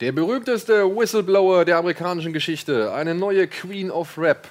[0.00, 2.92] Der berühmteste Whistleblower der amerikanischen Geschichte.
[2.92, 4.46] Eine neue Queen of Rap.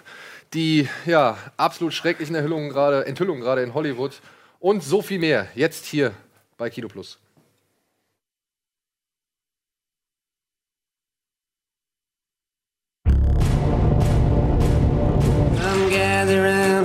[0.55, 4.19] Die ja, absolut schrecklichen Enthüllungen gerade Enthüllungen gerade in Hollywood.
[4.59, 5.47] Und so viel mehr.
[5.53, 6.13] Jetzt hier
[6.57, 7.19] bei Kino Plus.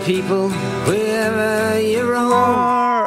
[0.04, 0.50] People,
[0.86, 1.50] wherever.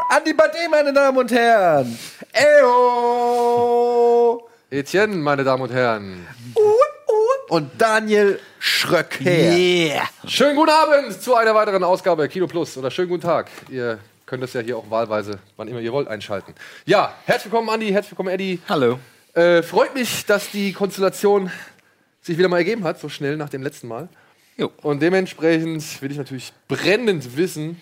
[0.09, 1.97] Andi Bade, meine Damen und Herren.
[2.31, 4.42] Eyo.
[4.73, 6.25] Etienne, meine Damen und Herren.
[7.47, 9.23] Und Daniel Schröcker.
[9.23, 10.09] Yeah.
[10.25, 12.75] Schönen guten Abend zu einer weiteren Ausgabe Kino Plus.
[12.75, 13.51] Oder schönen guten Tag.
[13.69, 16.55] Ihr könnt das ja hier auch wahlweise, wann immer ihr wollt, einschalten.
[16.87, 17.91] Ja, herzlich willkommen, Andi.
[17.91, 18.61] Herzlich willkommen, Eddie.
[18.67, 18.97] Hallo.
[19.35, 21.51] Äh, freut mich, dass die Konstellation
[22.23, 24.09] sich wieder mal ergeben hat, so schnell nach dem letzten Mal.
[24.57, 24.71] Jo.
[24.81, 27.79] Und dementsprechend will ich natürlich brennend wissen,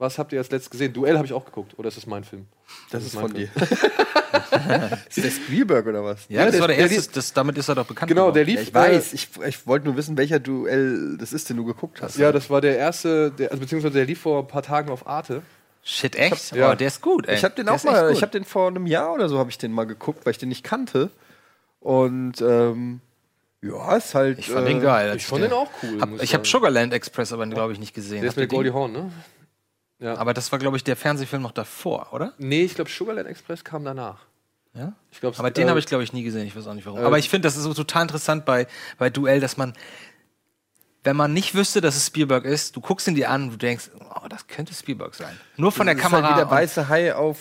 [0.00, 0.94] was habt ihr als letztes gesehen?
[0.94, 2.46] Duell habe ich auch geguckt, oder ist das mein Film?
[2.90, 3.50] Das ist mein von Film.
[3.54, 4.98] dir.
[5.08, 6.24] ist der Spielberg oder was?
[6.30, 8.44] Ja, das der- war der der erste, das, damit ist er doch bekannt Genau, der
[8.44, 8.56] lief.
[8.56, 9.12] Ja, ich weiß.
[9.12, 12.18] Ich, ich wollte nur wissen, welcher Duell das ist, den du geguckt hast.
[12.18, 14.90] Äh, ja, das war der erste, der, also beziehungsweise der lief vor ein paar Tagen
[14.90, 15.42] auf Arte.
[15.82, 16.54] Shit, echt?
[16.56, 16.72] Ja.
[16.72, 17.36] Oh, der ist gut, ey.
[17.36, 19.38] Ich habe den Der auch ist mal, ich habe den vor einem Jahr oder so
[19.38, 21.10] habe ich den mal geguckt, weil ich den nicht kannte.
[21.80, 23.00] Und ähm,
[23.60, 24.38] ja, ist halt.
[24.38, 25.14] Ich fand äh, den geil.
[25.16, 26.00] Ich fand den auch cool.
[26.00, 26.46] Hab, ich habe.
[26.46, 28.22] Sugarland Express aber, glaube ich, nicht gesehen.
[28.22, 28.70] Der ist mit Goldie?
[28.70, 29.10] Horn, ne?
[30.00, 30.16] Ja.
[30.16, 32.32] Aber das war, glaube ich, der Fernsehfilm noch davor, oder?
[32.38, 34.18] nee, ich glaube, Sugarland Express kam danach.
[34.74, 34.92] Ja?
[35.10, 36.46] Ich glaub, Aber den äh, habe ich, glaube ich, nie gesehen.
[36.46, 37.00] Ich weiß auch nicht warum.
[37.00, 38.66] äh, Aber ich finde, das ist so total interessant bei,
[38.98, 39.74] bei Duell, dass man,
[41.02, 43.56] wenn man nicht wüsste, dass es Spielberg ist, du guckst ihn dir an und du
[43.56, 45.38] denkst, oh, das könnte Spielberg sein.
[45.56, 46.20] Nur von der das Kamera.
[46.20, 47.38] Ist halt wie der weiße Hai auf,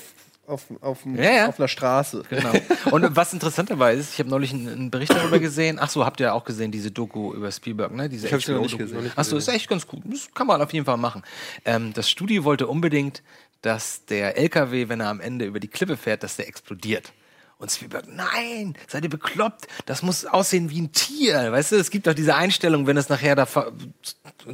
[0.50, 1.48] auf, auf, Ja, ja.
[1.48, 2.24] auf einer Straße.
[2.30, 2.52] Genau.
[2.92, 5.78] Und was interessant dabei ist, ich habe neulich einen, einen Bericht darüber gesehen.
[5.80, 8.10] Ach so, habt ihr auch gesehen, diese Doku über Spielberg, ne?
[8.10, 9.12] Diese Ich hab sie noch nicht gesehen.
[9.16, 10.02] Ach so, ist echt ganz gut.
[10.06, 11.24] Das kann man auf jeden Fall machen.
[11.66, 13.24] Ähm, das Studio wollte unbedingt,
[13.62, 17.12] dass der LKW, wenn er am Ende über die Klippe fährt, dass der explodiert.
[17.60, 19.68] Und Spielberg, nein, seid ihr bekloppt?
[19.86, 21.52] Das muss aussehen wie ein Tier.
[21.52, 23.46] Weißt du, es gibt doch diese Einstellung, wenn es nachher da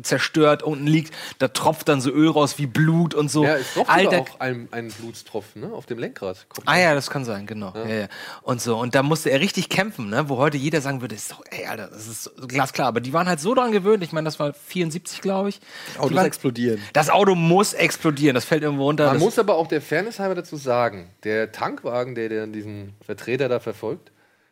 [0.02, 3.44] zerstört unten liegt, da tropft dann so Öl raus wie Blut und so.
[3.44, 5.72] Ja, es tropft Alter, auch ein, ein Blutstropfen, ne?
[5.72, 6.48] Auf dem Lenkrad.
[6.50, 7.74] Kommt Ah ja, das kann sein, genau.
[7.76, 7.86] Ja.
[7.88, 8.08] Ja,
[8.42, 8.78] Und so.
[8.78, 10.28] Und da musste er richtig kämpfen, ne?
[10.28, 12.88] wo heute jeder sagen würde, ist doch, ey, Alter, das ist so glasklar.
[12.88, 15.60] Aber die waren halt so dran gewöhnt, ich meine, das war 74, glaube ich.
[15.60, 16.82] Die Autos waren, explodieren.
[16.94, 19.08] Das Auto muss explodieren, das fällt irgendwo runter.
[19.08, 23.50] Man muss aber auch der Fairness halber dazu sagen, der Tankwagen, der, der diesen Vertreter
[23.50, 24.12] da verfolgt,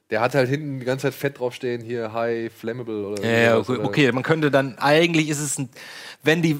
[0.09, 3.71] der hat halt hinten die ganze Zeit Fett draufstehen, hier High Flammable oder ja, okay,
[3.71, 5.69] oder- okay, man könnte dann, eigentlich ist es ein,
[6.23, 6.59] wenn die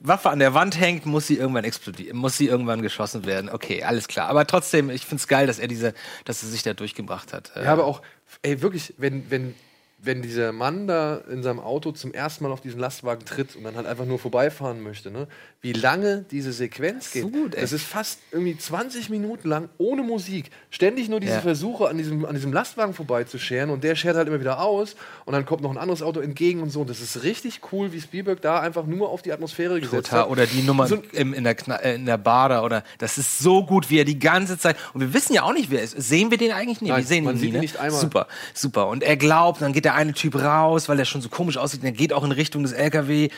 [0.00, 3.48] Waffe an der Wand hängt, muss sie irgendwann explodieren, muss sie irgendwann geschossen werden.
[3.48, 4.28] Okay, alles klar.
[4.28, 5.94] Aber trotzdem, ich find's geil, dass er diese,
[6.26, 7.52] dass er sich da durchgebracht hat.
[7.56, 8.02] Ja, aber auch,
[8.42, 9.54] ey, wirklich, wenn, wenn,
[9.98, 13.64] wenn dieser Mann da in seinem Auto zum ersten Mal auf diesen Lastwagen tritt und
[13.64, 15.26] dann halt einfach nur vorbeifahren möchte, ne?
[15.64, 17.22] Wie lange diese Sequenz geht.
[17.22, 20.50] so gut, das ist fast irgendwie 20 Minuten lang ohne Musik.
[20.70, 21.40] Ständig nur diese Ja.
[21.40, 24.94] Versuche, an diesem, an diesem Lastwagen vorbeizuscheren und der schert halt immer wieder aus
[25.24, 26.82] und dann kommt noch ein anderes Auto entgegen und so.
[26.82, 30.20] Und das ist richtig cool, wie Spielberg da einfach nur auf die Atmosphäre gesetzt Total.
[30.24, 30.28] hat.
[30.30, 33.16] Oder die Nummer So- im, in, der Kna äh, in der Bar da, oder das
[33.16, 34.76] ist so gut, wie er die ganze Zeit.
[34.92, 36.08] Und wir wissen ja auch nicht, wer es ist.
[36.10, 36.90] Sehen wir den eigentlich nicht?
[36.90, 37.60] Nein, wir sehen man ihn sieht nie, ihn ne?
[37.60, 38.00] nicht einmal.
[38.00, 38.88] Super, super.
[38.88, 41.80] Und er glaubt, dann geht der eine Typ raus, weil der schon so komisch aussieht.
[41.80, 43.30] Und er geht auch in Richtung des LKW.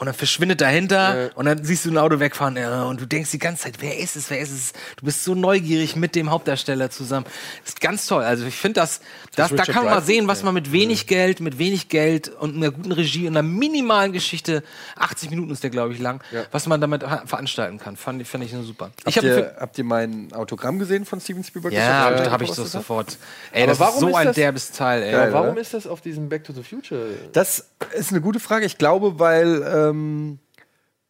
[0.00, 1.30] Und dann verschwindet dahinter Ja.
[1.34, 3.98] und dann siehst du ein Auto wegfahren ja, und du denkst die ganze Zeit, wer
[3.98, 4.72] ist es, wer ist es?
[4.96, 7.26] Du bist so neugierig mit dem Hauptdarsteller zusammen.
[7.66, 8.22] ist ganz toll.
[8.24, 9.00] Also ich finde das,
[9.36, 12.28] das da Richard kann man mal sehen, was man mit wenig Geld, mit wenig Geld
[12.30, 14.62] und einer guten Regie und einer minimalen Geschichte,
[14.96, 16.44] 80 Minuten ist der, glaube ich, lang, Ja.
[16.50, 17.96] was man damit veranstalten kann.
[17.98, 18.92] Fand, fand ich nur super.
[19.04, 21.74] Ich Habt, habe ihr, habt ihr mein Autogramm gesehen von Steven Spielberg?
[21.74, 22.80] ja, Das da habe ich was so das hat?
[22.80, 23.18] sofort.
[23.52, 25.32] Ey, Aber das warum ist so ist ein das- derbes Teil, ey.
[25.32, 25.60] Warum oder?
[25.60, 27.02] ist das auf diesem Back to the Future?
[27.34, 28.64] Das ist eine gute Frage.
[28.64, 30.38] Ich glaube, weil ähm,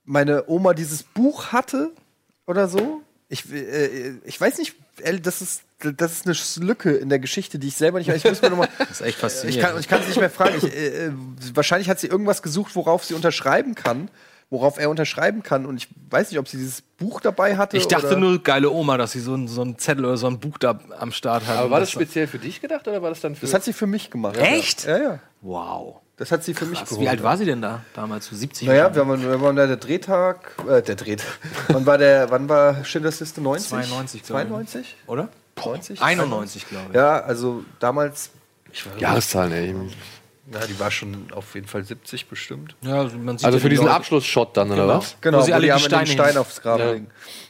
[0.05, 1.93] meine Oma dieses Buch hatte
[2.47, 3.03] oder so.
[3.29, 4.75] Ich, äh, ich weiß nicht,
[5.23, 6.27] das ist, das ist
[6.59, 8.09] eine Lücke in der Geschichte, die ich selber nicht.
[8.09, 9.63] Ich muss mir noch mal, Das ist echt ich faszinierend.
[9.63, 10.57] kann, ich kann es nicht mehr fragen.
[10.59, 11.13] Ich, äh, äh,
[11.55, 14.11] wahrscheinlich hat sie irgendwas gesucht, worauf sie unterschreiben kann,
[14.51, 15.65] worauf er unterschreiben kann.
[15.65, 17.77] Und ich weiß nicht, ob sie dieses Buch dabei hatte.
[17.77, 20.41] Ich dachte oder nur, geile Oma, dass sie so einen so Zettel oder so ein
[20.41, 21.57] Buch da am Start hat.
[21.59, 23.43] Aber war das speziell für dich gedacht oder war das dann für.
[23.43, 24.37] Das hat sie für mich gemacht.
[24.39, 24.87] Echt?
[24.87, 25.19] Ja, ja.
[25.41, 26.01] Wow.
[26.21, 26.91] Das hat sie für mich Krass.
[26.91, 27.03] geholt.
[27.03, 28.27] Wie alt war sie denn da damals?
[28.27, 28.69] So 70?
[28.69, 31.27] Naja, wir waren, wir waren da der Drehtag, äh, der Drehtag.
[31.69, 33.71] wann war der, wann war Schindlers Liste 90?
[33.71, 34.49] 92, glaube ich.
[34.49, 34.97] 92?
[35.07, 35.29] oder?
[35.57, 36.03] 90?
[36.03, 36.95] 91, glaube ich.
[36.95, 38.33] Ja, also damals,
[38.99, 39.75] Jahreszahlen, ey.
[40.53, 42.75] Ja, die war schon auf jeden Fall 70 bestimmt.
[42.83, 44.99] Ja, also man sieht Also ja für die diesen Abschlussshot dann, oder Genau.
[44.99, 45.17] was?
[45.21, 46.91] Genau, Wo sie wo alle die die haben den Steine Stein hin- aufs Grab Ja.
[46.93, 47.07] legen.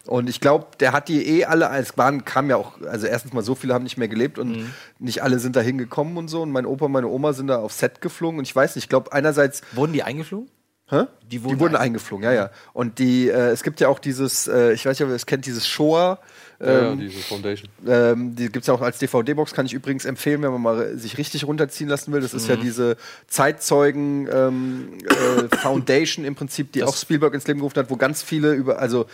[0.07, 3.33] Und ich glaube, der hat die eh alle, es waren, kam ja auch, also erstens
[3.33, 4.75] mal so viele haben nicht mehr gelebt und Mhm.
[4.99, 6.43] nicht alle sind da hingekommen und so.
[6.43, 8.39] Und mein Opa und meine Oma sind da auf Set geflogen.
[8.39, 10.49] Und ich weiß nicht, ich glaube einerseits Wurden die eingeflogen?
[10.89, 11.05] Hä?
[11.31, 12.51] Die wurden eingeflogen, ja, ja.
[12.73, 15.25] Und die, äh, es gibt ja auch dieses, äh, ich weiß nicht, ob ihr es
[15.27, 16.19] kennt, dieses Shoah.
[16.63, 17.71] Ja, ja, Ähm, diese Foundation.
[17.89, 21.17] ähm, die gibt's ja auch als DVD-Box, kann ich übrigens empfehlen, wenn man mal sich
[21.17, 22.21] richtig runterziehen lassen will.
[22.21, 22.61] Das ist ja Mhm.
[22.61, 22.97] diese
[23.29, 24.89] Zeitzeugen ähm,
[25.51, 28.79] äh, Foundation im Prinzip, die auch Spielberg ins Leben gerufen hat, wo ganz viele über,
[28.79, 29.07] also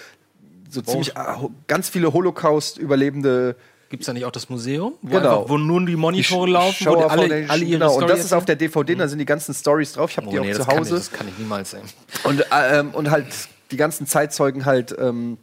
[0.69, 3.55] so ziemlich äh, ho- ganz viele Holocaust-Überlebende
[3.89, 4.95] Gibt es da nicht auch das Museum?
[5.01, 5.37] Wo, Genau.
[5.43, 7.95] einfach, wo nun die Monitore laufen, wo Shower die alle, Foundation, alle ihre genau.
[7.97, 10.11] Und das ist auf der DVD, da sind die ganzen Stories drauf.
[10.11, 10.95] Ich habe die Oh, auch nee, zu das kann, ich, Hause.
[10.97, 11.83] das kann ich niemals sehen.
[12.25, 12.45] Und, äh,
[12.81, 13.27] ähm, und halt
[13.71, 15.39] die ganzen Zeitzeugen halt ähm,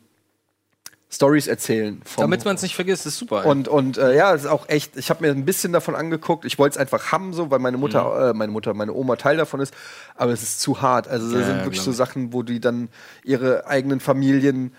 [1.13, 2.01] Stories erzählen.
[2.17, 3.43] Damit man es nicht vergisst, ist super.
[3.43, 3.49] ey.
[3.51, 4.97] und und äh, ja, es ist auch echt.
[4.97, 6.43] Ich habe mir ein bisschen davon angeguckt.
[6.45, 9.37] Ich wollte es einfach haben, so, weil meine Mutter, äh, meine Mutter, meine Oma Teil
[9.37, 9.73] davon ist.
[10.15, 11.07] Aber es ist zu hart.
[11.07, 11.91] Also da Ja, sind ja, wirklich so.
[11.91, 12.89] Sachen, wo die dann
[13.23, 14.73] ihre eigenen Familien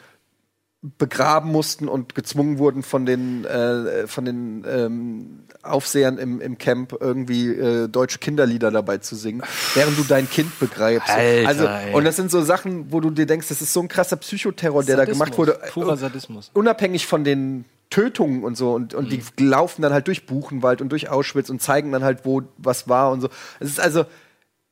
[0.98, 6.94] begraben mussten und gezwungen wurden von den äh, von den ähm, Aufsehern im, im Camp
[7.00, 9.42] irgendwie äh, deutsche Kinderlieder dabei zu singen,
[9.74, 11.08] während du dein Kind begreibst.
[11.08, 11.94] Alter, also ey.
[11.94, 14.84] und das sind so Sachen, wo du dir denkst, das ist so ein krasser Psychoterror,
[14.84, 15.58] der da Sadismus, gemacht wurde.
[15.72, 16.50] Purer Sadismus.
[16.52, 20.90] Unabhängig von den Tötungen und so und, und die laufen dann halt durch Buchenwald und
[20.90, 23.30] durch Auschwitz und zeigen dann halt, wo was war und so.
[23.58, 24.04] Es ist also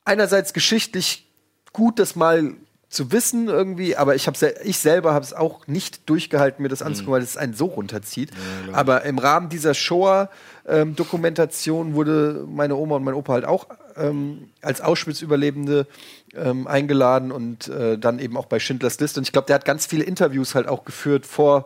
[0.05, 1.27] einerseits geschichtlich
[1.71, 2.53] gut, das mal
[2.93, 6.69] zu wissen irgendwie, aber ich, hab sel ich selber habe es auch nicht durchgehalten, mir
[6.69, 8.29] das anzugucken, weil es einen so runterzieht.
[8.71, 14.81] aber im Rahmen dieser Shoah-Dokumentation wurde meine Oma und mein Opa halt auch ähm, als
[14.81, 15.87] Auschwitz-Überlebende
[16.35, 19.19] ähm, eingeladen und äh, dann eben auch bei Schindlers Liste.
[19.19, 21.65] Und ich glaube, der hat ganz viele Interviews halt auch geführt vor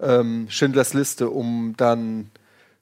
[0.00, 2.30] ähm, Schindlers Liste, um dann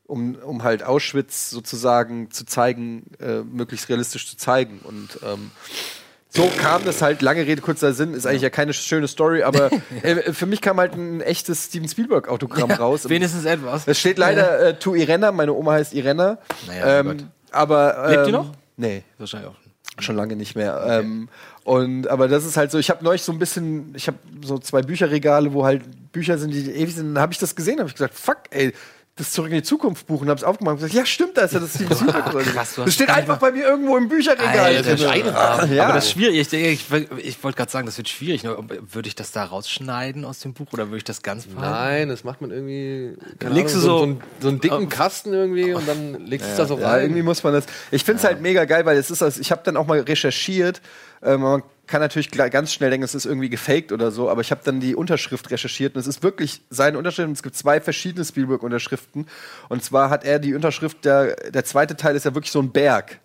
[0.04, 4.78] um, um halt Auschwitz sozusagen zu zeigen, äh, möglichst realistisch zu zeigen.
[4.84, 5.50] Und ähm,
[6.34, 9.70] so kam das halt, lange Rede, kurzer Sinn, ist eigentlich ja keine schöne Story, aber
[10.02, 13.08] äh, für mich kam halt ein echtes Steven Spielberg-Autogramm raus.
[13.08, 13.86] Wenigstens etwas.
[13.86, 16.38] Es steht leider äh, to Irena, meine Oma heißt Irena.
[16.66, 18.52] Naja, ähm, aber, ähm, Lebt die noch?
[18.78, 20.02] Nee, Wahrscheinlich auch.
[20.02, 20.82] schon lange nicht mehr.
[20.88, 21.28] Ähm,
[21.64, 24.58] und aber das ist halt so, ich habe neulich so ein bisschen, ich habe so
[24.58, 25.82] zwei Bücherregale, wo halt
[26.12, 28.72] Bücher sind, die ewig sind, dann habe ich das gesehen, habe ich gesagt, fuck, ey,
[29.16, 31.52] das Zurück in die Zukunft Buch und hab's aufgemacht und gesagt, ja, stimmt, da ist
[31.52, 32.44] ja das Steven Spielberg drin.
[32.46, 34.58] krass, das steht einfach bei mir irgendwo im Bücherregal.
[34.58, 35.26] Alter, drin.
[35.26, 35.84] Ja.
[35.84, 36.38] Aber das ist schwierig.
[36.38, 36.86] Ich, denke, ich,
[37.26, 38.42] ich wollte gerade sagen, das wird schwierig.
[38.42, 38.56] ne?
[38.90, 41.70] Würde ich das da rausschneiden aus dem Buch oder würde ich das ganz behalten?
[41.72, 43.14] Nein, das macht man irgendwie.
[43.38, 46.50] keine Legst Ahnung, du so- so, einen- so einen dicken Kasten irgendwie und dann legst
[46.50, 47.02] du das so Ja, rein.
[47.02, 47.66] irgendwie muss man das.
[47.90, 50.00] Ich finde es halt mega geil, weil es ist, also ich habe dann auch mal
[50.00, 50.80] recherchiert.
[51.22, 54.50] Ähm, man kann natürlich ganz schnell denken, es ist irgendwie gefaked oder so, aber ich
[54.50, 57.26] habe dann die Unterschrift recherchiert und es ist wirklich seine Unterschrift.
[57.26, 59.26] Und es gibt zwei verschiedene Spielberg-Unterschriften.
[59.68, 62.70] Und zwar hat er die Unterschrift, der, der zweite Teil ist ja wirklich so ein
[62.70, 63.18] Berg,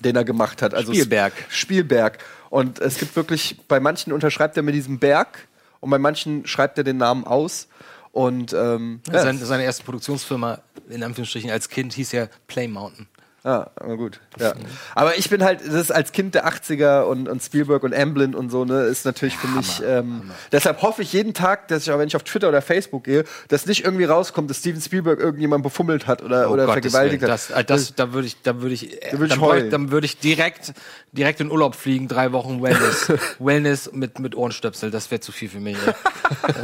[0.00, 0.74] den er gemacht hat.
[0.74, 1.32] Also Spielberg.
[1.48, 2.18] Spielberg.
[2.50, 5.48] Und es gibt wirklich, bei manchen unterschreibt er mit diesem Berg
[5.80, 7.68] und bei manchen schreibt er den Namen aus.
[8.12, 13.08] Und ähm, ja, Seine, seine erste Produktionsfirma, in Anführungsstrichen als Kind, hieß ja Play Mountain.
[13.46, 14.18] Ja, aber gut.
[14.40, 14.54] Ja.
[14.96, 18.34] Aber ich bin halt, das ist als Kind der 80er und, und Spielberg und Amblin
[18.34, 19.80] und so, ne, ist natürlich für mich.
[19.86, 23.04] Ähm, deshalb hoffe ich jeden Tag, dass ich auch, wenn ich auf Twitter oder Facebook
[23.04, 26.90] gehe, dass nicht irgendwie rauskommt, dass Steven Spielberg irgendjemand befummelt hat oder, oder Oh Gottes
[26.92, 27.30] vergewaltigt hat.
[27.30, 29.90] Das, äh, das, da würde ich, da würde ich, äh, Da würd ich dann, dann
[29.92, 30.72] würde ich direkt,
[31.12, 34.90] direkt in Urlaub fliegen, drei Wochen Wellness, Wellness mit mit Ohrenstöpsel.
[34.90, 35.76] Das wäre zu viel für mich.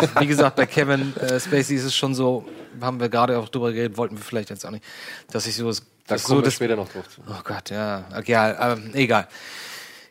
[0.00, 2.44] Das, wie gesagt, bei Kevin äh, Spacey ist es schon so,
[2.80, 4.84] haben wir gerade auch drüber geredet, wollten wir vielleicht jetzt auch nicht,
[5.30, 7.20] dass ich so, das, da das kommen so wir das, später noch drauf zu.
[7.28, 9.28] oh Gott, ja, egal, ähm, egal.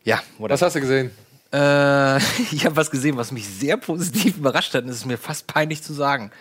[0.03, 0.53] Ja, whatever.
[0.53, 1.12] Was hast du gesehen?
[1.53, 2.18] Äh,
[2.51, 4.83] ich habe was gesehen, was mich sehr positiv überrascht hat.
[4.83, 6.31] Und es ist mir fast peinlich zu sagen.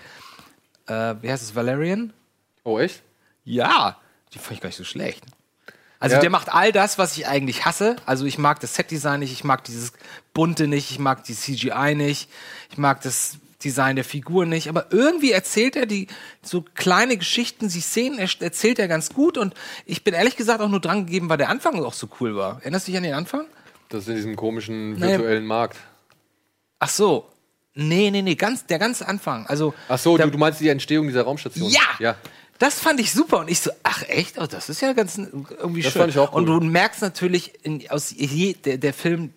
[0.86, 1.54] Äh, wie heißt es?
[1.54, 2.12] Valerian?
[2.64, 3.02] Oh, echt?
[3.44, 3.96] Ja,
[4.32, 5.24] die fand ich gar nicht so schlecht.
[5.98, 6.20] Also Ja.
[6.22, 7.96] der macht all das, was ich eigentlich hasse.
[8.06, 9.92] Also ich mag das Setdesign nicht, ich mag dieses
[10.32, 12.30] bunte nicht, ich mag die CGI nicht,
[12.70, 14.68] ich mag das Design der Figur nicht.
[14.68, 16.06] Aber irgendwie erzählt er die
[16.42, 19.36] so kleine Geschichten, die Szenen er- erzählt er ganz gut.
[19.38, 19.54] Und
[19.86, 22.58] ich bin ehrlich gesagt auch nur dran gegeben, weil der Anfang auch so cool war.
[22.60, 23.46] Erinnerst du dich an den Anfang?
[23.88, 25.00] Das ist in diesem komischen Nee.
[25.08, 25.76] virtuellen Markt.
[26.78, 27.26] Ach so.
[27.74, 29.46] Nee, nee, nee, ganz, der ganze Anfang.
[29.46, 31.70] Also, Ach so, der, du, du meinst die Entstehung dieser Raumstation?
[31.70, 31.80] Ja!
[31.98, 32.16] Ja.
[32.58, 33.38] Das fand ich super.
[33.40, 34.38] Und ich so, ach echt?
[34.38, 36.00] Oh, das ist ja ganz irgendwie Das schön.
[36.02, 36.60] fand ich auch Und cool.
[36.60, 39.32] du merkst natürlich, in, aus je, der, der Film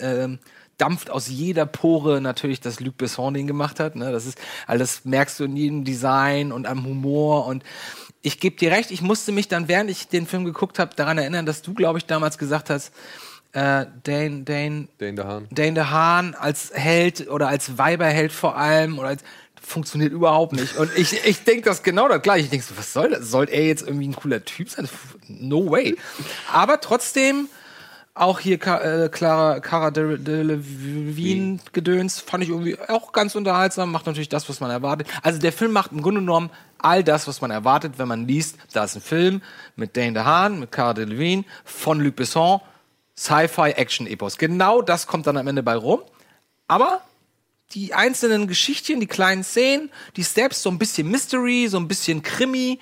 [0.00, 0.38] ähm,
[0.78, 3.96] dampft aus jeder Pore natürlich, dass Luc Besson den gemacht hat.
[3.96, 4.10] Ne?
[4.12, 7.46] Das ist, alles merkst du in jedem Design und am Humor.
[7.46, 7.64] Und
[8.22, 11.18] ich gebe dir recht, ich musste mich dann, während ich den Film geguckt habe, daran
[11.18, 12.92] erinnern, dass du, glaube ich, damals gesagt hast,
[13.52, 15.48] äh, Dane, Dane, der Hahn.
[15.50, 19.22] Dane DeHaan als Held oder als Weiberheld vor allem oder als
[19.60, 20.76] funktioniert überhaupt nicht.
[20.76, 22.44] Und ich, ich denke das genau das gleiche.
[22.44, 23.30] Ich denke so, was soll das?
[23.30, 24.88] Soll er jetzt irgendwie ein cooler Typ sein?
[25.28, 25.96] No way.
[26.52, 27.48] Aber trotzdem,
[28.20, 33.90] auch hier äh, Clara, Cara de- Delevingne Gedöns fand ich irgendwie auch ganz unterhaltsam.
[33.92, 35.06] Macht natürlich das, was man erwartet.
[35.22, 38.56] Also der Film macht im Grunde genommen all das, was man erwartet, wenn man liest,
[38.72, 39.42] da ist ein Film
[39.76, 42.60] mit Dane DeHaan, mit Cara Delevingne, von Luc Besson.
[43.16, 44.38] Sci-Fi-Action-Epos.
[44.38, 46.00] Genau das kommt dann am Ende bei rum.
[46.68, 47.02] Aber
[47.72, 52.22] die einzelnen Geschichtchen, die kleinen Szenen, die Steps, so ein bisschen Mystery, so ein bisschen
[52.22, 52.78] Krimi.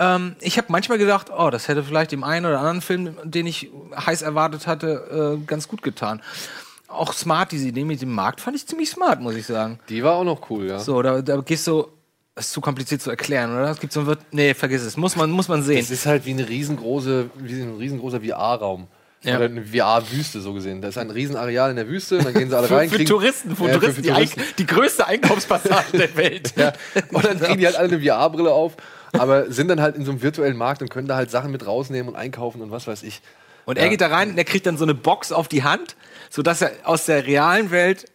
[0.00, 3.46] Ähm, ich habe manchmal gedacht, oh, das hätte vielleicht dem einen oder anderen Film, den
[3.46, 6.22] ich heiß erwartet hatte, äh, ganz gut getan.
[6.88, 9.78] Auch smart, diese Idee mit dem Markt fand ich ziemlich smart, muss ich sagen.
[9.88, 10.78] Die war auch noch cool, ja.
[10.80, 11.86] So, da, da gehst du,
[12.34, 13.70] das ist zu kompliziert zu erklären, oder?
[13.70, 15.78] Es gibt so ein, Wirt- nee, vergiss es, muss man, muss man sehen.
[15.78, 18.88] Es ist halt wie eine riesengroße, wie ein riesengroßer VR-Raum.
[19.22, 19.36] Ja.
[19.36, 20.80] Oder eine VR-Wüste so gesehen.
[20.80, 22.88] Da ist ein Riesenareal in der Wüste und dann gehen sie alle Für, rein.
[22.88, 26.54] für kriegen- Touristen, für Ja, Touristen, die, Eik- die größte Einkaufspassage der Welt.
[26.56, 26.72] Ja.
[27.12, 28.76] Und dann kriegen die halt alle eine VR-Brille auf,
[29.12, 31.66] aber sind dann halt in so einem virtuellen Markt und können da halt Sachen mit
[31.66, 33.22] rausnehmen und einkaufen und was weiß ich.
[33.64, 35.96] Und er geht da rein und er kriegt dann so eine Box auf die Hand,
[36.28, 38.06] sodass er aus der realen Welt,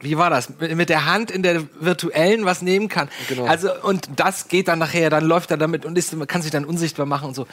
[0.00, 3.08] wie war das, mit mit der Hand in der virtuellen was nehmen kann.
[3.28, 3.44] Genau.
[3.46, 6.64] Also, und das geht dann nachher, dann läuft er damit und ist, kann sich dann
[6.64, 7.46] unsichtbar machen und so.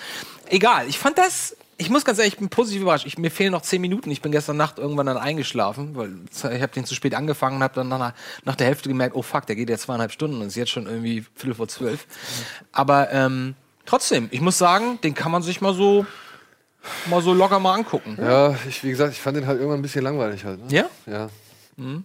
[0.47, 3.05] Egal, ich fand das, ich muss ganz ehrlich, ich bin positiv überrascht.
[3.05, 4.09] Ich, mir fehlen noch zehn Minuten.
[4.11, 7.63] Ich bin gestern Nacht irgendwann dann eingeschlafen, weil ich habe den zu spät angefangen und
[7.63, 8.13] habe dann nach,
[8.45, 10.85] nach der Hälfte gemerkt, oh fuck, der geht ja zweieinhalb Stunden und ist jetzt schon
[10.85, 12.07] irgendwie Viertel vor zwölf.
[12.71, 13.55] Aber ähm,
[13.85, 16.05] trotzdem, ich muss sagen, den kann man sich mal so
[17.07, 18.17] mal so locker mal angucken.
[18.21, 20.59] Ja, ich, wie gesagt, ich fand den halt irgendwann ein bisschen langweilig halt.
[20.59, 20.73] Ne?
[20.73, 20.89] Ja?
[21.05, 21.29] Ja.
[21.77, 22.03] ich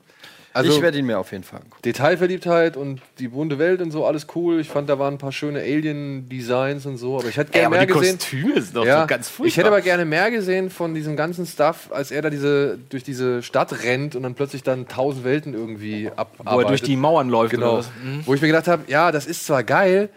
[0.52, 1.82] Also werde ihn mir auf jeden Fall angucken.
[1.84, 4.60] Detailverliebtheit und die bunte Welt und so, alles cool.
[4.60, 7.76] Ich fand, da waren ein paar schöne Alien-Designs und so, aber ich hätte gerne aber
[7.76, 8.18] mehr die gesehen.
[8.18, 9.46] Kostüme sind doch Ja, so ganz furchtbar.
[9.46, 13.04] ich hätte aber gerne mehr gesehen von diesem ganzen Stuff, als er da diese, durch
[13.04, 16.52] diese Stadt rennt und dann plötzlich dann tausend Welten irgendwie abarbeitet.
[16.54, 17.78] Wo er durch die Mauern läuft Genau.
[18.02, 18.22] Mhm.
[18.26, 20.08] Wo ich mir gedacht habe, ja, das ist zwar geil,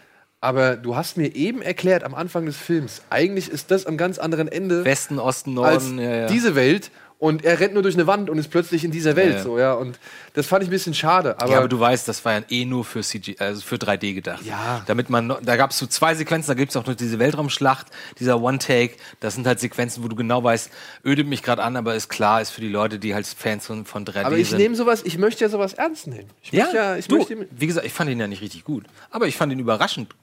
[0.42, 4.18] aber du hast mir eben erklärt am Anfang des Films, eigentlich ist das am ganz
[4.20, 6.00] anderen Ende Westen, Osten, als Norden.
[6.00, 6.28] ja, ja.
[6.28, 6.92] diese Welt
[7.24, 9.58] und er rennt nur durch eine Wand und ist plötzlich in dieser Welt Ja, so,
[9.58, 9.98] ja, und
[10.34, 12.66] das fand ich ein bisschen schade, aber, ja, aber du weißt, das war ja eh
[12.66, 14.44] nur für CG, also für 3D gedacht.
[14.44, 14.84] Ja.
[14.88, 17.88] Damit man, da gab es so zwei Sequenzen, da gibt es auch noch diese Weltraumschlacht,
[18.20, 18.96] dieser One-Take.
[19.22, 20.70] Das sind halt Sequenzen, wo du genau weißt,
[21.06, 23.86] ödet mich gerade an, aber ist klar, ist für die Leute, die halt Fans von,
[23.86, 24.58] von 3D aber ich sind.
[24.58, 26.30] nehme sowas, ich möchte ja sowas ernst nehmen.
[26.42, 28.84] Ich ja, ja, ich du, möchte wie gesagt, ich fand ihn ja nicht richtig gut,
[29.12, 30.14] aber ich fand ihn überraschend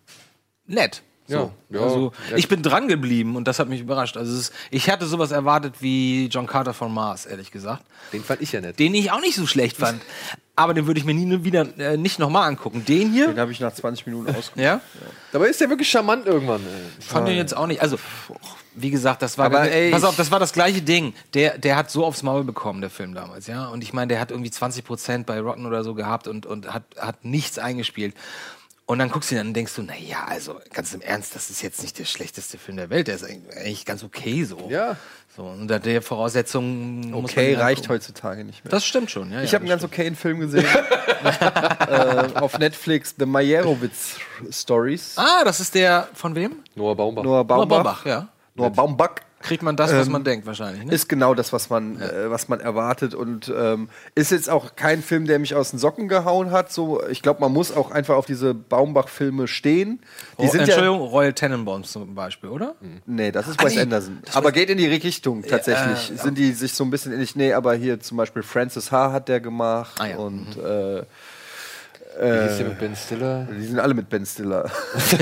[0.66, 1.02] nett.
[1.30, 1.52] So.
[1.70, 1.84] Ja, ja.
[1.84, 2.36] also, Ja.
[2.36, 4.16] ich bin dran geblieben und das hat mich überrascht.
[4.16, 7.82] Also, es ist, ich hatte sowas erwartet wie John Carter von Mars, ehrlich gesagt.
[8.12, 8.78] den fand ich ja nett.
[8.78, 10.02] Den ich auch nicht so schlecht fand.
[10.56, 12.84] Aber den würde ich mir nie wieder äh, nicht nochmal angucken.
[12.84, 14.58] Den hier, Den habe ich nach 20 Minuten ausgeguckt.
[14.58, 14.80] ja,
[15.32, 16.60] Dabei ist der wirklich charmant irgendwann.
[16.60, 17.02] Ey.
[17.02, 17.80] fand den jetzt auch nicht.
[17.80, 17.96] Also,
[18.74, 19.46] wie gesagt, das war.
[19.46, 21.14] Aber, ey, pass auf, das war das gleiche Ding.
[21.34, 23.68] Der, der hat so aufs Maul bekommen, der Film damals, ja.
[23.68, 26.72] Und ich meine, der hat irgendwie 20 Prozent bei Rotten oder so gehabt und, und
[26.74, 28.14] hat, hat nichts eingespielt.
[28.90, 31.36] Und dann guckst du ihn an und denkst du, na ja, also ganz im Ernst,
[31.36, 33.06] das ist jetzt nicht der schlechteste Film der Welt.
[33.06, 34.66] Der ist eigentlich ganz okay so.
[34.68, 34.96] Ja.
[35.36, 36.96] So, unter der Voraussetzung.
[37.02, 37.94] muss man Okay, reicht angucken.
[37.94, 38.72] heutzutage nicht mehr.
[38.72, 39.42] Das stimmt schon, ja.
[39.42, 40.64] ich ja, habe einen ganz okayen Film gesehen.
[41.22, 44.16] äh, auf Netflix, The Meyerowitz
[44.50, 45.14] Stories.
[45.14, 46.56] Ah, das ist der von wem?
[46.74, 47.22] Noah Baumbach.
[47.22, 47.76] Noah Noah Baumbach.
[47.76, 48.28] Baumbach, ja.
[48.56, 49.14] Noah Baumbach.
[49.42, 50.84] Kriegt man das, was man denkt, wahrscheinlich.
[50.84, 50.92] Ne?
[50.92, 55.02] Ist genau das, was man, äh, was man erwartet und ähm, ist jetzt auch kein
[55.02, 56.70] Film, der mich aus den Socken gehauen hat.
[56.70, 60.00] So, ich glaube, man muss auch einfach auf diese Baumbach-Filme stehen.
[60.38, 62.74] Die oh, sind ja, Entschuldigung, Royal Tenenbaums zum Beispiel, oder?
[63.06, 63.80] nee, das ist Ah, Wes nee.
[63.80, 64.18] Anderson.
[64.34, 66.12] Aber geht in die Richtung tatsächlich.
[66.12, 67.34] äh, sind die sich so ein bisschen ähnlich?
[67.34, 69.12] Nee, aber hier zum Beispiel Francis H.
[69.12, 70.16] hat der gemacht Ah, ja.
[70.16, 71.02] und äh,
[72.22, 73.48] Wie hieß der mit Ben Stiller?
[73.50, 74.70] die sind alle mit Ben Stiller.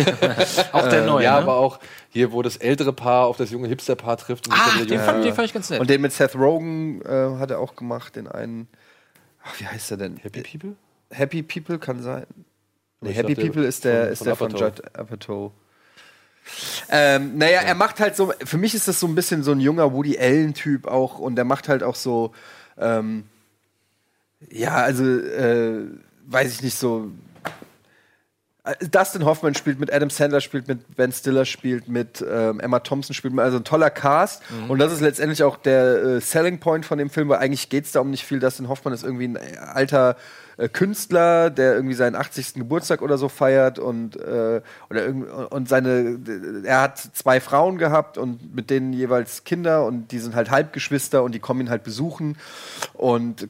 [0.73, 1.39] Auch der neue, ja, ne?
[1.43, 1.79] aber auch
[2.11, 4.49] hier, wo das ältere Paar auf das junge Hipster-Paar trifft.
[4.49, 5.81] Und Ah, den der fand, den fand ich ganz nett.
[5.81, 8.67] Und den mit Seth Rogen äh, hat er auch gemacht, den einen.
[9.45, 10.17] Ach, wie heißt er denn?
[10.17, 10.75] Happy People?
[11.11, 12.27] Happy People kann sein.
[13.01, 14.69] Nee, Happy dachte, People ist der von- ist von der von Apatow.
[14.69, 15.53] Judd Apatow.
[16.91, 19.61] Ähm, naja, er macht halt so, für mich ist das so ein bisschen so ein
[19.61, 22.33] junger Woody Allen-Typ auch und der macht halt auch so,
[22.79, 23.25] ähm,
[24.51, 25.85] ja, also, äh,
[26.29, 27.11] weiß ich nicht, so.
[28.65, 32.81] äh, Dustin Hoffman spielt mit, Adam Sandler spielt mit, Ben Stiller spielt mit, ähm, Emma
[32.81, 34.43] Thompson spielt mit, also ein toller Cast.
[34.69, 37.87] Und das ist letztendlich auch der äh, Selling Point von dem Film, weil eigentlich geht
[37.87, 38.41] es da um nicht viel.
[38.41, 40.17] Dustin Hoffman ist irgendwie ein äh, alter
[40.59, 42.55] äh, Künstler, der irgendwie seinen 80.
[42.55, 46.19] Geburtstag oder so feiert und, äh, oder und seine,
[46.65, 51.23] er hat zwei Frauen gehabt und mit denen jeweils Kinder und die sind halt Halbgeschwister
[51.23, 52.37] und die kommen ihn halt besuchen
[52.93, 53.49] und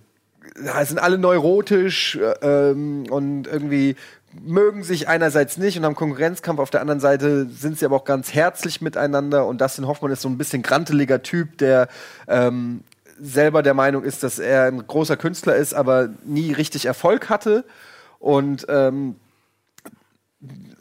[0.85, 3.97] sind alle neurotisch äh, ähm, und irgendwie
[4.41, 8.05] mögen sich einerseits nicht und haben Konkurrenzkampf, auf der anderen Seite sind sie aber auch
[8.05, 11.89] ganz herzlich miteinander und Dustin Hoffmann ist so ein bisschen granteliger Typ, der
[12.27, 12.83] ähm,
[13.21, 17.65] selber der Meinung ist, dass er ein großer Künstler ist, aber nie richtig Erfolg hatte
[18.19, 19.17] und ähm,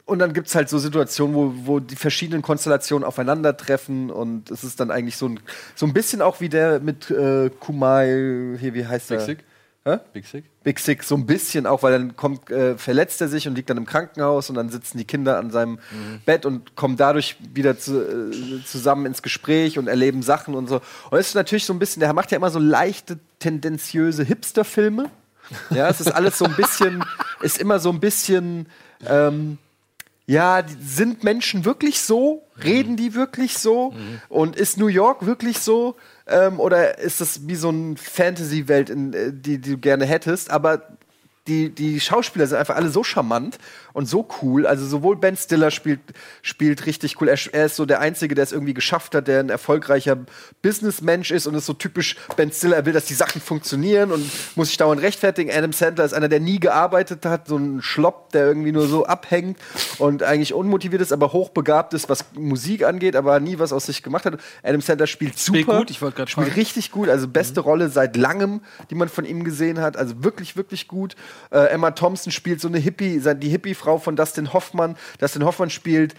[0.04, 4.64] und dann gibt es halt so Situationen, wo, wo die verschiedenen Konstellationen aufeinandertreffen und es
[4.64, 5.40] ist dann eigentlich so ein,
[5.74, 9.18] so ein bisschen auch wie der mit äh, Kumai, hier, wie heißt der?
[9.18, 9.44] Mexik?
[9.88, 9.98] Hä?
[10.12, 10.44] Big Sick?
[10.64, 13.70] Big Sick so ein bisschen auch, weil dann kommt, äh, verletzt er sich und liegt
[13.70, 15.78] dann im Krankenhaus und dann sitzen die Kinder an seinem
[16.26, 20.82] Bett und kommen dadurch wieder zu, äh, zusammen ins Gespräch und erleben Sachen und so.
[21.10, 25.10] Und es ist natürlich so ein bisschen, der macht ja immer so leichte, tendenziöse Hipster-Filme.
[25.70, 27.02] Ja, es ist alles so ein bisschen,
[27.40, 28.66] ist immer so ein bisschen,
[29.06, 29.56] ähm,
[30.26, 32.42] ja, sind Menschen wirklich so?
[32.62, 33.94] Reden die wirklich so?
[34.28, 35.96] Und ist New York wirklich so?
[36.28, 40.50] Ähm, oder ist das wie so eine Fantasy-Welt, äh, die, die du gerne hättest?
[40.50, 40.82] Aber
[41.48, 43.58] die, die Schauspieler sind einfach alle so charmant
[43.92, 44.66] und so cool.
[44.66, 46.00] Also sowohl Ben Stiller spielt,
[46.42, 47.28] spielt richtig cool.
[47.28, 50.18] Er, er ist so der Einzige, der es irgendwie geschafft hat, der ein erfolgreicher
[50.62, 52.76] Businessmensch ist und ist so typisch Ben Stiller.
[52.76, 55.50] Er will, dass die Sachen funktionieren und muss sich dauernd rechtfertigen.
[55.50, 59.06] Adam Sandler ist einer, der nie gearbeitet hat, so ein Schlopp, der irgendwie nur so
[59.06, 59.58] abhängt
[59.98, 64.02] und eigentlich unmotiviert ist, aber hochbegabt ist, was Musik angeht, aber nie was aus sich
[64.02, 64.38] gemacht hat.
[64.62, 65.58] Adam Sandler spielt super.
[65.58, 69.08] Spielt gut, ich wollte gerade Spielt richtig gut, also beste Rolle seit langem, die man
[69.08, 69.96] von ihm gesehen hat.
[69.96, 71.16] Also wirklich, wirklich gut.
[71.50, 74.96] Äh, Emma Thompson spielt so eine Hippie, die Hippie-Frau von Dustin Hoffmann.
[75.18, 76.14] Dustin Hoffmann spielt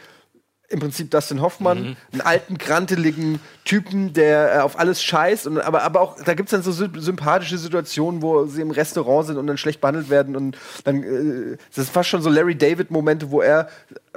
[0.71, 5.47] im Prinzip Dustin Hoffmann, einen alten, granteligen Typen, der äh, auf alles scheißt.
[5.47, 8.69] Und, aber, aber auch, da gibt es dann so sy sympathische Situationen, wo sie im
[8.69, 10.35] Restaurant sind und dann schlecht behandelt werden.
[10.35, 13.67] Und dann, äh, das ist fast schon so Larry David-Momente, wo er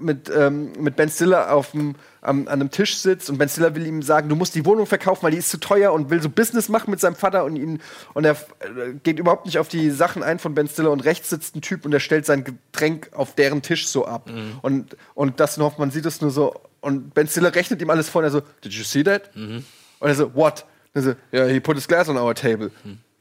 [0.01, 3.75] mit, ähm, mit Ben Stiller auf dem am, an einem Tisch sitzt und Ben Stiller
[3.75, 6.23] will ihm sagen, du musst die Wohnung verkaufen, weil die ist zu teuer und will
[6.23, 7.81] so Business machen mit seinem Vater und ihn
[8.15, 11.31] und er äh, geht überhaupt nicht auf die Sachen ein von Ben Stiller und rechts
[11.31, 14.31] sitzt ein Typ und der stellt sein Getränk auf deren Tisch so ab
[14.63, 18.21] und und Dustin Hoffmann sieht es nur so und Ben Stiller rechnet ihm alles vor
[18.21, 19.31] und er so, did you see that?
[19.35, 20.65] Und er so, what?
[20.95, 22.71] Und er so, yeah, he put his glass on our table.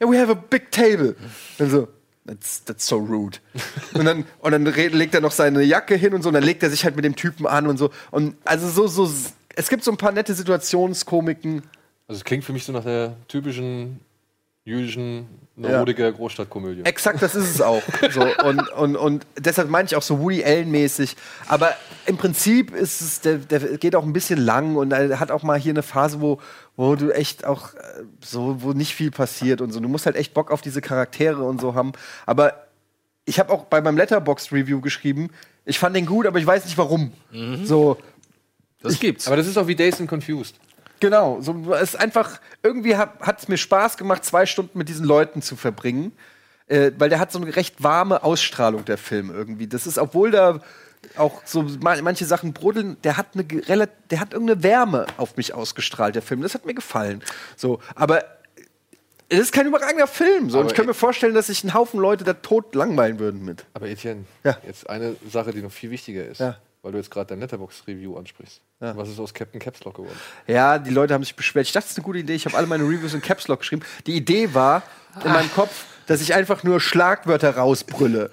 [0.00, 1.14] Yeah, we have a big table.
[1.58, 1.88] Und so,
[2.24, 3.38] That's, that's so rude.
[3.94, 6.62] und dann, und dann legt er noch seine Jacke hin und so, und dann legt
[6.62, 7.90] er sich halt mit dem Typen an und so.
[8.10, 9.12] Und also so, so,
[9.56, 11.62] es gibt so ein paar nette Situationskomiken.
[12.06, 14.00] Also es klingt für mich so nach der typischen
[14.64, 16.82] jüdischen Neurotiker Großstadtkomödie.
[16.84, 17.82] Exakt, das ist es auch.
[18.10, 21.14] So, und, und, und deshalb meine ich auch so Woody Allen-mäßig.
[21.46, 21.74] Aber
[22.06, 25.42] im Prinzip ist es, der, der geht auch ein bisschen lang und er hat auch
[25.42, 26.40] mal hier eine Phase, wo,
[26.76, 27.78] wo du echt auch äh,
[28.24, 29.80] so, wo nicht viel passiert und so.
[29.80, 31.92] Du musst halt echt Bock auf diese Charaktere und so haben.
[32.24, 32.66] Aber
[33.26, 35.30] ich habe auch bei meinem Letterbox-Review geschrieben,
[35.64, 37.12] ich fand den gut, aber ich weiß nicht warum.
[37.64, 37.98] So,
[38.80, 39.26] Das gibt's.
[39.26, 40.56] Aber das ist auch wie Days and Confused.
[41.02, 45.04] Genau, so, es ist einfach, irgendwie hat es mir Spaß gemacht, zwei Stunden mit diesen
[45.04, 46.12] Leuten zu verbringen.
[46.68, 49.66] Äh, weil der hat so eine recht warme Ausstrahlung, der Film irgendwie.
[49.66, 50.60] Das ist, obwohl da
[51.16, 55.52] auch so ma- manche Sachen brodeln, der hat eine der hat irgendeine Wärme auf mich
[55.54, 56.40] ausgestrahlt, der Film.
[56.40, 57.20] Das hat mir gefallen.
[57.56, 58.22] So, aber
[59.28, 60.50] es ist kein überragender Film.
[60.50, 60.60] So.
[60.60, 63.64] Und ich könnte mir vorstellen, dass sich ein Haufen Leute da tot langweilen würden mit.
[63.74, 64.56] Aber Etienne, Ja.
[64.64, 66.58] jetzt eine Sache, die noch viel wichtiger ist, Ja.
[66.82, 68.60] Weil du jetzt gerade dein Letterbox-Review ansprichst.
[68.80, 70.18] Was ist aus Captain Caps Lock geworden?
[70.46, 71.66] Ja, die Leute haben sich beschwert.
[71.66, 72.34] Ich dachte, das ist eine gute Idee.
[72.34, 73.82] Ich habe alle meine Reviews in Caps Lock geschrieben.
[74.06, 74.82] Die Idee war
[75.24, 78.30] in meinem Kopf, dass ich einfach nur Schlagwörter rausbrülle.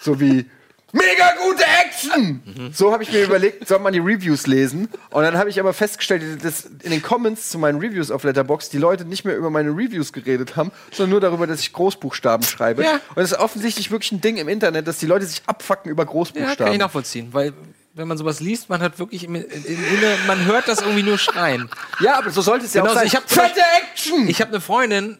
[0.00, 0.46] so wie
[0.92, 2.70] Mega gute Action!
[2.72, 4.88] So habe ich mir überlegt, soll man die Reviews lesen?
[5.10, 8.70] Und dann habe ich aber festgestellt, dass in den Comments zu meinen Reviews auf Letterbox
[8.70, 12.46] die Leute nicht mehr über meine Reviews geredet haben, sondern nur darüber, dass ich Großbuchstaben
[12.46, 12.84] schreibe.
[12.84, 13.00] Ja.
[13.14, 16.04] Und es ist offensichtlich wirklich ein Ding im Internet, dass die Leute sich abfacken über
[16.04, 16.56] Ja, Großbuchstaben.
[16.56, 17.52] kann ich nachvollziehen, weil
[17.94, 21.18] wenn man sowas liest, man hat wirklich im, in, Inne- man hört das irgendwie nur
[21.18, 21.68] schreien.
[22.00, 23.00] ja, aber so sollte es ja Genau auch so.
[23.00, 23.06] sein.
[23.08, 23.60] Ich hab- Fette
[23.92, 24.28] Action!
[24.28, 25.18] Ich habe eine Freundin,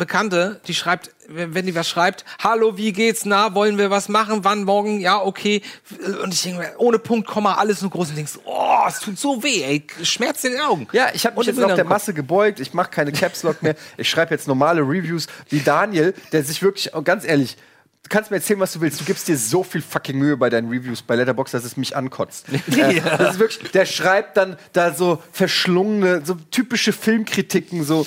[0.00, 4.42] Bekannte, die schreibt, wenn, die was schreibt, hallo, wie geht's, na, wollen wir was machen,
[4.42, 5.62] wann, morgen, ja, okay.
[6.22, 9.42] Und ich denke, ohne Punkt, Komma, alles nur groß und denkst, oh, es tut so
[9.42, 10.88] weh, ey, schmerzt in den Augen.
[10.92, 11.84] Ja, ich habe mich jetzt auf der.
[11.84, 12.60] Masse gebeugt.
[12.60, 13.74] Ich mache keine Caps Lock mehr.
[13.96, 17.56] Ich schreibe jetzt normale Reviews wie Daniel, der sich wirklich, ganz ehrlich,
[18.10, 19.00] kannst mir erzählen, was du willst.
[19.00, 21.96] Du gibst dir so viel fucking Mühe bei deinen Reviews bei Letterboxd, dass es mich
[21.96, 22.46] ankotzt.
[22.76, 28.06] äh, das ist wirklich, der schreibt dann da so verschlungene, so typische Filmkritiken, so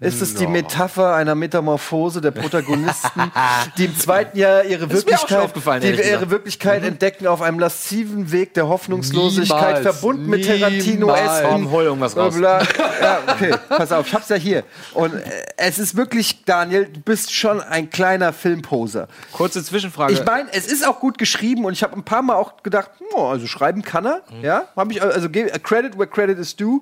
[0.00, 3.30] ist es die Metapher einer Metamorphose der Protagonisten,
[3.78, 6.30] die im zweiten Jahr ihre Wirklichkeit, die ihre gesagt.
[6.30, 9.82] Wirklichkeit entdecken auf einem lassiven Weg der Hoffnungslosigkeit, Niemals.
[9.82, 10.60] verbunden mit Niemals.
[10.60, 12.34] Tarantino-esken Komm, hol irgendwas raus.
[12.40, 14.64] Ja, okay, pass auf, ich hab's ja hier.
[14.94, 15.20] Und äh,
[15.56, 19.08] es ist wirklich, Daniel, du bist schon ein kleiner Filmposer.
[19.34, 20.12] Kurze Zwischenfrage.
[20.14, 22.90] Ich meine, es ist auch gut geschrieben und ich habe ein paar Mal auch gedacht,
[23.14, 26.80] oh, also schreiben kann er, ja, habe ich also ge- credit where credit is due,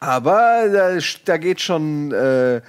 [0.00, 2.60] aber da, da geht schon äh,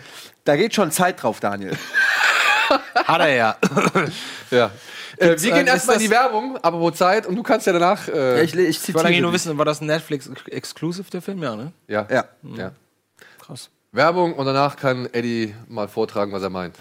[0.45, 1.75] da geht schon Zeit drauf, Daniel.
[2.95, 3.55] Hat er ja.
[4.51, 4.71] Ja.
[5.17, 7.67] Äh, wir äh, gehen ist erstmal in die Werbung, aber wo Zeit und du kannst
[7.67, 8.07] ja danach.
[8.07, 11.41] Äh, ich, ich Ich zitiere eigentlich nur wissen, war das ein Netflix-Exclusive, der Film?
[11.41, 11.71] Ja, ne?
[11.87, 12.05] ja.
[12.09, 12.25] Ja.
[12.57, 12.71] ja.
[13.45, 13.69] Krass.
[13.91, 16.75] Werbung und danach kann Eddie mal vortragen, was er meint.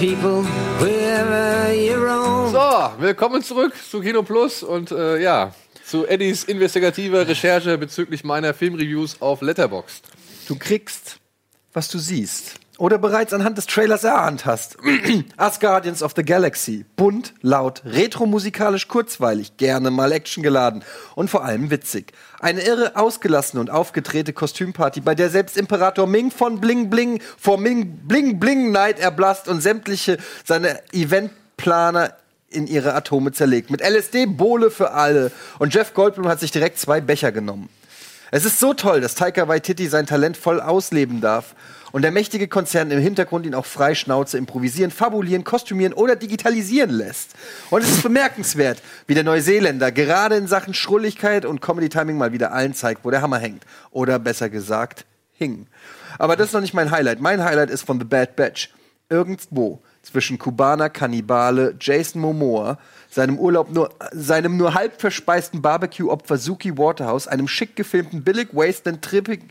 [0.00, 0.42] People,
[0.78, 2.50] wherever you roam.
[2.50, 5.52] So, willkommen zurück zu Kino Plus und äh, ja,
[5.84, 10.04] zu Eddies investigativer Recherche bezüglich meiner Filmreviews auf Letterboxd.
[10.48, 11.18] Du kriegst,
[11.74, 12.54] was du siehst.
[12.80, 14.78] Oder bereits anhand des Trailers erahnt hast.
[15.36, 16.86] As Guardians of the Galaxy.
[16.96, 20.82] Bunt, laut, retromusikalisch kurzweilig, gerne mal actiongeladen
[21.14, 22.14] und vor allem witzig.
[22.38, 27.58] Eine irre, ausgelassene und aufgedrehte Kostümparty, bei der selbst Imperator Ming von Bling Bling vor
[27.58, 30.16] Ming Bling Bling Night erblasst und sämtliche
[30.46, 32.14] seine Eventplaner
[32.48, 33.68] in ihre Atome zerlegt.
[33.68, 35.32] Mit LSD Bohle für alle.
[35.58, 37.68] Und Jeff Goldblum hat sich direkt zwei Becher genommen.
[38.32, 41.54] Es ist so toll, dass Taika Waititi sein Talent voll ausleben darf
[41.92, 46.90] und der mächtige Konzern im Hintergrund ihn auch frei Schnauze improvisieren, fabulieren, kostümieren oder digitalisieren
[46.90, 47.30] lässt.
[47.70, 52.52] Und es ist bemerkenswert, wie der Neuseeländer gerade in Sachen Schrulligkeit und Comedy-Timing mal wieder
[52.52, 53.64] allen zeigt, wo der Hammer hängt.
[53.90, 55.66] Oder besser gesagt, hing.
[56.18, 57.20] Aber das ist noch nicht mein Highlight.
[57.20, 58.70] Mein Highlight ist von The Bad Batch.
[59.08, 62.78] Irgendwo zwischen Kubaner, Kannibale, Jason Momoa,
[63.10, 69.02] seinem Urlaub nur, seinem nur halb verspeisten Barbecue-Opfer Suki Waterhouse, einem schick gefilmten Billig Wasteland
[69.02, 69.42] trippig,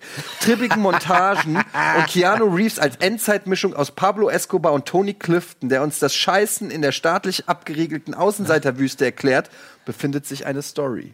[0.41, 1.57] trippigen Montagen
[1.97, 6.71] und Keanu Reeves als Endzeitmischung aus Pablo Escobar und Tony Clifton, der uns das Scheißen
[6.71, 9.49] in der staatlich abgeriegelten Außenseiterwüste erklärt,
[9.85, 11.13] befindet sich eine Story.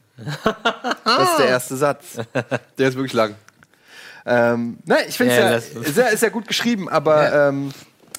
[1.03, 2.17] Das ist der erste Satz.
[2.77, 3.35] Der ist wirklich lang.
[4.25, 7.71] Ähm, ne, ich finde es Ja, ja, ist ja, ja gut geschrieben, aber ähm,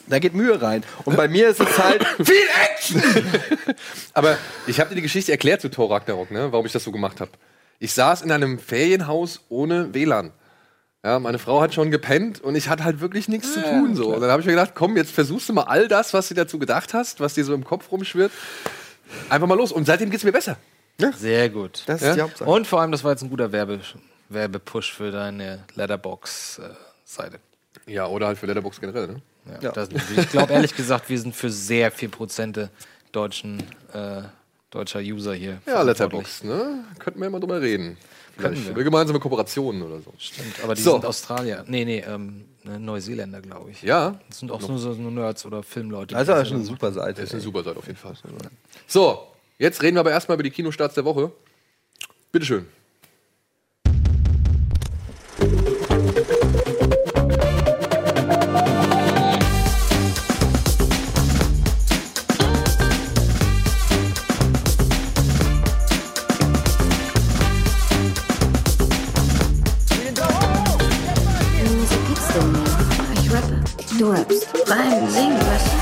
[0.08, 0.82] da geht Mühe rein.
[1.04, 3.02] Und bei mir ist es halt viel Action.
[4.14, 6.52] Aber ich habe dir die Geschichte erklärt zu Thor Ragnarok, ne?
[6.52, 7.30] warum ich das so gemacht habe.
[7.78, 10.32] Ich saß in einem Ferienhaus ohne WLAN.
[11.04, 13.94] Ja, meine Frau hat schon gepennt und ich hatte halt wirklich nichts zu tun.
[13.94, 14.12] So.
[14.14, 16.34] Und dann habe ich mir gedacht, komm, jetzt versuchst du mal all das, was du
[16.34, 18.32] dazu gedacht hast, was dir so im Kopf rumschwirrt,
[19.28, 19.70] einfach mal los.
[19.70, 20.56] Und seitdem geht's mir besser.
[21.16, 21.82] Sehr gut.
[21.86, 22.08] Das Ja?
[22.10, 22.48] ist die Hauptsache.
[22.50, 23.78] Und vor allem, das war jetzt ein guter Werbe
[24.30, 27.38] Werbepush für deine Letterbox-Seite.
[27.86, 29.06] Ja, oder halt für Letterboxd generell.
[29.06, 29.22] Ne?
[29.46, 29.72] Ja, Ja.
[29.72, 32.70] das- ich glaube ehrlich gesagt, wir sind für sehr viel Prozente
[33.12, 33.60] deutschen,
[33.92, 34.22] äh,
[34.70, 35.60] deutscher User hier.
[35.66, 35.82] Ja.
[35.82, 36.84] Letterboxd, ne?
[36.98, 37.96] Könnten wir ja mal drüber reden.
[38.36, 38.72] Vielleicht wir.
[38.72, 40.12] über gemeinsame Kooperationen oder so.
[40.18, 40.92] Stimmt, aber die So.
[40.92, 41.64] sind Australier.
[41.66, 43.80] Nee, nee, ähm, ne, Neuseeländer, glaube ich.
[43.82, 46.14] Ja, Das sind auch nur so nur Nerds oder Filmleute.
[46.14, 47.20] Also das ist schon eine super Seite.
[47.22, 48.12] Das ist eine super Seite auf jeden Fall.
[48.86, 49.26] So,
[49.58, 51.32] jetzt reden wir aber erstmal über die Kinostarts der Woche.
[52.30, 52.66] Bitteschön.
[74.66, 74.90] Rappst.
[74.90, 75.75] Nein, singen, was?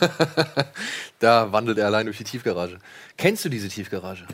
[1.18, 2.78] Da wandelt er allein durch die Tiefgarage.
[3.16, 4.26] Kennst du diese Tiefgarage?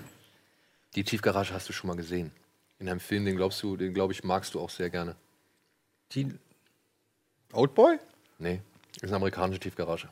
[0.94, 2.30] Die Tiefgarage hast du schon mal gesehen.
[2.78, 5.16] In einem Film, den glaubst du, den glaube ich, magst du auch sehr gerne.
[6.12, 6.34] Die
[7.52, 7.98] Oldboy?
[8.38, 8.60] Nee,
[8.96, 10.08] ist eine amerikanische Tiefgarage.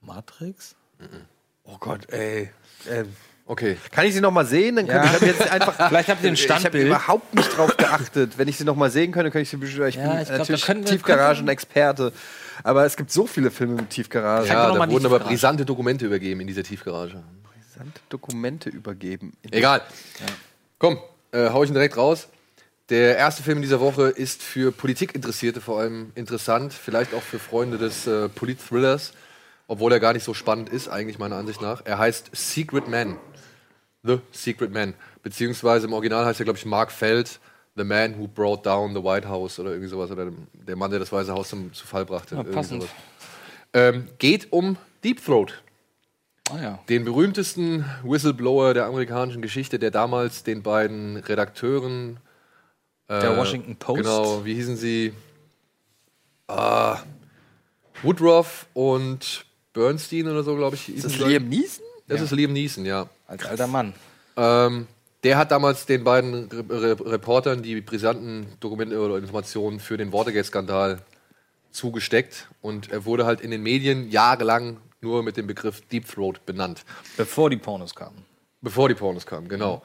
[0.00, 0.76] Matrix?
[1.70, 2.50] Oh Gott, ey.
[2.88, 3.04] Äh,
[3.50, 3.78] Okay.
[3.92, 4.76] kann ich sie noch mal sehen?
[4.76, 5.10] Dann könnte Ja.
[5.14, 5.74] ich hab jetzt einfach.
[5.88, 6.86] Vielleicht habt ihr ein Ich habe Standbild.
[6.86, 8.36] überhaupt nicht drauf geachtet.
[8.36, 9.88] Wenn ich sie noch mal sehen könnte, könnte ich sie beschwören.
[9.88, 12.12] Ich Ja, bin ich glaub, natürlich Tiefgaragen-Experte.
[12.62, 14.46] Aber es gibt so viele Filme mit Tiefgaragen.
[14.48, 17.22] Ja, da wurden aber brisante Dokumente übergeben in dieser Tiefgarage.
[17.56, 19.32] Interessante Dokumente übergeben.
[19.50, 19.80] Egal.
[20.78, 20.98] Komm,
[21.32, 22.28] äh, hau ich ihn direkt raus.
[22.90, 27.38] Der erste Film in dieser Woche ist für Politikinteressierte vor allem interessant, vielleicht auch für
[27.38, 29.12] Freunde des äh, Polit-Thrillers,
[29.68, 31.82] obwohl er gar nicht so spannend ist, eigentlich meiner Ansicht nach.
[31.84, 33.16] Er heißt Secret Man.
[34.02, 34.94] The Secret Man.
[35.22, 37.38] Beziehungsweise im Original heißt er, glaube ich, Mark Feld,
[37.76, 40.10] The Man Who Brought Down the White House oder irgendwie sowas.
[40.10, 42.34] Oder der Mann, der das Weiße Haus zum, zu Fall brachte.
[42.34, 42.86] Irgendwie passend.
[43.72, 45.62] Ähm, geht um Deep Throat
[46.50, 46.78] Ah ja.
[46.88, 52.18] den berühmtesten Whistleblower der amerikanischen Geschichte, der damals den beiden Redakteuren
[53.10, 54.02] Der äh, Washington Post.
[54.02, 55.12] Genau, wie hießen sie?
[56.46, 57.00] Ah,
[58.02, 59.44] Woodruff und
[59.78, 60.88] Bernstein oder so, glaube ich.
[60.88, 61.18] Ist das.
[61.18, 61.84] Liam Neeson?
[62.08, 63.08] Das ist Liam Neeson, ja.
[63.28, 63.94] Als alter Mann.
[64.36, 64.88] Ähm,
[65.22, 70.12] der hat damals den beiden Re Re Reportern die brisanten Dokumente oder Informationen für den
[70.12, 70.98] Watergate-Skandal
[71.70, 76.44] zugesteckt und er wurde halt in den Medien jahrelang nur mit dem Begriff Deep Throat
[76.44, 76.84] benannt.
[77.16, 78.24] Bevor die Pornos kamen.
[78.60, 79.82] Bevor die Pornos kamen, genau.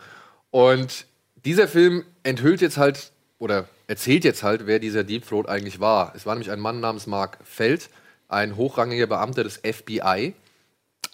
[0.50, 1.06] Und
[1.46, 6.14] dieser Film enthüllt jetzt halt oder erzählt jetzt halt, wer dieser Deep Throat eigentlich war.
[6.16, 7.90] Es war nämlich ein Mann namens Mark Feld,
[8.34, 10.34] ein hochrangiger Beamter des FBI,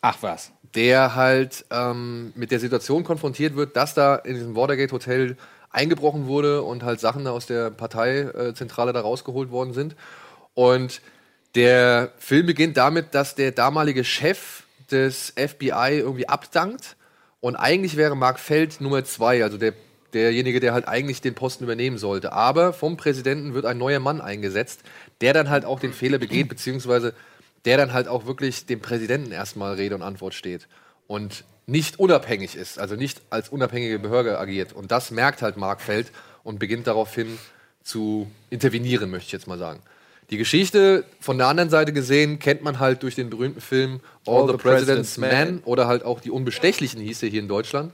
[0.01, 0.51] Ach was.
[0.75, 5.37] der halt ähm, mit der Situation konfrontiert wird, dass da in diesem Watergate Hotel
[5.71, 9.95] eingebrochen wurde und halt Sachen aus der Parteizentrale da rausgeholt worden sind.
[10.53, 11.01] Und
[11.55, 16.95] der Film beginnt damit, dass der damalige Chef des FBI irgendwie abdankt.
[17.39, 19.73] Und eigentlich wäre Mark Feld Nummer zwei, also der,
[20.13, 22.33] derjenige, der halt eigentlich den Posten übernehmen sollte.
[22.33, 24.81] Aber vom Präsidenten wird ein neuer Mann eingesetzt,
[25.21, 27.13] der dann halt auch den Fehler begeht, beziehungsweise
[27.65, 30.67] der dann halt auch wirklich dem Präsidenten erstmal Rede und Antwort steht.
[31.07, 34.73] Und nicht unabhängig ist, also nicht als unabhängige Behörde agiert.
[34.73, 36.11] Und das merkt halt Mark Feld
[36.43, 37.37] und beginnt daraufhin
[37.83, 39.81] zu intervenieren, möchte ich jetzt mal sagen.
[40.29, 44.47] Die Geschichte von der anderen Seite gesehen kennt man halt durch den berühmten Film All,
[44.47, 47.93] the, President's, Men oder halt auch Die Unbestechlichen hieß er hier in Deutschland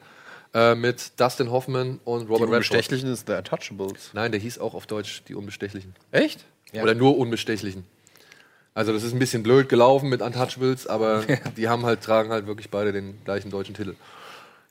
[0.53, 2.53] äh, mit Dustin Hoffman und Die Robert Redford.
[2.53, 4.11] Unbestechlichen ist The Untouchables.
[4.13, 5.95] Nein, der hieß auch auf Deutsch Die Unbestechlichen.
[6.11, 6.43] Echt?
[6.83, 7.85] Oder nur Unbestechlichen.
[8.73, 11.23] Also das ist ein bisschen blöd gelaufen mit Untouchables, aber
[11.57, 13.95] die haben halt, tragen halt wirklich beide den gleichen deutschen Titel.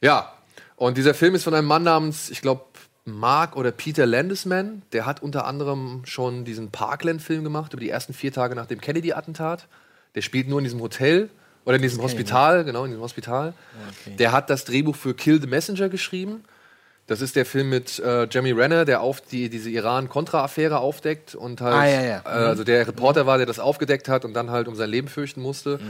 [0.01, 0.33] Ja,
[0.77, 2.64] und dieser Film ist von einem Mann namens, ich glaube,
[3.05, 4.83] Mark oder Peter Landesman.
[4.93, 8.81] Der hat unter anderem schon diesen Parkland-Film gemacht über die ersten vier Tage nach dem
[8.81, 9.67] Kennedy-Attentat.
[10.14, 11.29] Der spielt nur in diesem Hotel
[11.64, 13.55] oder in diesem Hospital, genau, in diesem Hospital.
[14.19, 16.45] Der hat das Drehbuch für Kill the Messenger geschrieben.
[17.07, 21.61] Das ist der Film mit äh, Jeremy Renner, der auf die, diese Iran-Contra-Affäre aufdeckt und
[21.61, 22.19] halt, Ah, ja, ja.
[22.25, 25.09] Äh, also der Reporter war, der das aufgedeckt hat und dann halt um sein Leben
[25.09, 25.81] fürchten musste.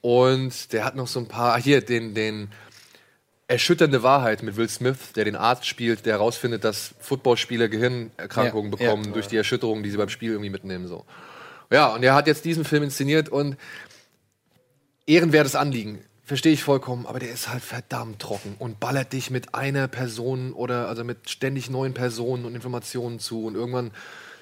[0.00, 2.50] Und der hat noch so ein paar, hier, den, den
[3.48, 8.76] Erschütternde Wahrheit mit Will Smith, der den Arzt spielt, der herausfindet, dass Footballspieler Gehirnerkrankungen Ja,
[8.78, 10.86] bekommen durch die Erschütterungen, die sie beim Spiel irgendwie mitnehmen.
[10.86, 11.04] So.
[11.72, 13.56] Ja, und er hat jetzt diesen Film inszeniert und
[15.06, 15.98] ehrenwertes Anliegen.
[16.30, 20.52] Verstehe ich vollkommen, aber der ist halt verdammt trocken und ballert dich mit einer Person
[20.52, 23.90] oder also mit ständig neuen Personen und Informationen zu und irgendwann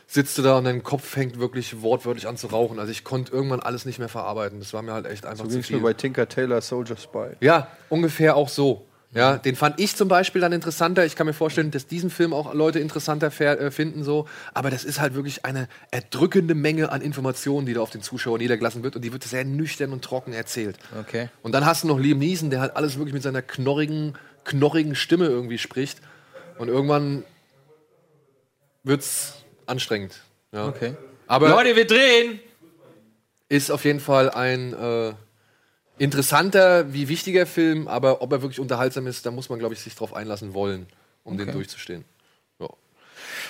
[0.07, 2.79] sitzt du da und dein Kopf fängt wirklich wortwörtlich an zu rauchen.
[2.79, 4.59] Also ich konnte irgendwann alles nicht mehr verarbeiten.
[4.59, 5.83] Das war mir halt echt einfach So zu es mir viel.
[5.83, 7.37] bei Tinker Taylor Soldier Spy.
[7.41, 8.85] Ja, ungefähr auch so.
[9.13, 11.07] Ja, den fand ich zum Beispiel dann interessanter.
[11.07, 14.29] Ich kann mir vorstellen, dass diesen Film auch Leute interessanter äh, finden so.
[14.53, 18.39] Aber das ist halt wirklich eine erdrückende Menge an Informationen, die da auf den Zuschauer
[18.39, 20.77] niedergelassen wird und die wird sehr nüchtern und trocken erzählt.
[21.01, 21.31] Okay.
[21.43, 24.95] Und dann hast du noch Liam Neeson, der halt alles wirklich mit seiner knorrigen, knorrigen
[24.95, 26.01] Stimme irgendwie spricht.
[26.59, 27.25] Und irgendwann
[28.85, 29.35] wird's
[29.67, 30.21] anstrengend.
[30.53, 30.67] Ja.
[30.67, 30.97] Okay.
[31.27, 32.41] Aber Leute, wir drehen!
[33.49, 35.15] ist auf jeden Fall ein äh,
[35.99, 39.81] interessanter wie wichtiger Film, aber ob er wirklich unterhaltsam ist, da muss man, glaube ich,
[39.81, 40.87] sich drauf einlassen wollen,
[41.25, 42.05] um den durchzustehen.
[42.59, 42.69] Ja.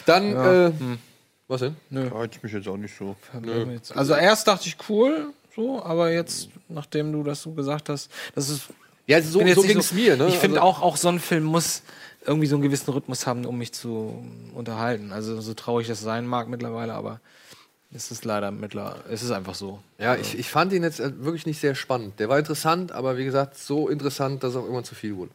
[0.07, 0.73] Dann, äh,
[1.47, 1.77] was denn?
[1.91, 3.17] Reizt ich mich jetzt auch nicht so.
[3.95, 8.49] Also erst dachte ich cool, so, aber jetzt, nachdem du das so gesagt hast, das
[8.51, 8.69] ist.
[9.07, 10.17] Ja, also so, so ging es mir.
[10.17, 10.29] Ne?
[10.29, 11.83] Ich finde also, auch, auch so ein Film muss
[12.27, 14.23] irgendwie so einen gewissen Rhythmus haben, um mich zu
[14.55, 15.13] unterhalten.
[15.13, 17.21] Also so traurig das sein mag mittlerweile, aber
[17.95, 19.79] es ist leider mittlerweile, es ist einfach so.
[19.99, 22.19] Ja, ich, ich fand ihn jetzt äh, wirklich nicht sehr spannend.
[22.21, 25.31] Der war interessant, aber wie gesagt, so interessant, dass es auch immer zu viel wurde.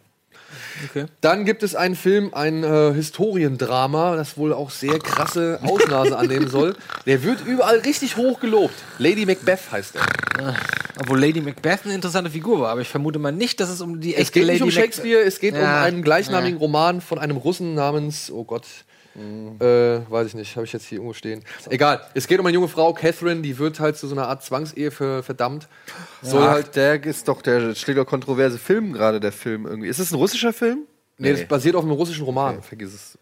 [0.88, 1.06] Okay.
[1.22, 6.48] Dann gibt es einen Film, ein äh, Historiendrama, das wohl auch sehr krasse Ausnase annehmen
[6.48, 6.76] soll.
[7.08, 8.76] Der wird überall richtig hoch gelobt.
[9.00, 10.54] Lady Macbeth heißt er.
[11.00, 14.00] Obwohl Lady Macbeth eine interessante Figur war, aber ich vermute mal nicht, dass es um
[14.00, 15.82] die Es echte geht nicht Lady um Mac- Shakespeare, es geht um Ja.
[15.82, 18.66] einen gleichnamigen Roman von einem Russen namens, oh Gott,
[19.16, 21.44] äh, weiß ich nicht, habe ich jetzt hier irgendwo stehen.
[21.70, 24.44] Egal, es geht um eine junge Frau, Catherine, die wird halt zu so einer Art
[24.44, 25.68] Zwangsehe für, verdammt.
[26.22, 29.88] Soll Ach, halt, der ist doch der schlägt doch kontroverse Film gerade, der Film irgendwie.
[29.88, 30.80] Ist es ein russischer Film?
[31.18, 32.62] nee, das basiert auf einem russischen Roman.
[32.64, 33.18] vergiss es.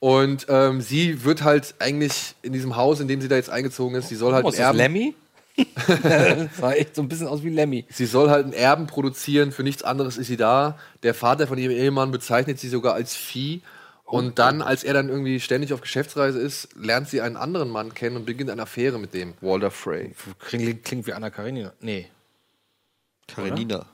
[0.00, 3.96] Und ähm, sie wird halt eigentlich in diesem Haus, in dem sie da jetzt eingezogen
[3.96, 5.14] ist, sie soll halt Oh, ist Erben, Lemmy?
[5.88, 7.84] das sah echt so ein bisschen aus wie Lemmy.
[7.90, 10.78] sie soll halt einen Erben produzieren, für nichts anderes ist sie da.
[11.02, 13.62] Der Vater von ihrem Ehemann bezeichnet sie sogar als Vieh.
[14.10, 17.92] Und dann, als er dann irgendwie ständig auf Geschäftsreise ist, lernt sie einen anderen Mann
[17.92, 19.34] kennen und beginnt eine Affäre mit dem.
[19.42, 20.14] Walter Frey.
[20.38, 21.74] Klingt, klingt wie Anna Karenina.
[21.80, 22.08] Nee.
[23.26, 23.84] Karenina.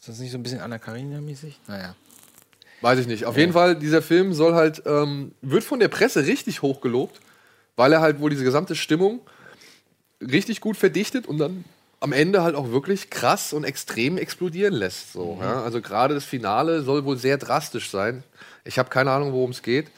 [0.00, 1.60] Ist das nicht so ein bisschen Anna Karenina-mäßig?
[1.68, 1.94] Naja.
[2.80, 3.26] Weiß ich nicht.
[3.26, 7.20] Auf jeden Fall, dieser Film soll halt, ähm, wird von der Presse richtig hoch gelobt,
[7.76, 9.20] weil er halt wohl diese gesamte Stimmung
[10.20, 11.64] richtig gut verdichtet und dann
[12.00, 15.12] am Ende halt auch wirklich krass und extrem explodieren lässt.
[15.12, 15.62] So, ja?
[15.62, 18.24] Also gerade das Finale soll wohl sehr drastisch sein.
[18.64, 19.90] Ich habe keine Ahnung, worum es geht.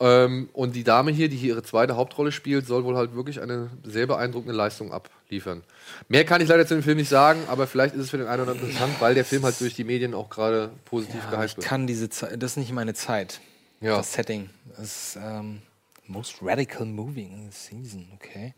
[0.00, 3.40] Ähm, und die Dame hier, die hier ihre zweite Hauptrolle spielt, soll wohl halt wirklich
[3.40, 5.64] eine sehr beeindruckende Leistung abliefern.
[6.06, 8.28] Mehr kann ich leider zu dem Film nicht sagen, aber vielleicht ist es für den
[8.28, 11.30] einen oder anderen interessant, weil der Film halt durch die Medien auch gerade positiv Ja,
[11.30, 11.66] gehypt ich wird.
[11.66, 13.40] kann diese Zeit, das ist nicht meine Zeit.
[13.80, 13.96] Ja.
[13.96, 14.50] Das Setting.
[14.76, 14.84] Das
[15.14, 15.62] ist ähm,
[16.06, 18.54] Most Radical Movie in the Season, okay.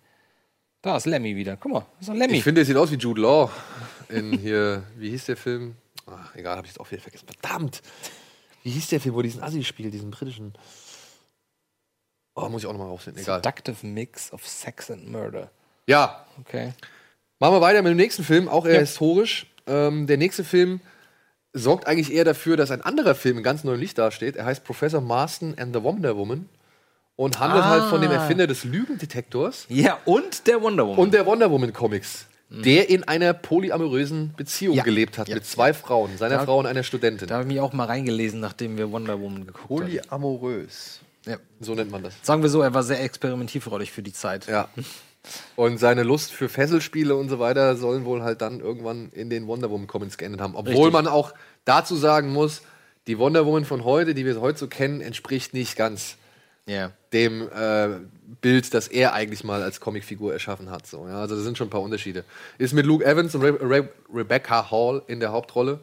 [0.82, 1.56] Da ist Lemmy wieder.
[1.56, 2.34] Guck mal, das ist doch Lemmy.
[2.36, 3.50] Ich finde, er sieht aus wie Jude Law
[4.10, 5.74] in hier, wie hieß der Film?
[6.06, 7.26] Ach, egal, habe ich jetzt auch wieder vergessen.
[7.40, 7.80] Verdammt!
[8.62, 10.52] Wie hieß der Film, wo diesen Assi spielt, diesen britischen?
[12.34, 13.22] Oh, muss ich auch nochmal rausfinden.
[13.22, 13.38] Egal.
[13.42, 15.50] Seductive Mix of Sex and Murder.
[15.86, 16.72] Ja, Okay.
[17.42, 19.46] Machen wir weiter mit dem nächsten Film, auch eher historisch.
[19.66, 20.80] Ähm, der nächste Film
[21.54, 24.36] sorgt eigentlich eher dafür, dass ein anderer Film in ganz neuem Licht dasteht.
[24.36, 26.50] Er heißt Professor Marston and the Wonder Woman
[27.16, 30.98] und handelt halt von dem Erfinder des Lügendetektors Ja, und der Wonder Woman.
[30.98, 34.82] und der Wonder Woman Comics, der in einer polyamorösen Beziehung Ja.
[34.82, 35.36] gelebt hat Ja.
[35.36, 37.28] mit zwei Frauen, seiner Da- Frau und einer Studentin.
[37.28, 39.86] da habe ich mich auch mal reingelesen, nachdem wir Wonder Woman geguckt haben.
[39.86, 41.00] Polyamorös.
[41.26, 41.36] Ja.
[41.60, 42.14] so nennt man das.
[42.22, 44.46] Sagen wir so, er war sehr experimentivfreudig für die Zeit.
[44.46, 44.68] Ja.
[45.54, 49.46] Und seine Lust für Fesselspiele und so weiter sollen wohl halt dann irgendwann in den
[49.46, 50.54] Wonder Woman Comics geendet haben.
[50.56, 50.92] Obwohl Richtig.
[50.94, 51.34] man auch
[51.66, 52.62] dazu sagen muss,
[53.06, 56.16] die Wonder Woman von heute, die wir heute so kennen, entspricht nicht ganz
[56.66, 56.92] Ja.
[57.12, 57.88] dem äh,
[58.40, 60.86] Bild, das er eigentlich mal als Comicfigur erschaffen hat.
[60.86, 61.20] So, ja?
[61.20, 62.24] Also da sind schon ein paar Unterschiede.
[62.58, 65.80] Ist mit Luke Evans und Re Re Rebecca Hall in der Hauptrolle.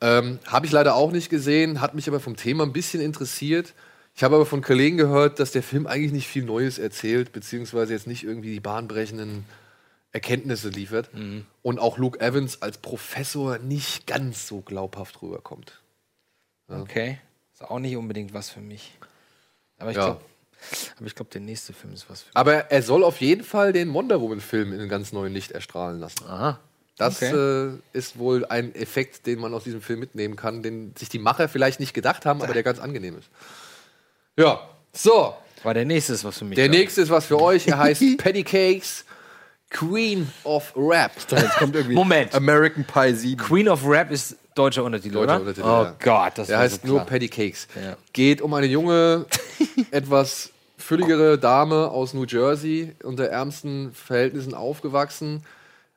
[0.00, 3.72] Ähm, habe ich leider auch nicht gesehen, hat mich aber vom Thema ein bisschen interessiert.
[4.14, 7.94] Ich habe aber von Kollegen gehört, dass der Film eigentlich nicht viel Neues erzählt, beziehungsweise
[7.94, 9.44] jetzt nicht irgendwie die bahnbrechenden
[10.12, 11.10] Erkenntnisse liefert.
[11.62, 15.80] Und auch Luke Evans als Professor nicht ganz so glaubhaft rüberkommt.
[16.68, 17.18] Okay.
[17.52, 18.92] Ist auch nicht unbedingt was für mich.
[19.78, 20.04] Aber ich Ja.
[20.06, 20.20] glaube,
[20.96, 22.36] aber ich glaube, der nächste Film ist was für mich.
[22.36, 26.00] Aber er soll auf jeden Fall den Wonder Woman-Film in einem ganz neuen Licht erstrahlen
[26.00, 26.24] lassen.
[26.26, 26.58] Aha.
[26.96, 27.34] Das Okay.
[27.34, 31.18] äh, ist wohl ein Effekt, den man aus diesem Film mitnehmen kann, den sich die
[31.18, 33.28] Macher vielleicht nicht gedacht haben, aber der ganz angenehm ist.
[34.38, 35.34] Ja, so.
[35.64, 36.54] War der nächste ist was für mich.
[36.56, 37.66] Der nächste ist was für euch.
[37.66, 39.04] Er heißt Patty Cakes,
[39.70, 41.10] Queen of Rap.
[41.30, 42.32] Jetzt kommt irgendwie Moment.
[42.34, 43.36] American Pie 7.
[43.42, 45.40] Queen of Rap ist deutscher Untertitel, Deutscher oder?
[45.40, 45.96] Untertitel, oh ja.
[46.00, 47.00] Gott, das Der heißt so nur.
[47.00, 47.68] Patty Cakes.
[47.74, 47.96] Ja.
[48.12, 49.26] Geht um eine junge,
[49.90, 55.42] etwas fülligere Dame aus New Jersey, unter ärmsten Verhältnissen aufgewachsen.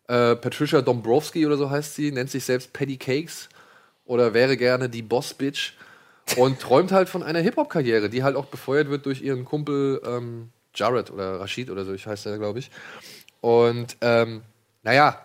[0.07, 3.49] Äh, Patricia Dombrowski oder so heißt sie, nennt sich selbst Patty Cakes
[4.05, 5.73] oder wäre gerne die Boss Bitch
[6.37, 10.49] und träumt halt von einer Hip-Hop-Karriere, die halt auch befeuert wird durch ihren Kumpel ähm,
[10.73, 12.71] Jared oder Rashid oder so, ich heißt er, glaube ich.
[13.41, 14.41] Und ähm,
[14.83, 15.21] naja,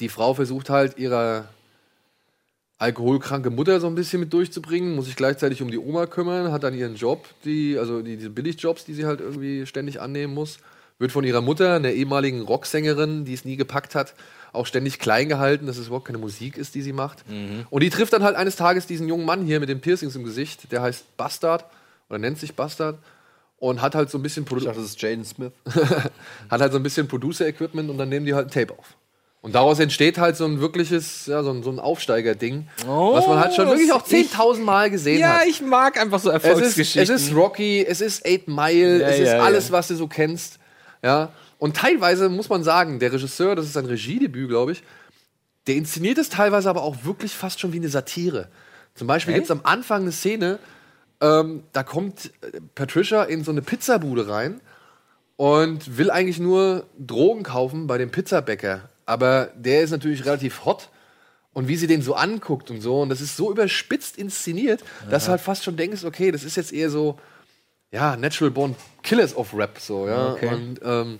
[0.00, 1.48] die Frau versucht halt ihrer
[2.80, 6.62] alkoholkranke Mutter so ein bisschen mit durchzubringen, muss sich gleichzeitig um die Oma kümmern, hat
[6.62, 10.58] dann ihren Job, die, also die, diese Billigjobs, die sie halt irgendwie ständig annehmen muss,
[10.98, 14.14] wird von ihrer Mutter, einer ehemaligen Rocksängerin, die es nie gepackt hat,
[14.52, 17.22] auch ständig klein gehalten, dass es überhaupt keine Musik ist, die sie macht.
[17.68, 20.24] Und die trifft dann halt eines Tages diesen jungen Mann hier mit den Piercings im
[20.24, 21.66] Gesicht, der heißt Bastard
[22.08, 22.98] oder nennt sich Bastard
[23.58, 25.52] und hat halt so ein bisschen Produ Ich dachte, das ist Jaden Smith.
[26.50, 28.96] hat halt so ein bisschen Producer-Equipment und dann nehmen die halt ein Tape auf.
[29.42, 33.26] Und daraus entsteht halt so ein wirkliches, ja, so ein, so ein Aufsteiger-Ding, Oh, was
[33.26, 35.46] man halt schon wirklich auch das- ich- 10.000 Mal gesehen Ja, hat.
[35.46, 37.14] ich mag einfach so Es ist, Erfolgsgeschichten.
[37.14, 39.72] es ist Rocky, es ist Eight Mile, Ja, es ist ja, alles, ja.
[39.72, 40.58] was du so kennst.
[41.02, 41.30] Ja.
[41.58, 44.82] Und teilweise muss man sagen, der Regisseur, das ist sein Regiedebüt, glaube ich,
[45.66, 48.48] der inszeniert es teilweise aber auch wirklich fast schon wie eine Satire.
[48.94, 50.58] Zum Beispiel gibt es am Anfang eine Szene,
[51.22, 54.60] ähm, da kommt äh, Patricia in so eine Pizzabude rein
[55.36, 58.82] und will eigentlich nur Drogen kaufen bei dem Pizzabäcker.
[59.10, 60.88] Aber der ist natürlich relativ hot.
[61.52, 65.24] Und wie sie den so anguckt und so, und das ist so überspitzt inszeniert, dass
[65.24, 67.18] du halt fast schon denkst, okay, das ist jetzt eher so,
[67.90, 70.32] ja, Natural Born Killers of Rap, so, ja.
[70.34, 70.46] Okay.
[70.46, 71.18] Und ähm,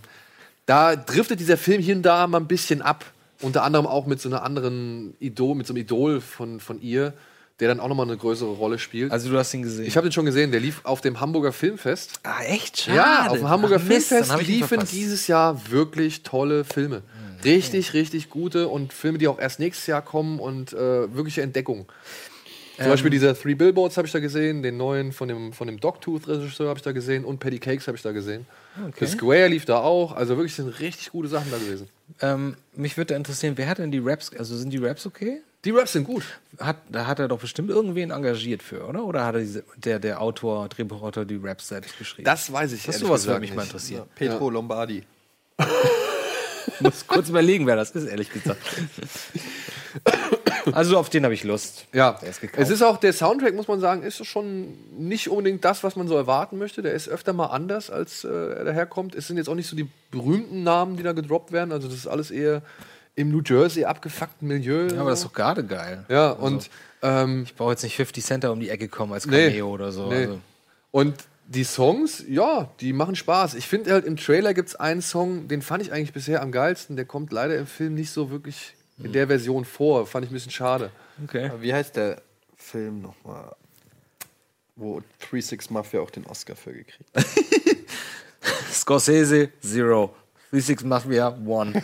[0.67, 3.05] da driftet dieser Film hier und da mal ein bisschen ab.
[3.43, 7.13] Unter anderem auch mit so einer anderen Idol, mit so einem Idol von, von ihr,
[7.59, 9.11] der dann auch nochmal eine größere Rolle spielt.
[9.11, 9.87] also du hast ihn gesehen.
[9.87, 12.21] ich habe den schon gesehen, der lief auf dem Hamburger Filmfest.
[12.23, 12.83] ah, echt?
[12.83, 12.97] Schade.
[12.97, 14.93] Ja, auf dem Hamburger Ach, Filmfest liefen verpasst.
[14.93, 17.03] dieses Jahr wirklich tolle Filme.
[17.45, 21.87] Richtig, richtig gute und Filme, die auch erst nächstes Jahr kommen und äh, wirkliche Entdeckungen.
[22.77, 22.91] Zum Ähm.
[22.93, 26.69] Beispiel dieser Three Billboards habe ich da gesehen, den neuen von dem, von dem Dogtooth-Regisseur
[26.69, 28.47] habe ich da gesehen und Patty Cakes habe ich da gesehen.
[28.99, 31.89] The Square lief da auch, also wirklich sind richtig gute Sachen da gewesen.
[32.23, 35.43] Ähm, mich würde interessieren, wer hat denn die Raps, also sind die Raps okay?
[35.67, 36.23] Die Raps sind gut.
[36.59, 39.05] Hat, da hat er doch bestimmt irgendwen engagiert für, oder?
[39.05, 42.25] Oder hat er diese, der, der Autor, Drehbuchautor die Raps selbst geschrieben?
[42.25, 44.09] Das weiß ich das ehrlich sowas gesagt würde mich mal interessieren.
[44.15, 45.03] Petro Lombardi.
[46.67, 48.61] Ich muss kurz überlegen, wer das ist, ehrlich gesagt.
[50.73, 51.87] also auf den habe ich Lust.
[51.93, 55.65] Ja, Der ist es ist auch der Soundtrack, muss man sagen, ist schon nicht unbedingt
[55.65, 56.83] das, was man so erwarten möchte.
[56.83, 59.15] Der ist öfter mal anders, als äh, er daherkommt.
[59.15, 61.73] Es sind jetzt auch nicht so die berühmten Namen, die da gedroppt werden.
[61.73, 62.63] Also das ist alles eher
[63.17, 64.87] im New Jersey abgefuckten Milieu.
[64.89, 66.05] Ja, aber das ist doch gerade geil.
[66.09, 66.71] ja, und
[67.03, 69.49] ähm, Ich brauche jetzt nicht 50 Cent da um die Ecke kommen als Nee.
[69.49, 70.09] Cameo oder so.
[70.09, 70.17] Nee.
[70.27, 70.41] Also,
[70.93, 71.15] Und
[71.51, 73.55] die Songs, ja, die machen Spaß.
[73.55, 76.53] Ich finde halt im Trailer gibt es einen Song, den fand ich eigentlich bisher am
[76.53, 76.95] geilsten.
[76.95, 80.07] Der kommt leider im Film nicht so wirklich in der Version vor.
[80.07, 80.93] Fand ich ein bisschen schade.
[81.25, 81.47] Okay.
[81.47, 82.23] Aber Wie heißt der
[82.57, 83.57] Film nochmal?
[84.77, 87.27] Wo 36 Mafia auch den Oscar für gekriegt hat.
[88.73, 90.15] Scorsese, Zero.
[90.53, 91.73] 36 Mafia, One.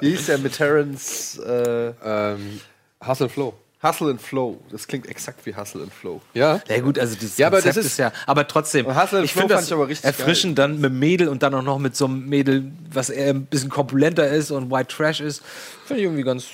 [0.00, 2.60] Wie hieß der mit Terrence äh, Ähm,
[3.04, 3.54] Hustle Flow.
[3.84, 4.60] Hustle and Flow?
[4.70, 6.20] Das klingt exakt wie Hustle and Flow.
[6.32, 6.60] Ja.
[6.68, 9.24] Ja gut, also dieses Ja, aber Konzept das ist, ist- ja, aber trotzdem, Hustle and
[9.26, 11.62] ich Flow finde fand das ich aber richtig erfrischend dann mit Mädel und dann auch
[11.62, 15.42] noch mit so einem Mädel, was eher ein bisschen korpulenter ist und White Trash ist,
[15.84, 16.46] finde ich irgendwie ganz,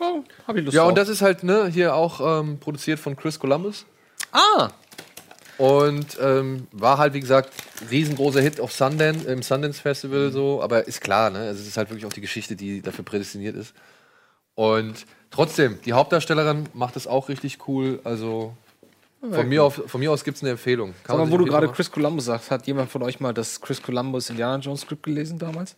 [0.00, 0.88] oh, habe ich Lust Ja, drauf.
[0.90, 3.84] und das ist halt ne, hier auch ähm, produziert von Chris Columbus.
[4.32, 4.70] ah,
[5.58, 7.50] Und ähm, war halt, wie gesagt,
[7.90, 10.62] riesengroßer Hit auf Sundance, im Sundance Festival so.
[10.62, 11.40] Aber ist klar, ne?
[11.40, 13.74] Also es ist halt wirklich auch die Geschichte, die dafür prädestiniert ist.
[14.54, 18.00] Und trotzdem, die Hauptdarstellerin macht es auch richtig cool.
[18.04, 18.54] Also
[19.20, 20.94] von mir, auf, von mir aus gibt es eine Empfehlung.
[21.02, 23.60] Kann Sag mal, wo du gerade Chris Columbus sagst, hat jemand von euch mal das
[23.60, 25.74] Chris Columbus Indiana Jones Skript gelesen damals?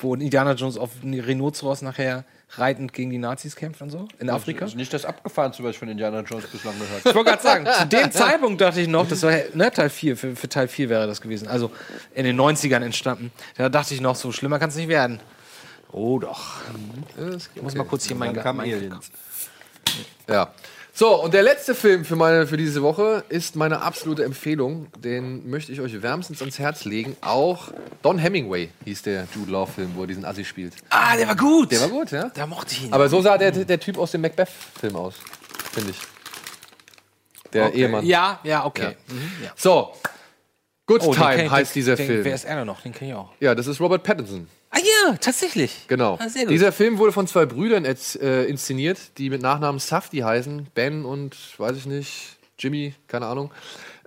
[0.00, 4.06] Wo Indiana Jones auf Rhinoceros nachher reitend gegen die Nazis kämpft und so?
[4.18, 4.66] In Afrika?
[4.66, 7.00] Also nicht das abgefahren, zum Beispiel von Indiana Jones bislang gehört.
[7.04, 10.16] Ich wollte gerade sagen, zu dem Zeitpunkt dachte ich noch, das war ne, Teil 4,
[10.18, 11.48] für, für Teil 4 wäre das gewesen.
[11.48, 11.70] Also
[12.14, 13.32] in den 90ern entstanden.
[13.56, 15.18] Da dachte ich noch, so schlimmer kann es nicht werden.
[15.94, 16.54] Oh doch.
[17.54, 19.12] Ich muss mal kurz hier meinen mein, Aliens.
[20.28, 20.52] Ja.
[20.92, 24.88] So, und der letzte Film für, meine, für diese Woche ist meine absolute Empfehlung.
[24.98, 27.16] Den möchte ich euch wärmstens ans Herz legen.
[27.20, 27.68] Auch
[28.02, 30.74] Don Hemingway hieß der Jude Law-Film, wo er diesen Assi spielt.
[30.90, 31.70] Ah, der war gut.
[31.70, 32.28] Der war gut, ja?
[32.34, 32.92] Da mochte ich ihn.
[32.92, 35.14] Aber so sah der, der Typ aus dem Macbeth-Film aus,
[35.72, 35.98] finde ich.
[37.52, 37.82] Der okay.
[37.82, 38.04] Ehemann.
[38.04, 38.96] Ja, ja, okay.
[39.08, 39.52] Mhm, ja.
[39.54, 39.92] So,
[40.86, 42.24] Good Oh, Time ich- heißt dieser den, Film.
[42.24, 42.80] Wer ist er noch?
[42.82, 43.30] Den kenne ich auch.
[43.40, 44.48] Ja, das ist Robert Pattinson.
[44.74, 45.86] Ah ja, tatsächlich.
[45.86, 46.18] Genau.
[46.20, 46.26] Ah.
[46.48, 50.66] Dieser Film wurde von zwei Brüdern jetzt, äh, inszeniert, die mit Nachnamen Safdie heißen.
[50.74, 53.52] Ben und, weiß ich nicht, Jimmy, keine Ahnung.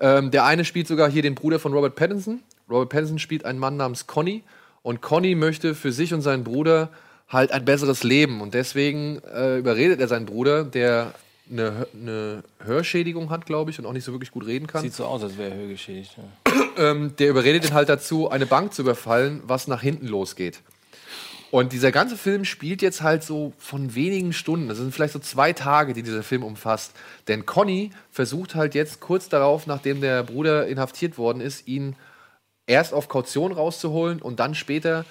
[0.02, 2.44] Ähm, der eine spielt sogar hier den Bruder von Robert Pattinson.
[2.70, 4.44] Robert Pattinson spielt einen Mann namens Conny.
[4.84, 6.90] Und Conny möchte für sich und seinen Bruder
[7.30, 8.42] halt ein besseres Leben.
[8.42, 11.14] Und deswegen äh, überredet er seinen Bruder, der
[11.52, 14.82] eine, eine Hörschädigung hat, glaube ich, und auch nicht so wirklich gut reden kann.
[14.82, 16.18] Sieht so aus, als wäre er höhergeschädigt.
[16.18, 16.62] Ja.
[16.92, 20.62] ähm, der überredet ihn halt dazu, eine Bank zu überfallen, was nach hinten losgeht.
[21.50, 24.68] Und dieser ganze Film spielt jetzt halt so von wenigen Stunden.
[24.68, 26.92] Das sind vielleicht so zwei Tage, die dieser Film umfasst.
[27.28, 31.96] Denn Conny versucht halt jetzt kurz darauf, nachdem der Bruder inhaftiert worden ist, ihn
[32.66, 35.06] erst auf Kaution rauszuholen und dann später,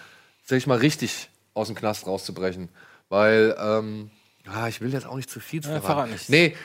[0.45, 2.69] sag ich mal, richtig aus dem Knast rauszubrechen.
[3.09, 4.11] Weil, ähm,
[4.53, 6.11] ah, ich will jetzt auch nicht zu viel zu Ja, verraten.
[6.13, 6.29] verrat.
[6.29, 6.57] Nee,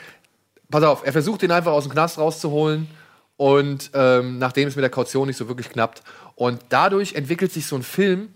[0.70, 2.88] pass auf, er versucht ihn einfach aus dem Knast rauszuholen
[3.36, 6.02] und ähm, nachdem es mit der Kaution nicht so wirklich knappt.
[6.34, 8.28] Und dadurch entwickelt sich so ein Film,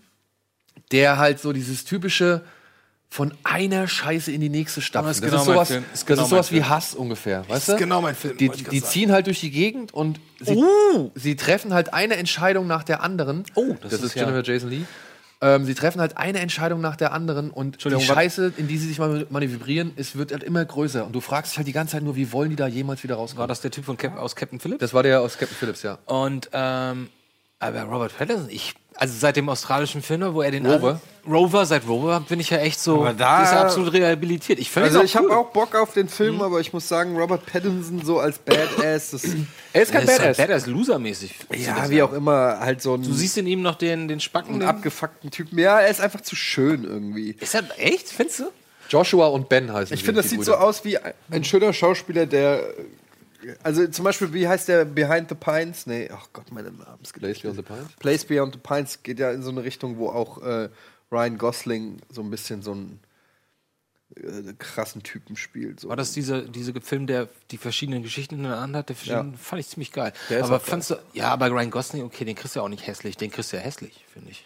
[0.93, 2.43] der halt so dieses typische
[3.09, 5.09] von einer Scheiße in die nächste stapft.
[5.09, 5.83] ist Das genau ist sowas, Film.
[5.85, 6.65] Ist das genau ist sowas wie.
[6.65, 7.73] Hass ungefähr, weißt du?
[7.73, 10.61] ist genau mein Film, Die, die ziehen halt durch die Gegend und sie,
[11.15, 13.45] sie treffen halt eine Entscheidung nach der anderen.
[13.55, 14.83] Oh, das das, ist ist ja- Jennifer Jason Lee.
[15.41, 18.89] Ähm, sie treffen halt eine Entscheidung nach der anderen und die Scheiße, in die sie
[18.89, 21.05] sich mal manövrieren, es wird halt immer größer.
[21.05, 23.17] Und du fragst dich halt die ganze Zeit nur, wie wollen die da jemals wieder
[23.17, 23.41] rauskommen?
[23.41, 24.81] War das der Typ von Cap aus Captain Phillips?
[24.81, 25.99] Das war der aus Captain Phillips, ja.
[26.07, 27.09] Und ähm,
[27.59, 31.01] aber Robert Pattinson, ich, also seit dem australischen Film, wo er den Rover?
[31.29, 34.59] Rover, seit Rover bin ich ja echt so, Aber da- ist er absolut rehabilitiert.
[34.59, 35.33] Ich finde Also ich habe cool.
[35.33, 39.25] auch Bock auf den Film, aber ich muss sagen, Robert Pattinson so als Badass, das,
[39.73, 40.37] Er ist kein Er ist Badass.
[40.37, 41.35] Badass Loser-mäßig.
[41.57, 44.51] ja, wie auch immer, halt so ein, Du siehst in ihm noch den, den Spacken.
[44.53, 45.59] einen Den, abgefuckten Typen.
[45.59, 47.37] Ja, er ist einfach zu schön irgendwie.
[47.41, 48.09] ist er echt?
[48.09, 48.45] Findest du?
[48.89, 50.97] Joshua und Ben heißen Ich finde, das sieht so aus wie
[51.31, 52.63] ein schöner Schauspieler, der.
[53.63, 55.87] Also zum Beispiel, wie heißt der Behind the Pines?
[55.87, 56.99] Nee, ach Gott, meine Namen.
[57.13, 57.93] Place Beyond the Pines.
[57.99, 60.69] Place Beyond the Pines geht ja in so eine Richtung, wo auch äh,
[61.13, 63.01] Ryan Gosling so ein bisschen so einen
[64.17, 65.81] äh, krassen Typen spielt.
[65.81, 65.89] So.
[65.89, 68.89] War das dieser, dieser Film, der die verschiedenen Geschichten in der Hand hat?
[68.89, 69.25] Der Ja.
[69.37, 70.13] Fand ich ziemlich geil.
[70.31, 70.71] Der aber auch geil.
[70.71, 73.17] fandst du, ja, aber Ryan Gosling, okay, den kriegst du ja auch nicht hässlich.
[73.17, 74.45] Den kriegst du ja hässlich, finde ich.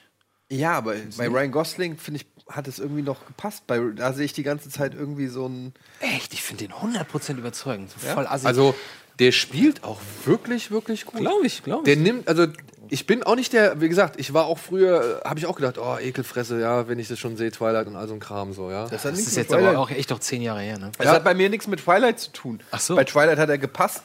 [0.50, 3.66] Ja, aber bei Ryan Gosling, finde ich, hat es irgendwie noch gepasst.
[3.66, 5.72] Bei, da sehe ich die ganze Zeit irgendwie so ein.
[6.00, 7.90] Echt, ich finde den 100% überzeugend.
[7.90, 8.46] So voll assi.
[8.46, 8.74] Also,
[9.20, 11.20] der spielt auch wirklich, wirklich gut.
[11.20, 12.00] glaube ich, glaube Der ich.
[12.00, 12.46] nimmt, also
[12.88, 15.76] ich bin auch nicht der, wie gesagt, ich war auch früher, habe ich auch gedacht,
[15.78, 18.70] oh, Ekelfresse, ja, wenn ich das schon sehe, Twilight und all so ein Kram so,
[18.70, 18.88] ja.
[18.88, 20.90] Das hat Das ist jetzt aber Twilight- auch echt doch zehn Jahre her, ne?
[20.98, 22.60] Das hat bei mir nichts mit Twilight zu tun.
[22.72, 22.96] Ach so.
[22.96, 24.02] Bei Twilight hat er gepasst.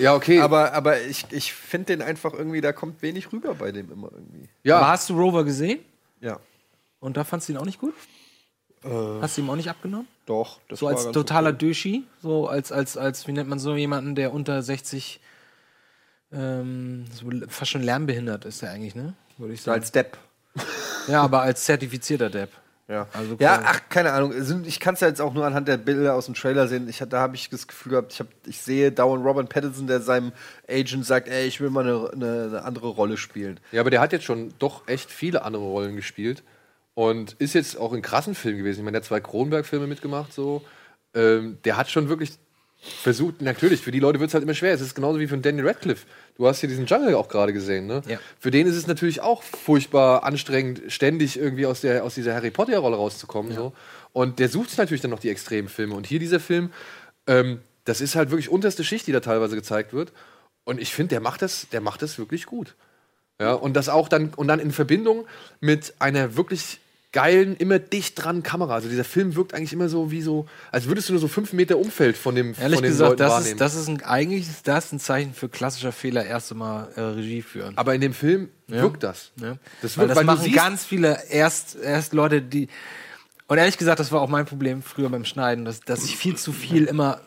[0.00, 0.40] Ja, okay.
[0.40, 4.10] Aber, aber ich, ich finde den einfach irgendwie, da kommt wenig rüber bei dem immer
[4.12, 4.48] irgendwie.
[4.64, 5.80] ja, Aber hast du Rover gesehen?
[6.20, 6.38] Ja.
[7.00, 7.94] Und da fandst du ihn auch nicht gut?
[9.20, 10.08] Hast du ihm auch nicht abgenommen?
[10.24, 10.58] Doch.
[10.68, 11.58] Das So war als ganz totaler okay.
[11.58, 12.04] Döschi?
[12.22, 15.20] So als, als, als, wie nennt man so jemanden, der unter 60
[16.32, 19.14] ähm, so fast schon lernbehindert ist er eigentlich, ne?
[19.36, 19.80] Würde ich So sagen.
[19.80, 20.16] als Depp.
[21.08, 22.50] ja, aber als zertifizierter Depp.
[22.90, 24.34] Ja, Also ja ach, keine Ahnung.
[24.66, 26.88] Ich kann es ja jetzt auch nur anhand der Bilder aus dem Trailer sehen.
[26.88, 30.00] Ich, da habe ich das Gefühl gehabt, ich, hab, ich sehe dauernd Robert Pattinson, der
[30.00, 30.32] seinem
[30.68, 33.60] Agent sagt, ey, ich will mal eine, eine, eine andere Rolle spielen.
[33.70, 36.42] Ja, aber der hat jetzt schon doch echt viele andere Rollen gespielt
[36.94, 38.80] und ist jetzt auch in krassen Filmen gewesen.
[38.80, 40.62] Ich meine, der hat zwei Kronberg-Filme mitgemacht, so.
[41.14, 42.32] Ähm, der hat schon wirklich
[42.80, 44.72] versucht, natürlich, für die Leute wird es halt immer schwer.
[44.72, 46.06] Es ist genauso wie für Danny Radcliffe.
[46.36, 48.02] Du hast hier diesen Jungle auch gerade gesehen, ne?
[48.06, 48.18] Ja.
[48.38, 52.50] Für den ist es natürlich auch furchtbar anstrengend, ständig irgendwie aus, der, aus dieser Harry
[52.50, 53.54] Potter-Rolle rauszukommen.
[53.54, 53.72] So.
[54.12, 55.94] Und der sucht natürlich dann noch die extremen Filme.
[55.94, 56.72] Und hier dieser Film,
[57.26, 60.12] ähm, das ist halt wirklich unterste Schicht, die da teilweise gezeigt wird.
[60.64, 62.74] Und ich finde, der macht das, der macht das wirklich gut.
[63.40, 65.26] Ja, und das auch dann, und dann in Verbindung
[65.60, 66.80] mit einer wirklich
[67.12, 68.74] geilen, immer dicht dran Kamera.
[68.74, 71.52] Also dieser Film wirkt eigentlich immer so wie so, als würdest du nur so fünf
[71.52, 73.52] Meter Umfeld von dem Ehrlich von den gesagt, Leuten das wahrnehmen.
[73.52, 77.00] ist, das ist ein, eigentlich ist das ein Zeichen für klassischer Fehler, erste Mal äh,
[77.00, 77.76] Regie führen.
[77.76, 79.32] Aber in dem Film wirkt das.
[79.36, 79.58] Ne?
[79.82, 82.68] Das weil wirkt, das weil machen ganz viele erst, erst Leute, die.
[83.48, 86.36] Und ehrlich gesagt, das war auch mein Problem früher beim Schneiden, dass, dass ich viel
[86.36, 87.20] zu viel immer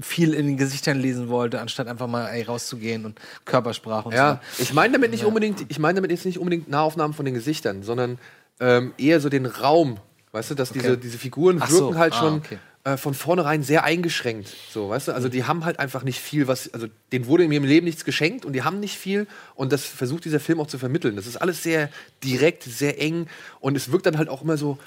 [0.00, 4.40] viel in den Gesichtern lesen wollte, anstatt einfach mal ey, rauszugehen und Körpersprache und Ja,
[4.56, 4.62] so.
[4.62, 7.82] ich meine damit nicht unbedingt, ich meine damit jetzt nicht unbedingt Nahaufnahmen von den Gesichtern,
[7.82, 8.18] sondern
[8.60, 9.98] ähm, eher so den Raum.
[10.32, 12.58] Weißt du, dass diese, diese Figuren Ach wirken so, halt ah, schon okay.
[12.84, 14.54] äh, von vornherein sehr eingeschränkt.
[14.70, 17.52] So, weißt du, also die haben halt einfach nicht viel, was, also denen wurde in
[17.52, 20.66] ihrem Leben nichts geschenkt und die haben nicht viel und das versucht dieser Film auch
[20.66, 21.16] zu vermitteln.
[21.16, 21.88] Das ist alles sehr
[22.22, 23.26] direkt, sehr eng
[23.60, 24.78] und es wirkt dann halt auch immer so,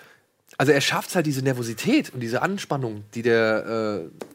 [0.58, 4.26] also er schafft halt diese Nervosität und diese Anspannung, die der äh,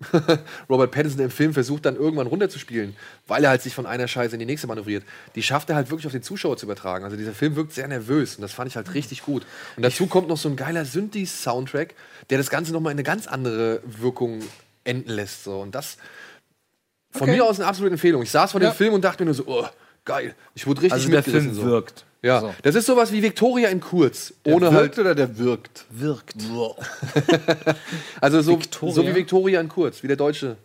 [0.68, 2.96] Robert Pattinson im Film versucht dann irgendwann runterzuspielen,
[3.26, 5.04] weil er halt sich von einer Scheiße in die nächste manövriert.
[5.34, 7.04] Die schafft er halt wirklich auf den Zuschauer zu übertragen.
[7.04, 9.44] Also dieser Film wirkt sehr nervös und das fand ich halt richtig gut.
[9.76, 11.94] Und dazu kommt noch so ein geiler Synthes-Soundtrack,
[12.30, 14.40] der das Ganze nochmal in eine ganz andere Wirkung
[14.84, 15.44] enden lässt.
[15.44, 15.60] So.
[15.60, 15.98] Und das
[17.12, 18.22] von mir aus eine absolute Empfehlung.
[18.22, 19.66] Ich saß vor dem Film und dachte mir nur so, oh,
[20.10, 20.34] geil.
[20.54, 21.22] Ich wurde richtig Also der.
[21.22, 21.62] Film so.
[21.64, 22.04] wirkt.
[22.22, 22.54] Ja, So.
[22.62, 25.86] das ist sowas wie Victoria in kurz, Der ohne wirkt halt, oder der wirkt?
[25.90, 26.34] Wirkt.
[28.20, 28.94] also so, Victoria?
[28.94, 30.56] so wie Victoria in kurz, wie der Deutsche.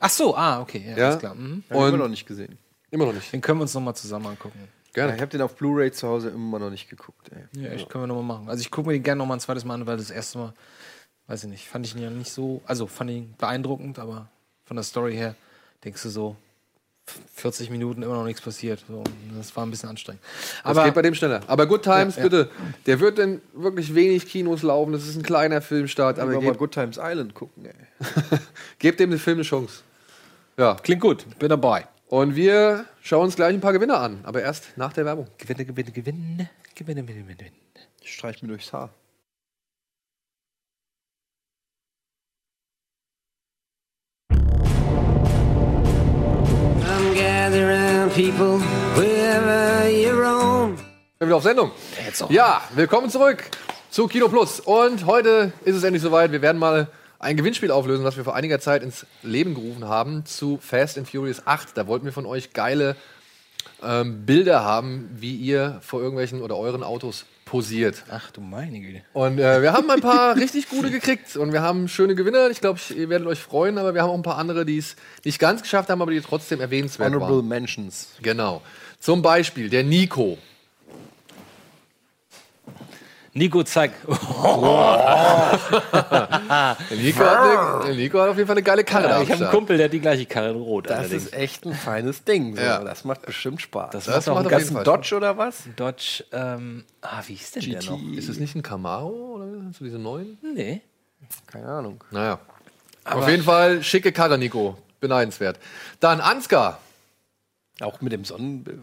[0.00, 1.06] Ach so, ah, okay, ja, Ja.
[1.08, 1.34] alles klar.
[1.34, 1.64] Mhm.
[1.68, 2.58] Ich immer noch nicht gesehen.
[2.90, 3.32] Immer noch nicht.
[3.32, 4.58] Den können wir uns nochmal zusammen angucken.
[4.60, 5.14] Ja, Gerne.
[5.16, 7.30] ich habe den auf Blu-ray zu Hause immer noch nicht geguckt.
[7.30, 7.62] Ey.
[7.62, 8.48] Ja, echt, können wir nochmal machen.
[8.48, 10.52] Also ich gucke mir den gerne nochmal ein zweites Mal an, weil das erste Mal,
[11.28, 14.28] weiß ich nicht, fand ich ihn ja nicht so, also fand ihn beeindruckend, aber
[14.64, 15.34] von der Story her
[15.84, 16.36] denkst du so,
[17.34, 18.84] 40 Minuten immer noch nichts passiert.
[18.88, 19.02] So,
[19.36, 20.22] das war ein bisschen anstrengend.
[20.62, 21.40] Das Aber geht bei dem schneller.
[21.46, 22.28] Aber Good Times, Ja, ja.
[22.28, 22.50] bitte.
[22.86, 24.92] Der wird in wirklich wenig Kinos laufen.
[24.92, 26.18] Das ist ein kleiner Filmstart.
[26.18, 27.72] Aber mal Good Times Island gucken, ey.
[28.78, 29.82] gebt dem den Film eine Chance.
[30.56, 30.74] Ja.
[30.74, 31.86] klingt gut, bin dabei.
[32.08, 34.20] Und wir schauen uns gleich ein paar Gewinner an.
[34.24, 35.28] Aber erst nach der Werbung.
[35.36, 37.50] Gewinne, gewinne, gewinne, gewinne, gewinne, gewinne.
[38.00, 38.90] Ich streich mir durchs Haar.
[48.18, 48.58] People,
[48.96, 50.74] wherever you roam.
[50.74, 50.82] Wir
[51.20, 51.70] sind wieder auf Sendung.
[52.30, 53.44] Ja, willkommen zurück
[53.90, 54.58] zu Kino Plus.
[54.58, 56.32] Und heute ist es endlich soweit.
[56.32, 56.88] Wir werden mal
[57.20, 61.08] ein Gewinnspiel auflösen, das wir vor einiger Zeit ins Leben gerufen haben zu Fast and
[61.08, 61.76] Furious 8.
[61.76, 62.96] Da wollten wir von euch geile
[63.84, 68.04] ähm, Bilder haben, wie ihr vor irgendwelchen oder euren Autos posiert.
[68.10, 69.02] Ach du meine Güte.
[69.14, 72.50] Und äh, wir haben ein paar richtig gute gekriegt und wir haben schöne Gewinner.
[72.50, 74.96] Ich glaube, ihr werdet euch freuen, aber wir haben auch ein paar andere, die es
[75.24, 77.48] nicht ganz geschafft haben, aber die trotzdem erwähnenswert Honorable waren.
[77.48, 78.08] Mentions.
[78.22, 78.62] Genau.
[79.00, 80.38] Zum Beispiel der Nico.
[83.38, 83.92] Nico, zeig.
[84.04, 84.16] Der
[86.96, 89.54] Nico, hat, eine, Nico hat auf jeden Fall eine geile Karre am ich habe einen.
[89.54, 90.90] Kumpel, der hat die gleiche Karre in Rot.
[90.90, 91.26] Das allerdings.
[91.26, 92.56] ist echt ein feines Ding.
[92.56, 92.62] So.
[92.62, 92.82] Ja.
[92.82, 93.90] Das macht bestimmt Spaß.
[93.90, 95.62] Das Das macht macht einen auf jeden ist Fall Dodge oder was?
[95.76, 98.00] Dodge, ähm, ah, wie hieß denn der noch?
[98.16, 100.36] Ist es nicht ein Camaro oder so diese neuen?
[100.42, 100.80] Nee.
[101.46, 102.02] Keine Ahnung.
[102.10, 102.40] Naja.
[103.04, 104.76] auf jeden Fall schicke Karre, Nico.
[105.00, 105.60] Beneidenswert.
[106.00, 106.80] Dann Ansgar.
[107.80, 108.80] Auch mit dem Sonnenbild.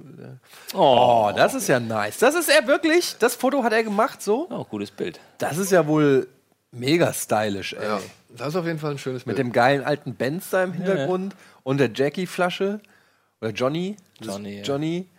[0.74, 2.18] Oh, das ist ja nice.
[2.20, 3.16] Das ist er wirklich.
[3.20, 4.48] Das Foto hat er gemacht so.
[4.50, 5.20] Oh, gutes Bild.
[5.38, 6.28] Das ist ja wohl
[6.72, 7.84] mega stylisch, ey.
[7.84, 9.48] Ja, das ist auf jeden Fall ein schönes Mit Bild.
[9.48, 12.80] dem geilen alten Benz da im Hintergrund und der Jackie-Flasche.
[13.42, 13.98] Oder Johnny.
[14.22, 14.64] Johnny, ja.
[14.64, 15.10] Johnny.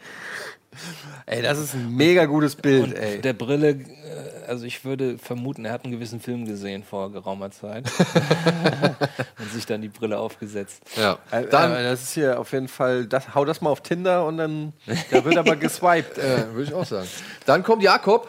[1.27, 3.21] Ey, das ist ein mega gutes Bild, ey.
[3.21, 7.51] Der Brille, äh, also ich würde vermuten, er hat einen gewissen Film gesehen vor geraumer
[7.51, 7.85] Zeit.
[9.39, 10.83] und sich dann die Brille aufgesetzt.
[10.97, 11.19] ja.
[11.31, 14.25] Äh, Dann äh, das ist hier auf jeden Fall, das, hau das mal auf Tinder
[14.27, 14.73] und dann,
[15.11, 16.19] da wird aber geswiped.
[16.19, 16.43] äh.
[16.43, 17.09] äh, würde ich auch sagen.
[17.45, 18.29] Dann kommt Jakob.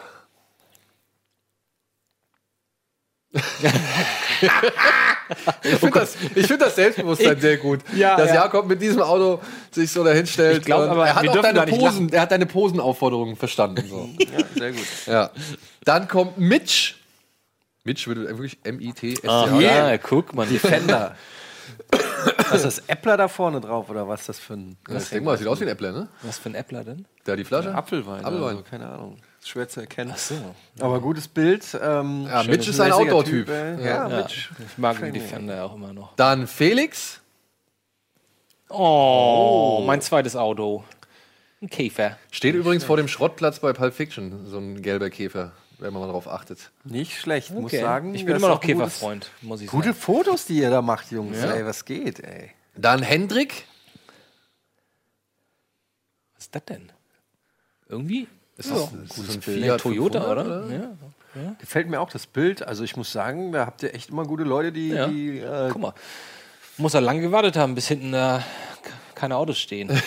[5.62, 8.36] ich finde das, ich find das Selbstbewusstsein sehr gut, Ja, dass ja.
[8.36, 10.58] Jakob mit diesem Auto sich so dahin stellt.
[10.58, 13.84] Ich glaub aber, er hat wir auch deine Posen, er hat deine Posenaufforderungen verstanden.
[13.88, 14.08] So.
[14.18, 14.86] Ja, sehr gut.
[15.06, 15.30] ja.
[15.84, 16.94] Dann kommt Mitch.
[17.84, 19.56] Mitch würde wirklich M-I-T-S-C-H.
[19.56, 20.46] Ah, ja, guck mal.
[20.46, 21.16] Defender.
[22.50, 25.24] Was ist das Äppler da vorne drauf oder was ist das für ein Das denk
[25.24, 26.08] mal, das sieht aus wie ein Äppler, ne?
[26.22, 27.06] Was für ein Äppler denn?
[27.24, 27.74] Da die Flasche.
[27.74, 28.24] Apfelwein?
[28.24, 28.56] Apfelwein.
[28.56, 29.18] Also, keine Ahnung.
[29.44, 30.10] Schwer zu erkennen.
[30.14, 30.54] Ach so.
[30.80, 31.64] Aber gutes Bild.
[31.80, 33.46] Ähm, Ja, Mitch ist ein Outdoor-Typ.
[33.46, 33.80] Typ, äh, Ja.
[33.80, 34.50] Ja, Ja, Mitch.
[34.66, 36.14] ich mag den Defender auch immer noch.
[36.16, 37.20] Dann Felix.
[38.68, 40.84] Oh, mein zweites Auto.
[41.62, 42.18] Ein Käfer.
[42.30, 46.08] Steht übrigens vor dem Schrottplatz bei Pulp Fiction, so ein gelber Käfer, wenn man mal
[46.12, 46.70] drauf achtet.
[46.84, 47.80] Nicht schlecht, muss Okay.
[47.80, 48.14] sagen.
[48.14, 49.98] ich bin immer noch Käferfreund, muss ich Gute sagen.
[49.98, 51.38] Fotos, die ihr da macht, Jungs.
[51.40, 51.52] Ja.
[51.52, 52.50] Ey, was geht, ey.
[52.76, 53.64] Dann Hendrik.
[56.36, 56.92] Was ist das denn?
[57.88, 58.28] Irgendwie?
[58.58, 60.64] Ist das, ist das ein Ein Fiat Toyota, 500, oder?
[60.74, 61.54] Ja.
[61.60, 62.62] Gefällt mir auch das Bild.
[62.66, 65.06] Also ich muss sagen, da habt ihr echt immer gute Leute, die, Ja.
[65.06, 65.94] die äh, Guck mal.
[66.76, 68.42] Muss er lange gewartet haben, bis hinten da
[68.82, 69.90] k- keine Autos stehen.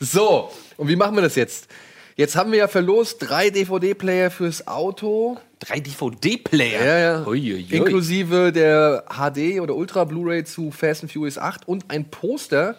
[0.00, 1.68] So, und wie machen wir das jetzt?
[2.16, 5.38] Jetzt haben wir ja verlost drei DVD-Player fürs Auto.
[5.58, 6.84] Drei DVD-Player.
[6.84, 7.26] Ja, ja.
[7.26, 7.66] Uiuiui.
[7.76, 12.76] Inklusive der HD oder Ultra Blu-ray zu Fast and Furious 8 und ein Poster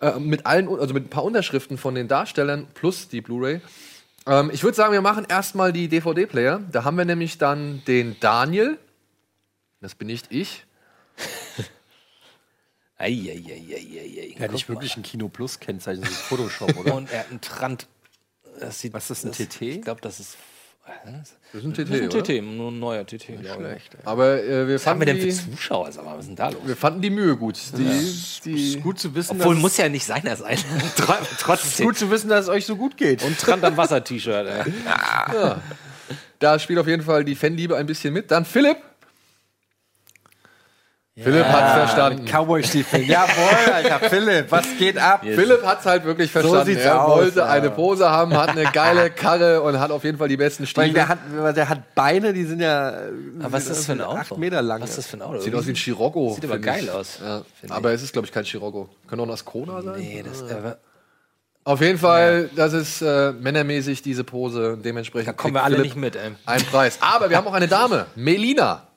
[0.00, 3.60] äh, mit allen, also mit ein paar Unterschriften von den Darstellern plus die Blu-ray.
[4.26, 6.62] Ähm, ich würde sagen, wir machen erstmal die DVD-Player.
[6.72, 8.78] Da haben wir nämlich dann den Daniel.
[9.80, 10.64] Das bin nicht ich.
[12.96, 14.34] Eieieiei.
[14.38, 16.94] ja nicht wirklich ein Kino Plus Kennzeichen, das ist Photoshop, oder?
[16.96, 17.86] Und er hat einen Trant.
[18.58, 19.62] Das sieht, Was ist das, ein TT?
[19.62, 20.36] Ich glaube, das ist.
[21.52, 22.22] Das ist ein TT, Das ist ein oder?
[22.22, 23.26] TT, nur ein neuer TT.
[23.40, 23.90] glaube ich.
[24.06, 25.90] Aber äh, wir, Was haben fanden wir denn für die, Zuschauer?
[25.92, 26.60] Sag mal, was ist denn da los?
[26.64, 27.58] wir fanden die Mühe gut.
[27.78, 28.12] Die,
[28.44, 30.58] die, gut zu wissen, Obwohl, dass, muss ja nicht seiner sein.
[30.96, 31.86] Tr- Trotzdem.
[31.86, 33.22] gut zu wissen, dass es euch so gut geht.
[33.22, 34.72] Und Trant am Wasser-T-Shirt, ey.
[36.38, 38.30] da spielt auf jeden Fall die Fanliebe ein bisschen mit.
[38.30, 38.76] Dann Philipp.
[41.16, 42.24] Philipp hat verstanden.
[42.24, 43.04] Cowboy-Stiefeln.
[43.08, 45.20] Jawohl, Alter, Philipp, was geht ab?
[45.22, 46.64] Philipp hat es halt wirklich verstanden.
[46.66, 47.46] sieht's er aus, wollte ja.
[47.46, 50.66] eine Pose haben, hat eine geile Karre und hat auf jeden Fall die besten Weil
[50.66, 50.92] Stiefel.
[50.92, 52.88] der hat, der hat Beine, die sind ja
[53.40, 54.16] Aber was ist das für ein Auto?
[54.18, 54.82] acht Meter lang.
[54.82, 55.38] Was ist das für ein Auto?
[55.38, 56.32] Sieht aus wie ein Scirocco.
[56.34, 56.90] Sieht aber geil ich.
[56.90, 57.42] aus, Ja.
[57.68, 58.88] Aber es ist, glaube ich, kein Scirocco.
[59.06, 60.00] Könnte auch ein Ascona sein.
[60.00, 60.78] Nee, das aber
[61.62, 64.76] Auf jeden Fall, das ist äh, männermäßig, diese Pose.
[64.84, 66.32] Dementsprechend da kommen wir alle Philipp nicht mit, ey.
[66.44, 66.98] einen Preis.
[67.00, 68.88] Aber wir haben auch eine Dame, Melina.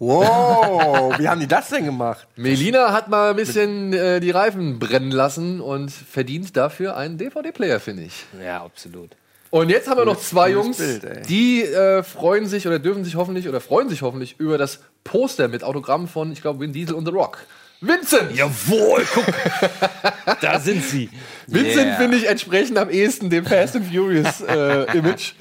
[0.00, 2.28] Wow, wie haben die das denn gemacht?
[2.36, 7.80] Melina hat mal ein bisschen äh, die Reifen brennen lassen und verdient dafür einen DVD-Player,
[7.80, 8.24] finde ich.
[8.40, 9.10] Ja, absolut.
[9.50, 13.16] Und jetzt haben wir noch zwei Jungs, Bild, die äh, freuen sich oder dürfen sich
[13.16, 16.94] hoffentlich oder freuen sich hoffentlich über das Poster mit Autogramm von, ich glaube, Vin Diesel
[16.94, 17.38] und The Rock.
[17.80, 18.34] Vincent!
[18.34, 19.24] Jawohl, guck.
[20.40, 21.08] da sind sie.
[21.46, 21.96] Vincent Yeah.
[21.96, 25.32] finde ich entsprechend am ehesten dem Fast and Furious äh, Image.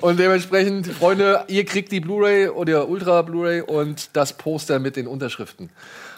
[0.00, 5.06] Und dementsprechend, Freunde, ihr kriegt die Blu-ray oder Ultra Blu-ray und das Poster mit den
[5.06, 5.70] Unterschriften.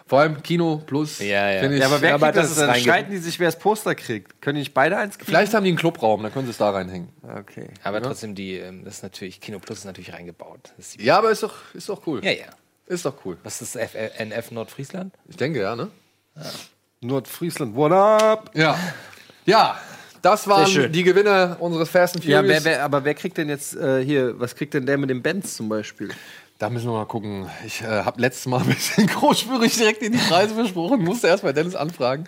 [0.09, 1.19] Vor allem Kino Plus.
[1.19, 1.59] Ja, ja.
[1.61, 2.59] finde Ich, Ja, aber wer aber das das?
[2.59, 4.41] ist Dann streiten die sich, wer das Poster kriegt.
[4.41, 5.27] Können die nicht beide eins kriegen?
[5.27, 7.09] Vielleicht haben die einen Clubraum, dann können sie es da reinhängen.
[7.41, 7.67] Okay.
[7.83, 10.73] Aber trotzdem, die, ähm, das ist natürlich, Kino Plus ist natürlich reingebaut.
[10.77, 12.25] Das ist Ja, aber ist doch, ist doch cool.
[12.25, 12.47] ja, ja.
[12.87, 13.37] Ist doch cool.
[13.43, 15.15] Was ist das F NF Nordfriesland?
[15.29, 15.91] Ich denke, ja, ne?
[17.01, 18.51] Nordfriesland, what up?
[18.55, 18.79] Ja.
[19.45, 19.79] Ja,
[20.23, 22.65] das waren die Gewinner unseres Fast and Ja, Furious.
[22.65, 25.23] wer, wer, aber wer kriegt denn jetzt äh, hier, was kriegt denn der mit dem
[25.23, 26.11] Benz zum Beispiel?
[26.59, 27.51] Da müssen wir mal gucken.
[27.67, 31.45] Ich äh, habe letztes Mal ein bisschen großspürig direkt in die Preise versprochen, musste erst
[31.45, 32.25] mal Dennis anfragen.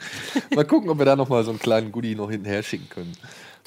[0.55, 3.17] Mal gucken, ob wir da noch mal so einen kleinen Goodie noch hinterher schicken können.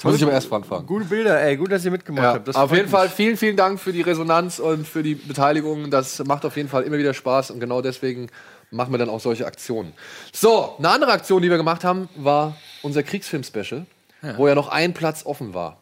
[0.04, 0.86] Muss ich aber erst anfangen.
[0.86, 2.48] Gute Bilder, ey, gut, dass ihr mitgemacht Ja, habt.
[2.48, 2.90] Das auf jeden mich.
[2.90, 5.90] Fall vielen, vielen Dank für die Resonanz und für die Beteiligung.
[5.90, 8.28] Das macht auf jeden Fall immer wieder Spaß und genau deswegen
[8.70, 9.92] machen wir dann auch solche Aktionen.
[10.32, 13.84] So, eine andere Aktion, die wir gemacht haben, war unser Kriegsfilm-Special,
[14.36, 15.78] wo ja noch ein Platz offen war.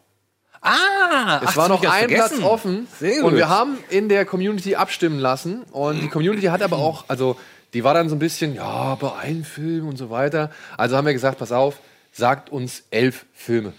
[0.61, 1.41] Ah!
[1.43, 3.37] Es war noch ein Platz offen Sehr und gut.
[3.37, 7.35] wir haben in der Community abstimmen lassen und die Community hat aber auch, also
[7.73, 10.51] die war dann so ein bisschen, ja, bei einem Film und so weiter.
[10.77, 11.79] Also haben wir gesagt, pass auf,
[12.11, 13.73] sagt uns elf Filme.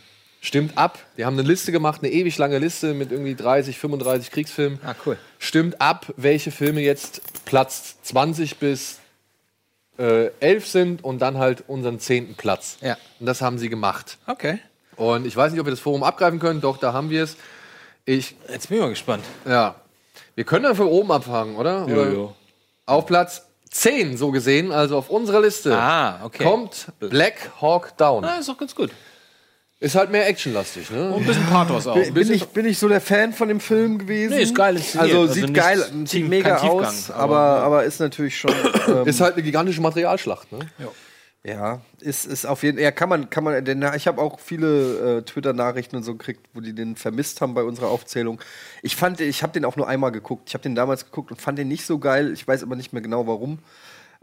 [0.45, 0.99] Stimmt ab.
[1.14, 4.80] Wir haben eine Liste gemacht, eine ewig lange Liste mit irgendwie 30, 35 Kriegsfilmen.
[4.84, 5.16] Ah, cool.
[5.38, 8.99] Stimmt ab, welche Filme jetzt Platz 20 bis
[10.01, 12.78] äh, 11 sind und dann halt unseren zehnten Platz.
[12.80, 12.97] Ja.
[13.20, 14.18] Und das haben sie gemacht.
[14.26, 14.59] Okay.
[14.97, 17.36] Und ich weiß nicht, ob wir das Forum abgreifen können, doch, da haben wir es.
[18.05, 19.24] Ich Jetzt bin ich mal gespannt.
[19.47, 19.76] ja.
[20.34, 21.84] Wir können dann von oben abfangen, oder?
[21.86, 22.34] oder?
[22.86, 26.43] Auf Platz 10, so gesehen, also auf unserer Liste, Ah, okay.
[26.43, 28.24] kommt Black Hawk Down.
[28.24, 28.90] Ah, ist doch ganz gut.
[29.83, 31.11] Ist halt mehr actionlastig, ne?
[31.12, 31.95] Und ein bisschen Pathos auch.
[31.95, 34.35] Bin, bin, ich, bin ich so der Fan von dem Film gewesen?
[34.37, 35.11] Nee, ist geil inszeniert.
[35.11, 38.55] Also, Also sieht nicht geil, sieht mega Tiefgang, aus, aber- aber, aber ist natürlich schon.
[38.87, 40.61] Ähm, Ist halt eine gigantische Materialschlacht, ne?
[41.45, 42.85] ja, ist, ist auf jeden Fall.
[42.85, 43.64] Ja, kann man, kann man.
[43.64, 47.55] Denn ich habe auch viele äh, Twitter-Nachrichten und so gekriegt, wo die den vermisst haben
[47.55, 48.41] bei unserer Aufzählung.
[48.83, 50.45] Ich fand, ich habe den auch nur einmal geguckt.
[50.47, 52.33] Ich habe den damals geguckt und fand den nicht so geil.
[52.33, 53.59] Ich weiß aber nicht mehr genau warum.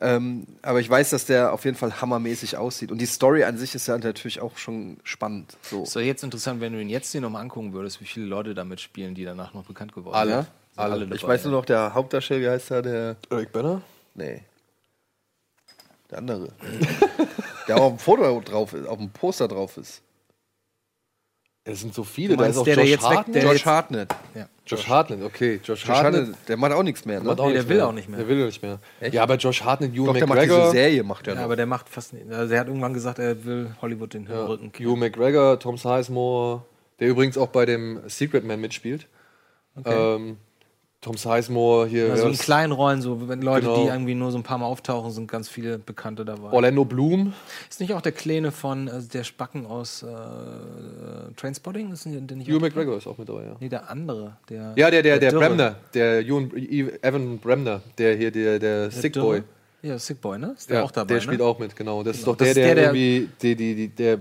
[0.01, 2.91] Ähm, aber ich weiß, dass der auf jeden Fall hammermäßig aussieht.
[2.91, 5.57] Und die Story an sich ist ja natürlich auch schon spannend.
[5.61, 5.83] So.
[5.83, 8.53] Ist doch jetzt interessant, wenn du ihn jetzt dir nochmal angucken würdest, wie viele Leute
[8.53, 10.31] damit spielen, die danach noch bekannt geworden Alle.
[10.31, 10.43] sind.
[10.43, 10.99] Sind Alle.
[11.01, 12.81] dabei, Ich weiß nur noch, der Hauptdarsteller, wie heißt der?
[12.81, 13.15] Der.
[13.29, 13.81] Eric Banner?
[14.15, 14.41] Nee.
[16.09, 16.49] Der andere.
[17.67, 20.01] der auch auf dem Foto drauf ist, auf dem Poster drauf ist.
[21.65, 22.29] Es sind so viele.
[22.29, 23.35] Du Da meinst ist auch der, der Josh jetzt weg- Hartnett.
[23.35, 24.15] der- Josh jetzt- Hartnett.
[24.65, 25.53] Josh Hartnett, okay.
[25.63, 26.21] Josh, Josh Hartnett.
[26.21, 27.29] Hartnett, der macht auch nichts mehr, ne?
[27.31, 27.87] auch Nee, der will mehr.
[27.87, 28.19] auch nicht mehr.
[28.19, 28.79] Der will nicht mehr.
[29.11, 31.45] Ja, aber Josh Hartnett, Ewan Doch, der macht diese McGregor, Serie, macht er Ja, noch.
[31.45, 32.31] aber der macht fast nicht.
[32.31, 36.63] Also er hat irgendwann gesagt, er will Hollywood den ja, Rücken Ewan McGregor, Tom Sizemore,
[36.99, 39.07] der übrigens auch bei dem Secret Man mitspielt.
[39.85, 40.37] Ähm,
[41.01, 42.09] Tom Sizemore hier.
[42.11, 43.83] Also wer in ist- kleinen Rollen, so wenn Leute, Genau.
[43.83, 46.51] die irgendwie nur so ein paar Mal auftauchen, sind ganz viele Bekannte dabei.
[46.51, 47.31] Orlando Bloom.
[47.69, 50.07] Ist nicht auch der Kleine von äh, der Spacken aus äh,
[51.37, 51.91] Trainspotting?
[51.93, 53.55] Ist der nicht auch- McGregor ist auch mit dabei, ja.
[53.61, 54.35] Nee, der andere.
[54.49, 55.45] Der, Ja, der, der, der Dürre.
[55.47, 56.51] Bremner, der Ewan,
[57.01, 59.13] Evan Bremner, der hier, der, der Der Sick.
[59.13, 59.43] Boy.
[59.81, 60.53] Ja, Sick Boy, ne?
[60.57, 61.13] Ist der Ja, auch dabei?
[61.13, 61.45] der spielt ne?
[61.45, 62.03] auch mit, genau.
[62.03, 62.33] Das ist Genau.
[62.33, 64.19] doch der, Das ist der, der, der- irgendwie, die, die, die, der,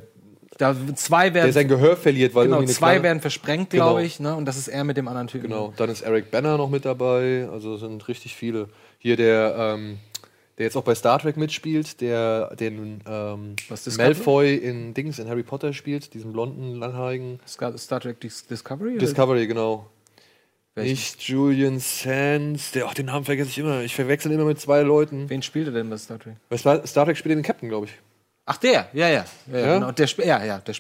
[0.59, 3.85] Da, zwei der werden, sein Gehör verliert, weil genau, zwei kleine- werden versprengt, Genau.
[3.91, 4.19] glaube ich.
[4.21, 4.35] Ne?
[4.35, 5.45] Und das ist er mit dem anderen Typen.
[5.49, 8.69] Genau, dann ist Eric Banner noch mit dabei, also sind richtig viele.
[8.99, 9.99] Hier der, ähm,
[10.59, 13.55] der jetzt auch bei Star Trek mitspielt, der den ähm?
[13.97, 17.39] Malfoy in Dings, in Harry Potter spielt, diesen blonden, langhaarigen.
[17.47, 18.91] Star, Trek Dis Discovery?
[18.91, 18.99] oder?
[18.99, 19.87] Discovery, genau.
[20.75, 20.91] Welchen?
[20.91, 23.83] Nicht Julian Sands, der, ach, den Namen vergesse ich immer.
[23.83, 25.31] Ich verwechsel immer mit zwei Leuten.
[25.31, 26.35] Wen spielt er denn bei Star Trek?
[26.49, 27.93] Bei Star Star Trek spielt er den Captain, glaube ich.
[28.51, 29.25] Ach, der, ja, ja.
[29.53, 29.75] ja, Ja?
[29.75, 29.93] Genau.
[29.93, 30.75] Der, ja, ja, der.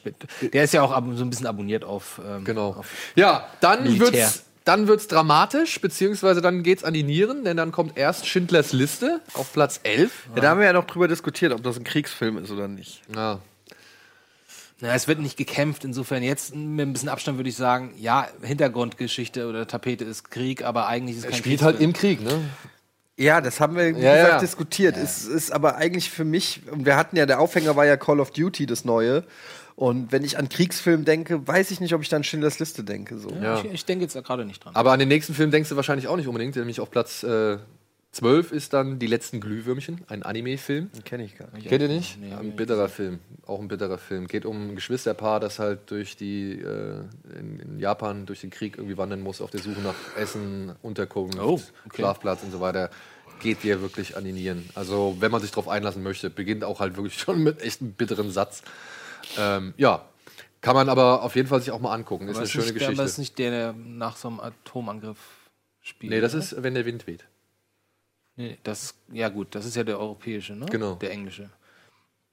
[0.50, 2.18] Der ist ja auch so ein bisschen abonniert auf.
[2.26, 2.70] Ähm, Genau.
[2.70, 4.12] Auf, Ja, dann Militär.
[4.12, 8.72] wird's, dann wird's dramatisch, beziehungsweise dann geht's an die Nieren, denn dann kommt erst Schindlers
[8.72, 10.28] Liste auf Platz 11.
[10.34, 13.02] Ja, da haben wir ja noch drüber diskutiert, ob das ein Kriegsfilm ist oder nicht.
[13.14, 13.40] Ja,
[14.80, 15.84] na, es wird nicht gekämpft.
[15.84, 20.64] Insofern jetzt mit ein bisschen Abstand würde ich sagen, ja, Hintergrundgeschichte oder Tapete ist Krieg,
[20.64, 22.14] aber eigentlich ist es er kein spielt halt Kriegsfilm.
[22.16, 22.48] im Krieg, ne?
[23.18, 24.38] Ja, das haben wir, wie Ja, gesagt, ja.
[24.38, 24.96] diskutiert.
[24.96, 28.20] Es ist aber eigentlich für mich, und wir hatten ja, der Aufhänger war ja Call
[28.20, 29.24] of Duty, das neue.
[29.74, 33.18] Und wenn ich an Kriegsfilm denke, weiß ich nicht, ob ich dann Schindlers Liste denke.
[33.18, 33.30] So.
[33.42, 33.58] Ja.
[33.60, 34.74] Ich, ich denke jetzt da gerade nicht dran.
[34.74, 37.58] Aber an den nächsten Film denkst du wahrscheinlich auch nicht unbedingt, nämlich auf Platz äh,
[38.12, 40.90] 12 ist dann Die letzten Glühwürmchen, ein Anime-Film.
[41.04, 41.68] Kenne ich gar nicht.
[41.68, 42.18] Kennt ihr nicht?
[42.18, 44.26] Nee, ein nicht bitterer Film, auch ein bitterer Film.
[44.26, 47.02] Geht um ein Geschwisterpaar, das halt durch die äh,
[47.38, 51.38] in, in Japan durch den Krieg irgendwie wandern muss auf der Suche nach Essen, Unterkunft,
[51.38, 51.96] Oh, okay.
[51.96, 52.90] Schlafplatz und so weiter.
[53.40, 54.68] Geht dir wirklich an die Nieren.
[54.74, 57.92] Also wenn man sich darauf einlassen möchte, beginnt auch halt wirklich schon mit echt einem
[57.92, 58.62] bitteren Satz.
[59.36, 60.08] Ähm, ja,
[60.60, 62.24] kann man aber auf jeden Fall sich auch mal angucken.
[62.26, 62.94] Ist aber eine ist schöne nicht, Geschichte.
[62.94, 65.18] Aber ist nicht der, der nach so einem Atomangriff
[65.82, 66.10] spielt.
[66.10, 66.42] nee, das oder?
[66.42, 67.24] ist, wenn der Wind weht.
[68.38, 70.64] Nee, das ja gut, das ist ja der europäische, ne?
[70.66, 70.94] Genau.
[70.94, 71.50] Der englische.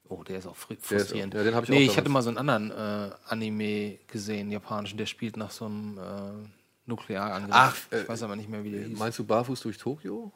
[0.08, 1.34] Oh, der ist auch Der ist- frustrierend.
[1.34, 4.51] ja, den hab ich nee, auch ich hatte mal so einen anderen äh, Anime gesehen,
[4.51, 6.47] japanischen, der spielt nach so einem äh,
[6.86, 7.51] Nuklearangriff.
[7.53, 8.99] Ach, ich äh, weiß aber nicht mehr, wie der hieß.
[8.99, 10.32] Meinst du barfuß durch Tokio?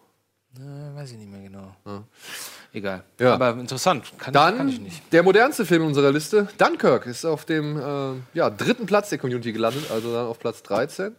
[0.57, 1.75] Äh, weiß ich nicht mehr genau.
[2.73, 3.03] Egal.
[3.19, 3.35] Ja.
[3.35, 4.11] Aber interessant.
[4.17, 5.13] Kann, Dann kann ich nicht.
[5.13, 9.51] der modernste Film unserer Liste, Dunkirk, ist auf dem äh, ja, dritten Platz der Community
[9.53, 11.15] gelandet, also dann auf Platz 13.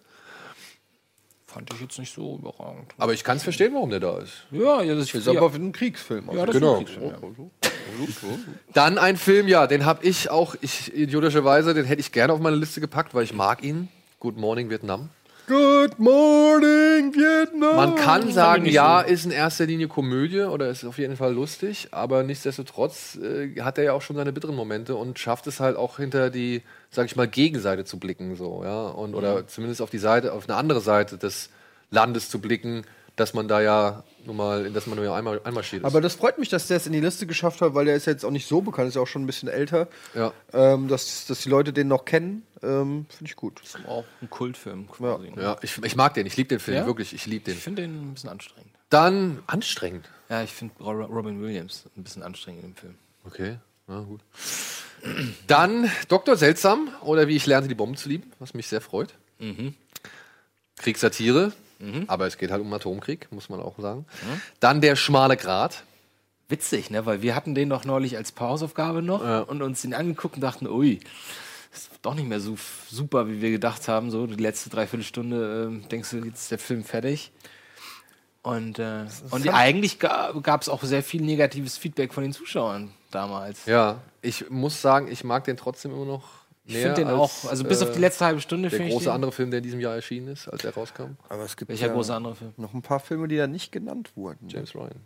[1.52, 2.92] Fand ich jetzt nicht so überragend.
[2.96, 4.46] Aber ich kann es verstehen, warum der da ist.
[4.52, 6.30] Ja, ja, das Ist ja, aber ein Kriegsfilm.
[6.32, 6.74] ja, das genau.
[6.74, 7.50] ist ein
[7.98, 8.38] Kriegsfilm, ja.
[8.72, 12.38] Dann ein Film, ja, den habe ich auch, ich idiotischerweise, den hätte ich gerne auf
[12.38, 13.88] meine Liste gepackt, weil ich mag ihn.
[14.20, 15.08] Good Morning Vietnam.
[15.50, 17.74] Good morning, Vietnam.
[17.74, 21.88] Man kann sagen, ja, ist in erster Linie Komödie oder ist auf jeden Fall lustig,
[21.90, 25.76] aber nichtsdestotrotz äh, hat er ja auch schon seine bitteren Momente und schafft es halt
[25.76, 29.90] auch hinter die, sag ich mal, Gegenseite zu blicken, so, ja, und oder zumindest auf
[29.90, 31.50] die Seite, auf eine andere Seite des
[31.90, 32.84] Landes zu blicken,
[33.20, 35.86] dass man da ja nun mal, in das man nur ja einmal einmarschiert ist.
[35.86, 38.06] Aber das freut mich, dass der es in die Liste geschafft hat, weil der ist
[38.06, 39.88] jetzt auch nicht so bekannt, ist ja auch schon ein bisschen älter.
[40.14, 40.32] ja.
[40.52, 43.60] Ähm, dass, dass die Leute den noch kennen, ähm, finde ich gut.
[43.86, 45.30] Auch ein Kultfilm quasi.
[45.36, 46.86] ja, ich, ich mag den, ich liebe den Film, Ja?
[46.86, 47.54] wirklich, ich liebe den.
[47.54, 48.70] Ich finde den ein bisschen anstrengend.
[48.88, 50.08] Dann anstrengend.
[50.28, 52.94] Ja, ich finde Ro- Robin Williams ein bisschen anstrengend im Film.
[53.26, 53.56] Okay,
[53.86, 54.20] na gut.
[55.46, 56.36] Dann Dr.
[56.36, 59.14] Seltsam oder wie ich lernte, die Bomben zu lieben, was mich sehr freut.
[60.76, 61.52] Kriegssatire,
[62.06, 64.06] aber es geht halt um Atomkrieg, muss man auch sagen.
[64.60, 65.84] Dann der schmale Grat.
[66.48, 67.06] Witzig, ne?
[67.06, 70.66] Weil wir hatten den doch neulich als Pausaufgabe noch und uns den angeguckt und dachten,
[70.66, 71.00] ui,
[71.72, 72.56] ist doch nicht mehr so
[72.90, 74.10] super, wie wir gedacht haben.
[74.10, 77.30] So, die letzte Dreiviertelstunde ähm, denkst du, jetzt ist der Film fertig.
[78.42, 83.66] Und, äh, und eigentlich gab es auch sehr viel negatives Feedback von den Zuschauern damals.
[83.66, 86.39] Ja, ich muss sagen, ich mag den trotzdem immer noch
[86.70, 88.88] ich finde den als, auch, also bis auf die äh, letzte halbe Stunde Der finde
[88.88, 91.16] ich große den, andere Film, der in diesem Jahr erschienen ist, als er rauskam.
[91.28, 92.52] Aber es gibt Welcher ja große andere Film?
[92.56, 94.48] noch ein paar Filme, die da nicht genannt wurden.
[94.48, 95.00] James Ryan.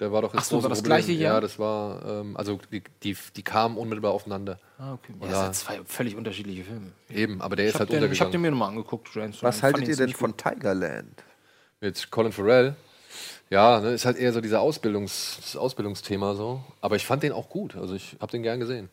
[0.00, 0.96] Der war doch Ach so, große war das Problem.
[0.98, 1.34] gleiche Jahr?
[1.34, 4.60] Ja, das war, ähm, also die, die, die kamen unmittelbar aufeinander.
[4.78, 5.12] Ah, okay.
[5.20, 5.32] Ja, Ja.
[5.32, 6.92] das sind zwei völlig unterschiedliche Filme.
[7.10, 8.42] Eben, aber der Ich ist habe halt den, ich hab den untergegangen.
[8.42, 9.08] mir nochmal angeguckt.
[9.12, 11.24] James Was haltet ihr denn von Tigerland?
[11.80, 12.76] Mit Colin Farrell.
[13.50, 16.62] Ja, ne, ist halt eher so dieser Ausbildungs, das Ausbildungsthema so.
[16.80, 17.74] Aber ich fand den auch gut.
[17.76, 18.90] Also ich habe den gern gesehen.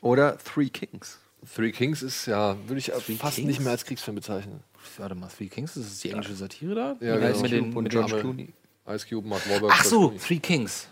[0.00, 1.18] Oder Three Kings?
[1.54, 3.38] Three Kings ist ja, würde ich fast Kings?
[3.48, 4.60] nicht mehr als Kriegsfilm bezeichnen.
[4.98, 6.96] Warte mal, Three Kings, das ist die englische Satire da?
[7.00, 7.40] Ja, Mit genau.
[7.42, 8.48] mit den, Und mit George Clooney.
[8.88, 9.72] Ice Cube, Mark Wahlberg.
[9.74, 10.10] Ach so.
[10.24, 10.86] Three Kings.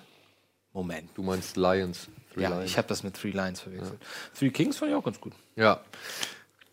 [0.72, 1.10] Moment.
[1.14, 2.08] Du meinst Lions.
[2.36, 2.70] Ja, Lines.
[2.70, 4.00] ich habe das mit Three Lines verwechselt.
[4.36, 5.32] Three Kings fand ich auch ganz gut.
[5.54, 5.80] Ja.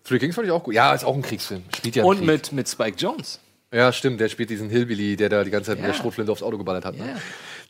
[0.04, 0.74] Three Kings fand ich auch gut.
[0.74, 1.64] Ja, ist auch ein Kriegsfilm.
[1.76, 2.26] Spielt ja Und Krieg.
[2.26, 3.40] mit, mit Spike Jones.
[3.72, 4.20] Ja, stimmt.
[4.20, 5.92] Der spielt diesen Hillbilly, der da die ganze Zeit mit Ja.
[5.94, 6.98] der Schrotflinte aufs Auto geballert hat.
[6.98, 7.08] Ne?
[7.08, 7.22] Ja.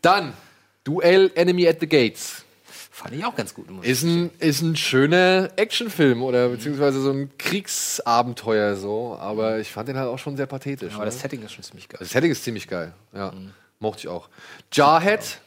[0.01, 0.33] Dann
[0.85, 2.45] Duell Enemy at the Gates.
[2.93, 3.67] Fand ich auch ganz gut.
[3.83, 9.17] Ist ein, ist ein schöner Actionfilm oder beziehungsweise so ein Kriegsabenteuer so.
[9.17, 10.93] Aber ich fand den halt auch schon sehr pathetisch.
[10.93, 11.05] Aber ne?
[11.05, 11.99] das Setting ist schon ziemlich geil.
[12.01, 12.93] das Setting ist ziemlich geil.
[13.13, 13.33] Ja.
[13.79, 14.27] Mochte ich auch.
[14.73, 15.39] Jarhead.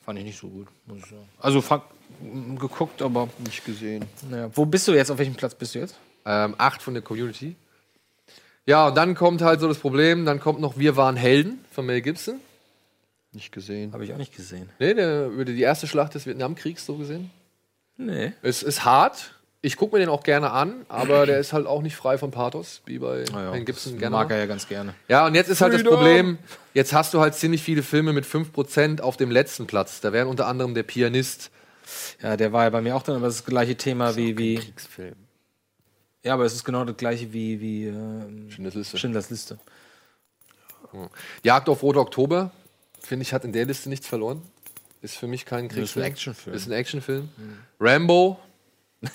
[0.00, 1.28] Fand ich nicht so gut, muss ich sagen.
[1.38, 1.82] Also fang,
[2.22, 4.06] m, geguckt, aber Nicht gesehen.
[4.30, 4.50] naja.
[4.54, 5.10] Wo bist du jetzt?
[5.10, 5.96] Auf welchem Platz bist du jetzt?
[6.24, 7.56] Ähm, acht von der Community.
[8.64, 11.84] Ja, und dann kommt halt so das Problem, dann kommt noch Wir waren Helden von
[11.84, 12.40] Mel Gibson.
[13.38, 13.92] Nicht gesehen.
[13.92, 14.68] Habe ich auch nicht gesehen.
[14.80, 17.30] Nee, der über die erste Schlacht des Vietnamkriegs so gesehen.
[17.96, 18.32] Nee.
[18.42, 19.32] Es ist hart.
[19.62, 22.32] Ich gucke mir den auch gerne an, aber der ist halt auch nicht frei von
[22.32, 24.16] Pathos, wie bei Mel Gibson das gerne.
[24.16, 24.92] mag er ja ganz gerne.
[25.06, 25.94] Ja, und jetzt ist halt das Freedom!
[25.94, 26.38] Problem,
[26.74, 30.00] jetzt hast du halt ziemlich viele Filme mit 5% auf dem letzten Platz.
[30.00, 31.52] Da wären unter anderem der Pianist.
[32.20, 34.36] Ja, der war ja bei mir auch drin, aber das ist das gleiche Thema wie,
[34.36, 34.56] wie.
[34.56, 35.14] Kriegsfilm.
[36.24, 38.98] Ja, aber es ist genau das gleiche wie, wie ähm, Schindlers Liste.
[38.98, 39.60] Schindlers Liste.
[41.44, 42.50] Jagd auf Rote Oktober,
[43.08, 44.42] finde ich, hat in der Liste nichts verloren.
[45.00, 46.04] Ist für mich kein Kriegsfilm.
[46.04, 46.56] Actionfilm.
[46.56, 47.28] Ist ein Actionfilm.
[47.80, 48.38] Rambo.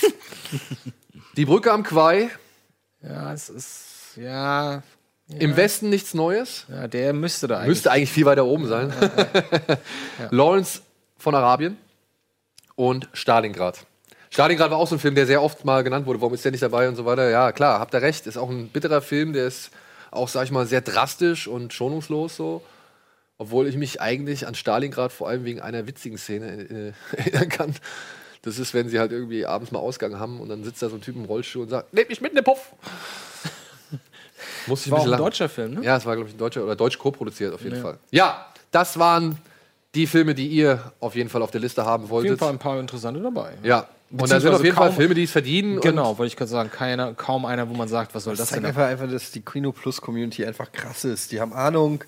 [1.37, 2.29] Die Brücke am Quai.
[3.01, 3.85] Ja, es ist.
[4.15, 4.83] Ja.
[5.27, 6.65] Im Westen nichts Neues.
[6.69, 7.69] Ja, der müsste da eigentlich.
[7.69, 8.93] Müsste eigentlich viel weiter oben sein.
[10.31, 10.81] Lawrence
[11.17, 11.77] von Arabien
[12.75, 13.85] und Stalingrad.
[14.29, 16.21] Stalingrad war auch so ein Film, der sehr oft mal genannt wurde.
[16.21, 17.29] Warum ist der nicht dabei und so weiter?
[17.29, 18.27] Ja, klar, habt ihr recht.
[18.27, 19.71] Ist auch ein bitterer Film, der ist
[20.11, 22.61] auch, sag ich mal, sehr drastisch und schonungslos so.
[23.43, 27.75] Obwohl ich mich eigentlich an Stalingrad vor allem wegen einer witzigen Szene äh, erinnern kann.
[28.41, 30.95] Das ist, wenn sie halt irgendwie abends mal Ausgang haben und dann sitzt da so
[30.95, 32.71] ein Typ im Rollstuhl und sagt, nehmt mich mit in den Puff.
[34.67, 35.83] Muss ich war auch ein deutscher Film, ne?
[35.83, 37.97] Ja, es war, glaube ich, ein deutscher oder deutsch co-produziert auf jeden Fall.
[38.11, 39.37] Ja, das waren
[39.95, 42.31] die Filme, die ihr auf jeden Fall auf der Liste haben Auf wolltet.
[42.31, 43.53] jeden Fall ein paar interessante dabei.
[43.61, 43.87] Ja.
[44.11, 45.81] Und da sind auf jeden Fall Filme, die es verdienen.
[45.81, 48.49] Genau, wollte ich gerade sagen, keiner, kaum einer, wo man sagt, was soll das Das
[48.49, 48.69] zeigt denn?
[48.69, 51.31] einfach, einfach, dass die Kino Plus Community einfach krass ist.
[51.31, 52.03] Die haben Ahnung,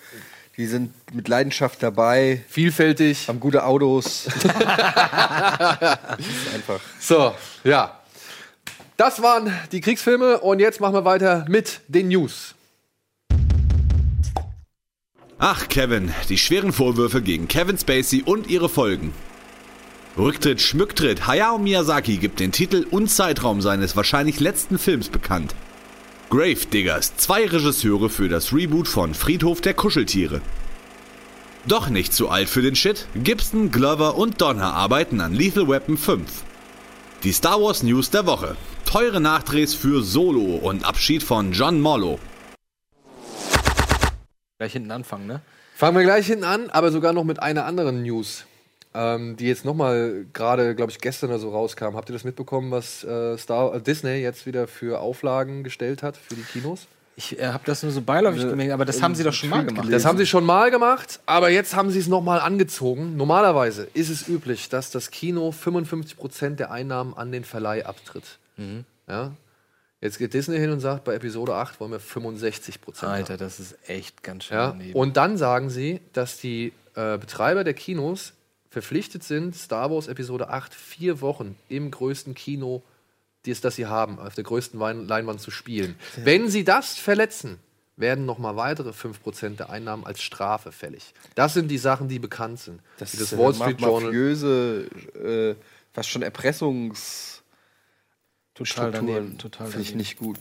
[0.58, 3.28] die sind mit Leidenschaft dabei, vielfältig.
[3.28, 4.28] haben gute Autos.
[6.54, 6.80] einfach.
[7.00, 8.00] So, ja.
[8.98, 12.56] Das waren die Kriegsfilme und jetzt machen wir weiter mit den News.
[15.38, 19.14] Ach, Kevin, die schweren Vorwürfe gegen Kevin Spacey und ihre Folgen.
[20.18, 21.28] Rücktritt, Schmücktritt.
[21.28, 25.54] Hayao Miyazaki gibt den Titel und Zeitraum seines wahrscheinlich letzten Films bekannt.
[26.30, 30.42] Gravediggers, zwei Regisseure für das Reboot von Friedhof der Kuscheltiere.
[31.68, 33.08] Doch nicht zu alt für den Shit.
[33.16, 36.44] Gibson, Glover und Donner arbeiten an Lethal Weapon 5.
[37.24, 38.56] Die Star Wars News der Woche.
[38.86, 42.20] Teure Nachdrehs für Solo und Abschied von John Mollo.
[44.58, 45.42] Gleich hinten anfangen, ne?
[45.76, 48.46] Fangen wir gleich hinten an, aber sogar noch mit einer anderen News,
[48.96, 51.96] ähm, die jetzt nochmal gerade, glaube ich, gestern oder so rauskam.
[51.96, 56.16] Habt ihr das mitbekommen, was äh, Star äh, Disney jetzt wieder für Auflagen gestellt hat
[56.16, 56.88] für die Kinos?
[57.18, 59.66] Ich äh, habe das nur so beiläufig gemerkt, aber das haben sie doch schon mal
[59.66, 59.88] gemacht.
[59.92, 63.16] Das haben sie schon mal gemacht, aber jetzt haben sie es nochmal angezogen.
[63.16, 68.40] Normalerweise ist es üblich, dass das Kino 55% der Einnahmen an den Verleih abtritt.
[69.08, 69.32] Ja?
[70.02, 73.12] Jetzt geht Disney hin und sagt, bei Episode 8 wollen wir 65% haben.
[73.12, 74.68] Alter, das ist echt ganz schön Ja?
[74.72, 74.94] daneben.
[74.94, 78.34] Und dann sagen sie, dass die äh, Betreiber der Kinos
[78.76, 82.84] verpflichtet sind, Star Wars Episode 8 vier Wochen im größten Kino,
[83.46, 85.96] das, das sie haben, auf der größten Leinwand zu spielen.
[86.18, 87.58] Wenn sie das verletzen,
[87.96, 91.14] werden nochmal weitere 5% der Einnahmen als Strafe fällig.
[91.36, 92.82] Das sind die Sachen, die bekannt sind.
[92.98, 94.08] Das, das äh, Wall Street Journal.
[94.08, 94.90] Mafiöse,
[95.24, 95.56] äh,
[95.94, 97.44] fast schon Erpressungs.
[98.56, 99.38] total Strukturen daneben.
[99.38, 100.38] Total Finde ich nicht gut.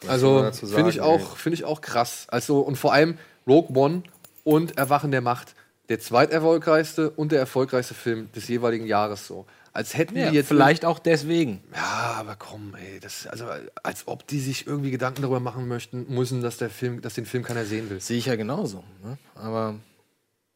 [0.00, 2.26] Was Also finde ich auch, finde ich auch krass.
[2.30, 3.16] Also und vor allem
[3.46, 4.02] Rogue One
[4.42, 5.54] und Erwachen der Macht,
[5.88, 9.46] der zweiterfolgreichste und der erfolgreichste Film des jeweiligen Jahres so.
[9.72, 11.62] Als hätten Ja, die jetzt vielleicht auch deswegen.
[11.74, 13.46] Ja, aber komm, ey, das also
[13.82, 17.26] als ob die sich irgendwie Gedanken darüber machen möchten, müssen, dass der Film, dass den
[17.26, 18.00] Film keiner sehen will.
[18.00, 18.82] Sehe ich ja genauso.
[19.04, 19.18] Ne?
[19.34, 19.74] Aber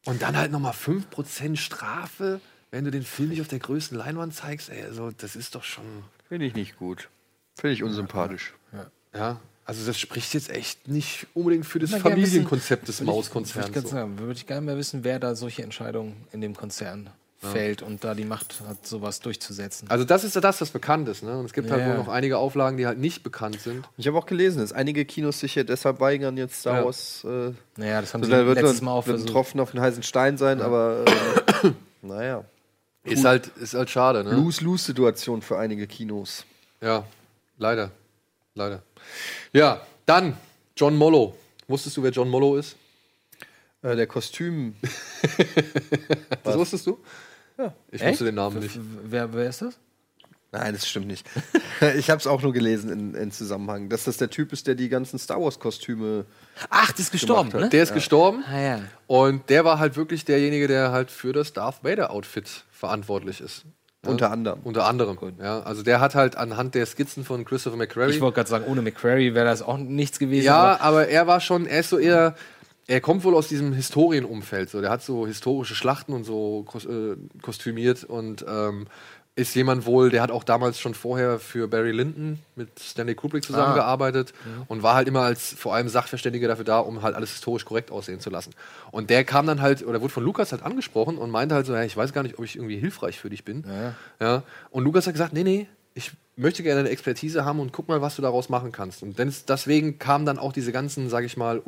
[0.05, 4.33] Und dann halt nochmal 5% Strafe, wenn du den Film nicht auf der größten Leinwand
[4.33, 5.85] zeigst, ey, also das ist doch schon
[6.27, 7.09] Finde ich nicht gut.
[7.59, 8.53] Finde ich unsympathisch.
[9.13, 9.39] ja,
[9.71, 13.71] also das spricht jetzt echt nicht unbedingt für das Familienkonzept des Würde ich Mauskonzerns.
[13.71, 13.95] ganz So.
[14.19, 17.09] würde ich gerne mal wissen, wer da solche Entscheidungen in dem Konzern
[17.39, 19.89] fällt und da die Macht hat, sowas durchzusetzen.
[19.89, 21.23] Also das ist ja das, was bekannt ist.
[21.23, 21.37] Ne?
[21.39, 21.87] Und es gibt halt Ja.
[21.87, 23.87] wohl noch einige Auflagen, die halt nicht bekannt sind.
[23.97, 26.85] Ich habe auch gelesen, dass einige Kinos sich ja deshalb weigern, jetzt Star Ja.
[26.85, 27.23] Wars.
[27.23, 29.29] Äh, naja, das haben also sie wird letztes ein, Mal auch versucht.
[29.29, 31.05] Tropfen auf den heißen Stein sein, aber
[31.63, 31.71] äh,
[32.03, 32.43] naja.
[33.05, 34.23] Ist halt, ist halt schade.
[34.23, 34.31] Ne?
[34.35, 36.45] Lose-Lose-Situation für einige Kinos.
[36.81, 37.05] Ja,
[37.57, 37.89] leider.
[38.53, 38.83] Leider.
[39.53, 40.37] Ja, dann
[40.75, 41.35] John Mollo.
[41.67, 42.75] Wusstest du, wer John Mollo ist?
[43.81, 44.75] Äh, der Kostüm.
[46.43, 46.97] Das wusstest du?
[47.91, 48.77] Ich wusste den Namen nicht.
[49.03, 49.77] Wer, wer ist das?
[50.51, 51.25] Nein, das stimmt nicht.
[51.97, 54.75] ich habe es auch nur gelesen in, in Zusammenhang, dass das der Typ ist, der
[54.75, 56.25] die ganzen Star Wars-Kostüme.
[56.69, 57.69] Ach, das ist gestorben, ne?
[57.69, 58.43] Der ist gestorben.
[58.47, 58.81] Ah, ja.
[59.07, 63.63] Und der war halt wirklich derjenige, der halt für das Darth Vader-Outfit verantwortlich ist.
[64.03, 64.09] Ja?
[64.11, 64.59] Unter anderem.
[64.63, 65.17] Unter anderem.
[65.39, 68.11] Ja, also der hat halt anhand der Skizzen von Christopher McQuarrie.
[68.11, 70.45] Ich wollte gerade sagen, ohne McQuarrie wäre das auch nichts gewesen.
[70.45, 72.35] ja, aber- aber er war schon, er ist so eher,
[72.87, 74.69] er kommt wohl aus diesem Historienumfeld.
[74.71, 78.87] So, der hat so historische Schlachten und so äh, kostümiert und ähm,
[79.35, 83.45] ist jemand wohl, der hat auch damals schon vorher für Barry Lyndon mit Stanley Kubrick
[83.45, 84.33] zusammengearbeitet
[84.67, 87.91] und war halt immer als vor allem Sachverständiger dafür da, um halt alles historisch korrekt
[87.91, 88.51] aussehen zu lassen.
[88.91, 91.73] Und der kam dann halt, oder wurde von Lukas halt angesprochen und meinte halt so,
[91.73, 93.63] ja, ich weiß gar nicht, ob ich irgendwie hilfreich für dich bin.
[94.19, 94.43] Ja.
[94.69, 98.01] Und Lukas hat gesagt, nee, nee, ich möchte gerne eine Expertise haben und guck mal,
[98.01, 99.01] was du daraus machen kannst.
[99.01, 101.61] Und des- deswegen kamen dann auch diese ganzen, sag ich mal,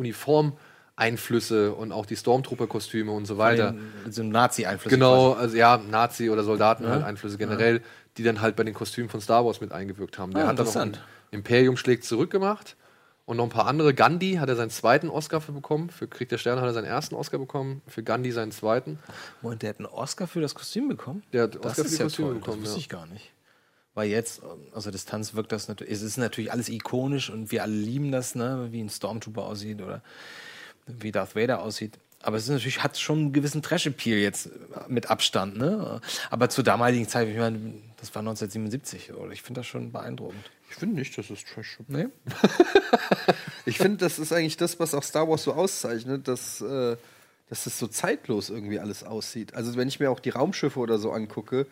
[0.97, 3.75] Uniformeinflüsse und auch die Stormtrooper-Kostüme und so weiter.
[4.09, 4.91] so ein Nazi-Einfluss.
[4.91, 7.81] Genau, also ja, Nazi- oder Soldaten halt Einflüsse generell,
[8.17, 10.33] die dann halt bei den Kostümen von Star Wars mit eingewirkt haben.
[10.33, 10.97] Der Ah, hat dann noch
[11.31, 12.75] Imperium schlägt zurück gemacht
[13.25, 13.93] und noch ein paar andere.
[13.95, 15.89] Gandhi hat er seinen zweiten Oscar für bekommen.
[15.89, 17.81] Für Krieg der Sterne hat er seinen ersten Oscar bekommen.
[17.87, 18.99] Für Gandhi seinen zweiten.
[19.41, 21.23] Und der hat einen Oscar für das Kostüm bekommen?
[21.33, 22.35] Der hat das Oscar für ja Kostüme toll.
[22.39, 22.81] bekommen, Das wusste ja.
[22.81, 23.31] ich gar nicht.
[23.95, 24.41] Weil jetzt,
[24.73, 28.33] also Distanz wirkt das natürlich, es ist natürlich alles ikonisch und wir alle lieben das,
[28.33, 30.01] ne, wie ein Stormtrooper aussieht oder
[30.87, 31.99] wie Darth Vader aussieht.
[32.21, 34.49] Aber es ist natürlich, hat schon einen gewissen Trash-Appeal jetzt
[34.87, 35.99] mit Abstand, ne?
[36.29, 39.33] Aber zur damaligen Zeit, ich meine, das war 1977, oder?
[39.33, 40.49] Ich finde das schon beeindruckend.
[40.69, 41.89] Ich finde nicht, dass es Trash ist.
[41.89, 42.09] Ne?
[43.65, 46.97] Ich finde, das ist eigentlich das, was auch Star Wars so auszeichnet, dass, äh,
[47.47, 49.53] dass es so zeitlos irgendwie alles aussieht.
[49.53, 51.67] Also wenn ich mir auch die Raumschiffe oder so angucke,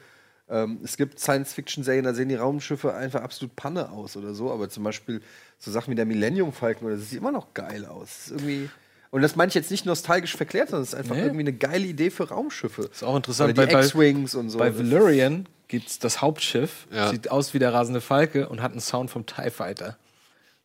[0.49, 4.69] ähm, es gibt Science-Fiction-Serien, da sehen die Raumschiffe einfach absolut Panne aus oder so, aber
[4.69, 5.21] zum Beispiel
[5.57, 8.07] so Sachen wie der Millennium Falcon, oder das sieht immer noch geil aus.
[8.07, 8.69] Das ist irgendwie
[9.11, 11.21] und das meine ich jetzt nicht nostalgisch verklärt, sondern es ist einfach Nee.
[11.21, 12.83] irgendwie eine geile Idee für Raumschiffe.
[12.91, 14.57] Ist auch interessant, Oder die X-Wings und so.
[14.57, 17.09] Bei Das- Valyrian gibt es das Hauptschiff, Ja.
[17.09, 19.97] sieht aus wie der rasende Falke und hat einen Sound vom TIE Fighter.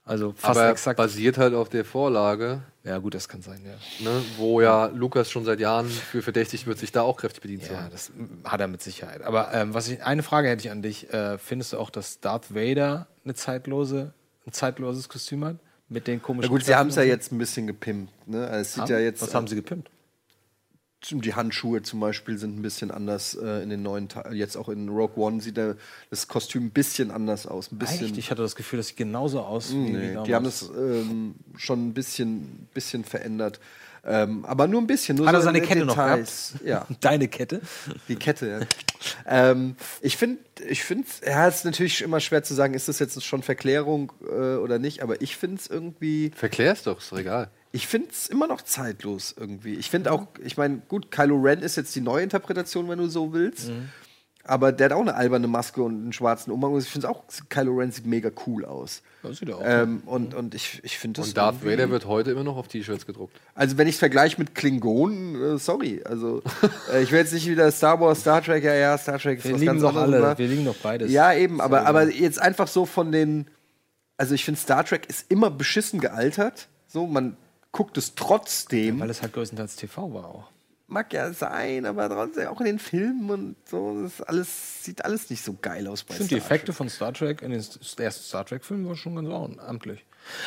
[0.04, 0.96] Also fast Aber exakt.
[0.98, 4.08] basiert halt auf der Vorlage, Ja, gut, das kann sein, ja.
[4.08, 7.64] ne, wo ja Lukas schon seit Jahren für verdächtig wird, sich da auch kräftig bedient
[7.64, 7.90] zu Ja, haben.
[7.90, 8.12] das
[8.44, 9.22] hat er mit Sicherheit.
[9.22, 11.12] Aber ähm, was ich, eine Frage hätte ich an dich.
[11.12, 14.12] Äh, findest du auch, dass Darth Vader eine zeitlose,
[14.46, 15.56] ein zeitloses Kostüm hat?
[15.88, 18.12] Mit den komischen Na gut, sie haben es ja jetzt ein bisschen gepimpt.
[18.28, 18.46] Ne?
[18.46, 18.90] Also es sieht Haben?
[18.90, 19.22] ja jetzt.
[19.22, 19.90] Was haben sie gepimpt?
[21.08, 24.34] Die Handschuhe zum Beispiel sind ein bisschen anders äh, in den neuen Teilen.
[24.34, 25.76] Jetzt auch in Rogue One sieht der,
[26.10, 27.70] das Kostüm ein bisschen anders aus.
[27.70, 28.06] Ein bisschen.
[28.06, 28.18] Echt?
[28.18, 31.36] Ich hatte das Gefühl, das sieht genauso aus wie, wie nee, die haben es ähm,
[31.56, 33.60] schon ein bisschen, bisschen verändert.
[34.08, 35.16] Ähm, aber nur ein bisschen.
[35.16, 36.54] Nur Hat er so seine Kette noch Details.
[36.64, 37.60] Ja, Deine Kette?
[38.08, 38.66] die Kette.
[39.26, 39.50] Ja.
[39.50, 40.38] ähm, ich finde,
[40.68, 44.12] ich finde, ja, es ist natürlich immer schwer zu sagen, ist das jetzt schon Verklärung
[44.28, 45.02] äh, oder nicht.
[45.02, 46.30] Aber ich finde es irgendwie.
[46.36, 47.50] Verklär's doch, ist doch egal.
[47.72, 49.74] Ich finde es immer noch zeitlos irgendwie.
[49.74, 53.08] Ich finde auch, ich meine, gut, Kylo Ren ist jetzt die neue Interpretation, wenn du
[53.08, 53.68] so willst.
[53.70, 53.88] Mhm.
[54.48, 56.72] Aber der hat auch eine alberne Maske und einen schwarzen Umhang.
[56.72, 59.02] Und ich finde auch, Kylo Ren sieht mega cool aus.
[59.22, 59.62] Das sieht er auch.
[59.64, 61.28] Ähm, und, und ich, ich finde das.
[61.28, 63.34] Und Darth irgendwie- Vader wird heute immer noch auf T-Shirts gedruckt.
[63.56, 66.00] Also, wenn ich es vergleiche mit Klingonen, äh, sorry.
[66.04, 66.42] Also,
[66.92, 69.44] äh, ich will jetzt nicht wieder Star Wars, Star Trek, ja, ja, Star Trek ist
[69.46, 70.18] wir was lieben ganz doch alle.
[70.18, 71.10] aber- Wir lieben doch beides.
[71.10, 73.46] Ja, eben, aber, aber jetzt einfach so von den.
[74.16, 76.68] Also, ich finde, Star Trek ist immer beschissen gealtert.
[76.86, 77.36] So, man
[77.72, 79.00] guckt es trotzdem.
[79.00, 80.50] Weil es halt größtenteils TV war auch.
[80.88, 85.28] Mag ja sein, aber trotzdem auch in den Filmen und so, das alles, sieht alles
[85.30, 87.58] nicht so geil aus bei Ich finde die Star Effekte von Star Trek in den
[87.60, 90.04] ersten Star Trek-Filmen war schon ganz amtlich.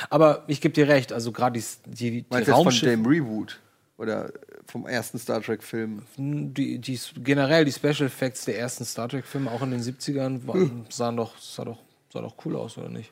[0.09, 2.91] Aber ich gebe dir recht, also gerade die, die, die Meinst du jetzt von Raumschiffe,
[2.91, 3.59] dem Reboot?
[3.97, 4.31] Oder
[4.65, 6.03] vom ersten Star Trek-Film?
[6.17, 10.85] die, die, generell die Special Effects der ersten Star Trek-Filme, auch in den 70ern, waren,
[10.89, 11.79] sahen doch, sah, doch,
[12.13, 13.11] sah doch cool aus, oder nicht?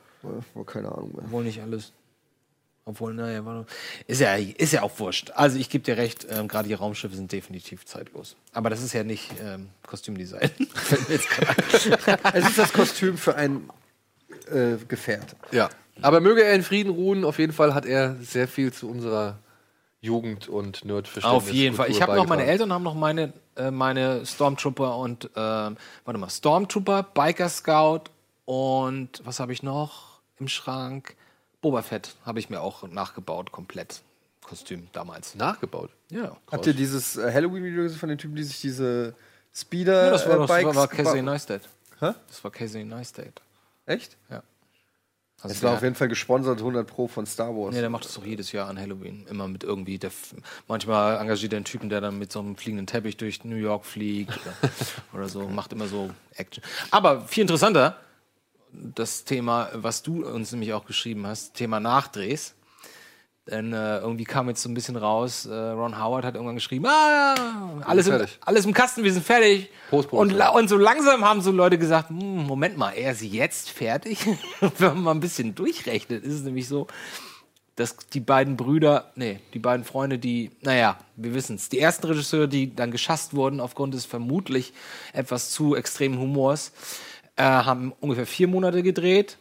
[0.64, 1.24] Keine Ahnung mehr.
[1.24, 1.92] Obwohl nicht alles.
[2.88, 3.66] Obwohl, naja, war doch,
[4.06, 5.30] ist, ja, ist ja auch wurscht.
[5.34, 8.34] Also ich gebe dir recht, ähm, gerade die Raumschiffe sind definitiv zeitlos.
[8.54, 10.50] Aber das ist ja nicht ähm, Kostümdesign.
[12.32, 13.68] Es ist das Kostüm für ein
[14.50, 15.36] äh, Gefährt.
[15.52, 15.68] Ja.
[16.00, 17.24] Aber möge er in Frieden ruhen.
[17.24, 19.38] Auf jeden Fall hat er sehr viel zu unserer
[20.00, 21.42] Jugend und Nerdverständnis.
[21.42, 21.90] Auf jeden Fall.
[21.90, 22.44] Ich Kultur habe noch meine.
[22.44, 28.04] Eltern haben noch meine äh, meine Stormtrooper und ähm, warte mal Stormtrooper, Biker Scout
[28.46, 31.16] und was habe ich noch im Schrank?
[31.60, 34.02] Boba Fett habe ich mir auch nachgebaut komplett
[34.42, 35.34] Kostüm damals.
[35.34, 35.90] nachgebaut.
[36.10, 36.36] Ja.
[36.50, 39.14] Habt ihr dieses äh, Halloween-Video gesehen von den Typen, die sich diese
[39.52, 41.62] Speeder ja, das war, äh, das Bikes war Casey Neistat.
[42.00, 42.12] Hä?
[42.28, 43.42] Das war Casey Neistat.
[43.86, 44.16] Echt?
[44.30, 44.42] Ja.
[45.40, 47.72] Also Es war auf jeden Fall gesponsert 100 Pro von Star Wars.
[47.74, 49.24] Nee, der macht das doch jedes Jahr an Halloween.
[49.28, 49.96] Immer mit irgendwie.
[49.98, 50.34] Der, f-
[50.66, 53.84] manchmal engagiert er einen Typen, der dann mit so einem fliegenden Teppich durch New York
[53.84, 54.70] fliegt oder,
[55.12, 55.46] oder so.
[55.48, 56.64] Macht immer so Action.
[56.90, 57.96] Aber viel interessanter,
[58.94, 62.54] das Thema, was du uns nämlich auch geschrieben hast, Thema Nachdrehs.
[63.50, 66.84] Denn äh, irgendwie kam jetzt so ein bisschen raus, äh, Ron Howard hat irgendwann geschrieben,
[66.86, 69.70] ah, alles im, alles im Kasten, wir sind fertig.
[69.90, 70.38] Und, Postproduktion.
[70.38, 74.18] la- und so langsam haben so Leute gesagt, hm, Moment mal, er ist jetzt fertig?
[74.60, 76.88] Wenn man mal ein bisschen durchrechnet, ist es nämlich so,
[77.74, 82.06] dass die beiden Brüder, nee, die beiden Freunde, die, naja, wir wissen es, die ersten
[82.06, 84.74] Regisseure, die dann geschasst wurden aufgrund des vermutlich
[85.14, 86.72] etwas zu extremen Humors,
[87.38, 89.38] äh, haben ungefähr vier Monate gedreht.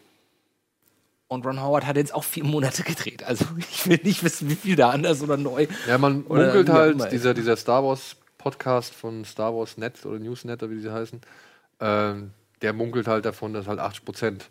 [1.27, 3.23] Und Ron Howard hat jetzt auch vier Monate gedreht.
[3.23, 5.67] Also ich will nicht wissen, wie viel da anders oder neu.
[5.87, 10.63] Ja, man munkelt halt, dieser, dieser Star Wars Podcast von Star Wars Net oder Newsnet,
[10.63, 11.19] oder wie sie heißen,
[11.81, 12.31] ähm,
[12.61, 14.49] der munkelt halt davon, dass halt 80 Prozent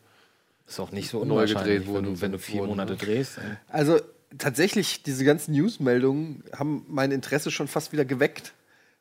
[0.67, 2.99] Ist auch nicht so Neu gedreht wenn wurden du, wenn du vier wurden, Monate ne?
[2.99, 3.39] drehst.
[3.69, 4.01] Also
[4.37, 8.53] tatsächlich, diese ganzen Newsmeldungen haben mein Interesse schon fast wieder geweckt.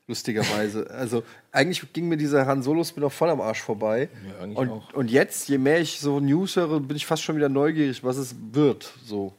[0.07, 0.89] Lustigerweise.
[0.91, 4.09] also eigentlich ging mir dieser Han Solo Spin-off voll am Arsch vorbei.
[4.27, 4.93] Ja, eigentlich und, auch.
[4.93, 8.17] und jetzt, je mehr ich so News höre, bin ich fast schon wieder neugierig, was
[8.17, 8.93] es wird.
[9.03, 9.33] So.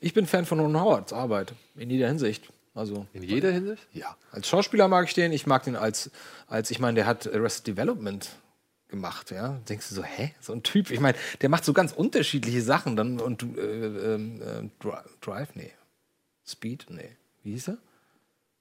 [0.00, 2.48] Ich bin Fan von Ron Howards Arbeit, in jeder Hinsicht.
[2.74, 3.86] Also, in jeder Hinsicht.
[3.92, 4.16] ja.
[4.30, 5.32] Als Schauspieler mag ich den.
[5.32, 6.10] Ich mag den als,
[6.46, 8.28] als ich meine, der hat Arrested Development
[8.88, 9.58] gemacht, ja.
[9.68, 10.32] Denkst du so, hä?
[10.40, 10.90] So ein Typ.
[10.90, 12.94] Ich meine, der macht so ganz unterschiedliche Sachen.
[12.96, 15.72] Dann und äh, ähm, Dri- Drive, nee.
[16.46, 17.10] Speed, nee.
[17.42, 17.78] Wie hieß er?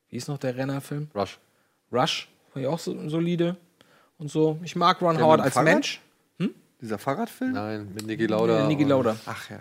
[0.10, 1.10] Wie hieß noch der Rennerfilm?
[1.14, 1.38] Rush.
[1.92, 3.56] Rush, war ja auch so solide
[4.18, 4.60] und so.
[4.64, 5.74] Ich mag Ron Der Howard mit als Fahrrad?
[5.74, 6.02] Mensch.
[6.82, 7.54] Dieser Fahrradfilm?
[7.54, 8.66] Nein, mit Niki Lauda.
[8.66, 9.16] Äh, Niki Lauda.
[9.26, 9.58] Ach ja.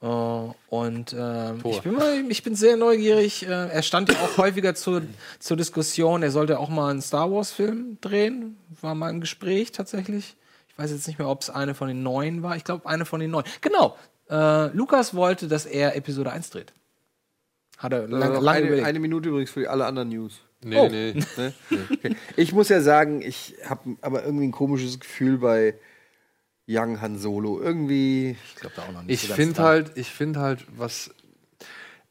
[0.00, 3.46] Äh, und ähm, ich, bin mal, ich bin sehr neugierig.
[3.46, 5.02] Äh, er stand ja auch häufiger zur,
[5.38, 6.22] zur Diskussion.
[6.22, 8.56] Er sollte auch mal einen Star Wars-Film drehen.
[8.80, 10.36] War mal im Gespräch tatsächlich.
[10.68, 12.56] Ich weiß jetzt nicht mehr, ob es eine von den neuen war.
[12.56, 13.44] Ich glaube, eine von den neuen.
[13.60, 13.96] Genau.
[14.30, 16.72] Äh, Lukas wollte, dass er Episode 1 dreht.
[17.76, 18.86] Hat er lang, lange eine, überlegt.
[18.86, 20.40] eine Minute übrigens für alle anderen News.
[20.64, 20.88] Nee, Oh.
[20.88, 21.12] nee.
[21.36, 21.52] Ne?
[21.70, 22.16] Okay.
[22.36, 25.74] Ich muss ja sagen, ich habe aber irgendwie ein komisches Gefühl bei
[26.68, 27.60] Young Han Solo.
[27.60, 28.36] Irgendwie.
[28.54, 29.22] ich glaube da auch noch nicht.
[29.22, 31.10] Ich so finde halt, ich finde halt, was.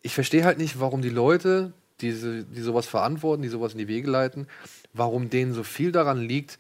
[0.02, 3.88] Ich verstehe halt nicht, warum die Leute, diese, die sowas verantworten, die sowas in die
[3.88, 4.48] Wege leiten,
[4.94, 6.58] warum denen so viel daran liegt,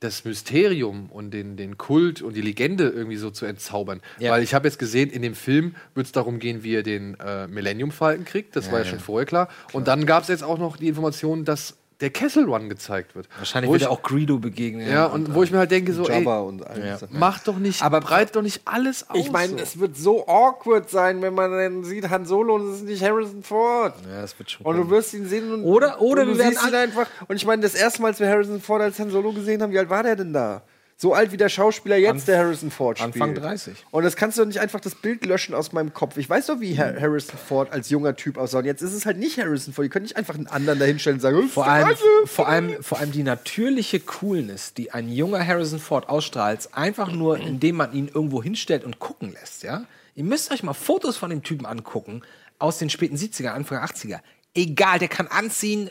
[0.00, 4.00] das Mysterium und den, den Kult und die Legende irgendwie so zu entzaubern.
[4.18, 4.32] Ja.
[4.32, 7.20] Weil ich habe jetzt gesehen, in dem Film wird es darum gehen, wie er den
[7.20, 8.56] äh, Millennium Falken kriegt.
[8.56, 9.48] Das war ja, schon vorher klar.
[9.72, 13.28] Und dann gab es jetzt auch noch die Information, dass der Kessel Run gezeigt wird.
[13.38, 14.88] Wahrscheinlich wo wird ich, er auch Greedo begegnen.
[14.88, 16.98] Ja, und wo ich mir halt denke, so, ey, und Ja.
[17.10, 19.18] mach doch nicht, Aber- breit doch nicht alles aus.
[19.18, 19.58] Ich meine, so.
[19.58, 23.02] es wird so awkward sein, wenn man dann sieht, Han Solo und es ist nicht
[23.02, 23.94] Harrison Ford.
[24.10, 26.38] ja, das wird schon Und du wirst ihn sehen und, Oder- oder und du wir
[26.44, 27.06] werden siehst ihn einfach.
[27.28, 29.72] Und ich meine, das erste Mal, als wir Harrison Ford als Han Solo gesehen haben,
[29.72, 30.62] wie alt war der denn da?
[31.02, 33.14] So alt wie der Schauspieler jetzt, der Harrison Ford spielt.
[33.14, 33.86] Anfang 30.
[33.90, 36.18] Und das kannst du doch nicht einfach das Bild löschen aus meinem Kopf.
[36.18, 38.58] Ich weiß doch, wie Har Harrison Ford als junger Typ aussah.
[38.58, 39.86] Und jetzt ist es halt nicht Harrison Ford.
[39.86, 42.48] Die können nicht einfach einen anderen dahinstellen und sagen, "Das ist Vor allem, Gleiche." vor,
[42.48, 47.76] allem, vor allem die natürliche Coolness, die ein junger Harrison Ford ausstrahlt, einfach nur, indem
[47.76, 49.86] man ihn irgendwo hinstellt und gucken lässt, ja?
[50.16, 52.20] Ihr müsst euch mal Fotos von dem Typen angucken,
[52.58, 54.20] aus den späten 70er, Anfang 80er.
[54.54, 55.90] Egal, der kann anziehen,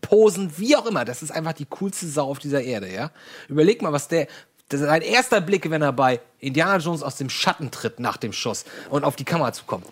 [0.00, 1.04] posen, wie auch immer.
[1.04, 3.10] Das ist einfach die coolste Sau auf dieser Erde, ja?
[3.48, 4.26] Überleg mal, was der,
[4.68, 8.16] das ist sein erster Blick, wenn er bei Indiana Jones aus dem Schatten tritt nach
[8.16, 9.86] dem Schuss und auf die Kamera zukommt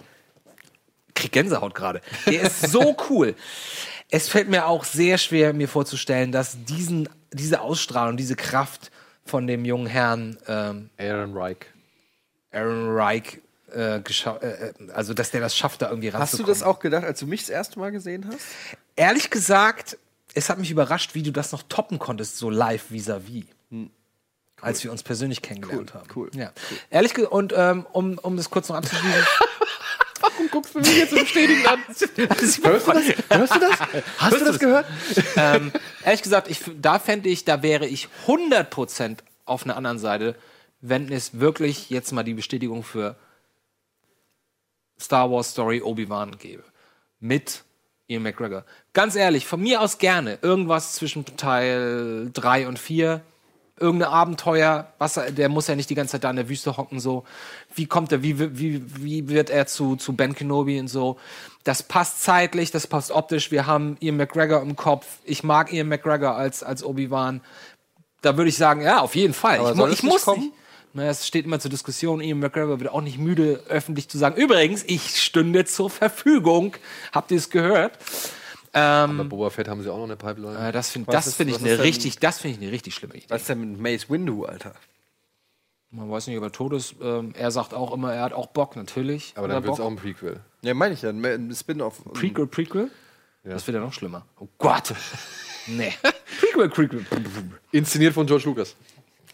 [1.22, 2.00] krieg Gänsehaut gerade.
[2.26, 3.34] Der ist so cool.
[4.10, 8.90] Es fällt mir auch sehr schwer, mir vorzustellen, dass diesen, diese Ausstrahlung, diese Kraft
[9.24, 11.58] von dem jungen Herrn ähm, Aaron Reich.
[12.50, 13.40] Aaron Reich,
[13.74, 16.48] äh, äh, äh, also dass der das schafft, da irgendwie Hast du ranzukommen.
[16.48, 18.40] das auch gedacht, als du mich das erste Mal gesehen hast?
[18.96, 19.98] Ehrlich gesagt,
[20.34, 23.44] es hat mich überrascht, wie du das noch toppen konntest, so live vis-à-vis.
[24.60, 26.08] Als wir uns persönlich kennengelernt haben.
[26.08, 26.16] Hm.
[26.16, 26.52] cool, Ja.
[26.88, 29.26] Ehrlich gesagt, und ähm, um, um das kurz noch abzuschließen.
[30.50, 31.80] Guckst du mich jetzt bestätigen an?
[31.88, 33.28] Hörst du das?
[33.28, 33.78] Hörst du das?
[34.18, 34.86] Hast du das gehört?
[35.36, 35.72] ähm,
[36.04, 40.36] ehrlich gesagt, ich, da fände ich, da wäre ich 100% auf einer anderen Seite,
[40.80, 43.16] wenn es wirklich jetzt mal die Bestätigung für
[45.00, 46.64] Star Wars Story Obi-Wan gäbe.
[47.18, 47.64] Mit
[48.08, 48.64] Ian McGregor.
[48.94, 50.38] Ganz ehrlich, von mir aus gerne.
[50.42, 53.22] Irgendwas zwischen Teil 3 und 4.
[53.80, 56.76] Irgendein Abenteuer, was er, der muss ja nicht die ganze Zeit da in der Wüste
[56.76, 57.24] hocken, so.
[57.74, 61.18] Wie kommt er, wie, wie, wie wird er zu, zu Ben Kenobi und so.
[61.64, 63.50] Das passt zeitlich, das passt optisch.
[63.50, 65.06] Wir haben Ian McGregor im Kopf.
[65.24, 67.40] Ich mag Ian McGregor als, als Obi-Wan.
[68.20, 69.58] Da würde ich sagen, ja, auf jeden Fall.
[69.58, 70.40] Aber ich, mu- ich muss kommen?
[70.42, 70.52] nicht.
[70.92, 72.20] Naja, es steht immer zur Diskussion.
[72.20, 74.36] Ian McGregor wird auch nicht müde, öffentlich zu sagen.
[74.36, 76.76] Übrigens, ich stünde zur Verfügung.
[77.12, 77.92] Habt ihr es gehört?
[78.72, 80.68] Bei Boba Fett haben sie auch noch eine Pipeline.
[80.68, 83.26] Äh, das finde find ich eine richtig, das finde ich eine richtig schlimme Idee.
[83.28, 84.72] Was ist denn mit Mace Windu, Alter?
[85.90, 86.94] Man weiß nicht, ob er tot ist.
[87.02, 89.34] Ähm, er sagt auch immer, er hat auch Bock, natürlich.
[89.36, 90.40] Aber er dann wird es auch ein Prequel.
[90.62, 91.10] Ja, meine ich ja.
[91.10, 92.02] Ein Spin-off.
[92.14, 92.90] Prequel, Prequel?
[93.44, 94.24] Das wird ja noch schlimmer.
[94.38, 94.94] Oh Gott.
[95.66, 95.92] nee.
[96.40, 97.04] Prequel, Prequel.
[97.72, 98.74] Inszeniert von George Lucas.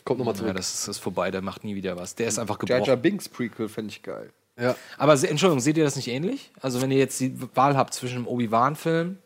[0.04, 0.56] Kommt nochmal Ja, zurück.
[0.56, 2.16] das ist, das ist vorbei, der macht nie wieder was.
[2.16, 2.88] Der ist einfach Jar gebrochen.
[2.88, 4.32] Jar Binks Prequel fände ich geil.
[4.58, 4.74] Ja.
[4.96, 6.50] Aber Entschuldigung, seht ihr das nicht ähnlich?
[6.60, 9.18] Also wenn ihr jetzt die Wahl habt zwischen einem Obi-Wan-Film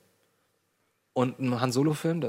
[1.15, 2.29] und einem Han Solo-Film, da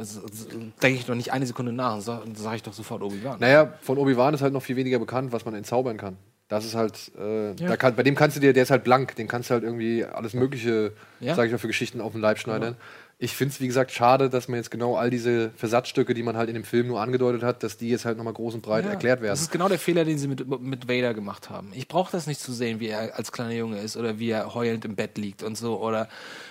[0.81, 3.39] denke ich doch nicht eine Sekunde nach, sage sag ich doch sofort Obi-Wan.
[3.39, 6.17] Naja, von Obi-Wan ist halt noch viel weniger bekannt, was man entzaubern kann.
[6.49, 9.15] Das ist halt, äh, da kann, bei dem kannst du dir, der ist halt blank,
[9.15, 10.91] den kannst du halt irgendwie alles Mögliche,
[11.21, 11.33] Ja.
[11.33, 12.75] sag ich mal, für Geschichten auf den Leib schneidern.
[13.23, 16.35] Ich finde es, wie gesagt, schade, dass man jetzt genau all diese Versatzstücke, die man
[16.35, 18.83] halt in dem Film nur angedeutet hat, dass die jetzt halt nochmal groß und breit
[18.83, 19.39] Ja, erklärt Das werden.
[19.39, 21.71] ist genau der Fehler, den sie mit, mit Vader gemacht haben.
[21.73, 24.53] Ich brauche das nicht zu sehen, wie er als kleiner Junge ist oder wie er
[24.53, 26.09] heulend im Bett liegt und so oder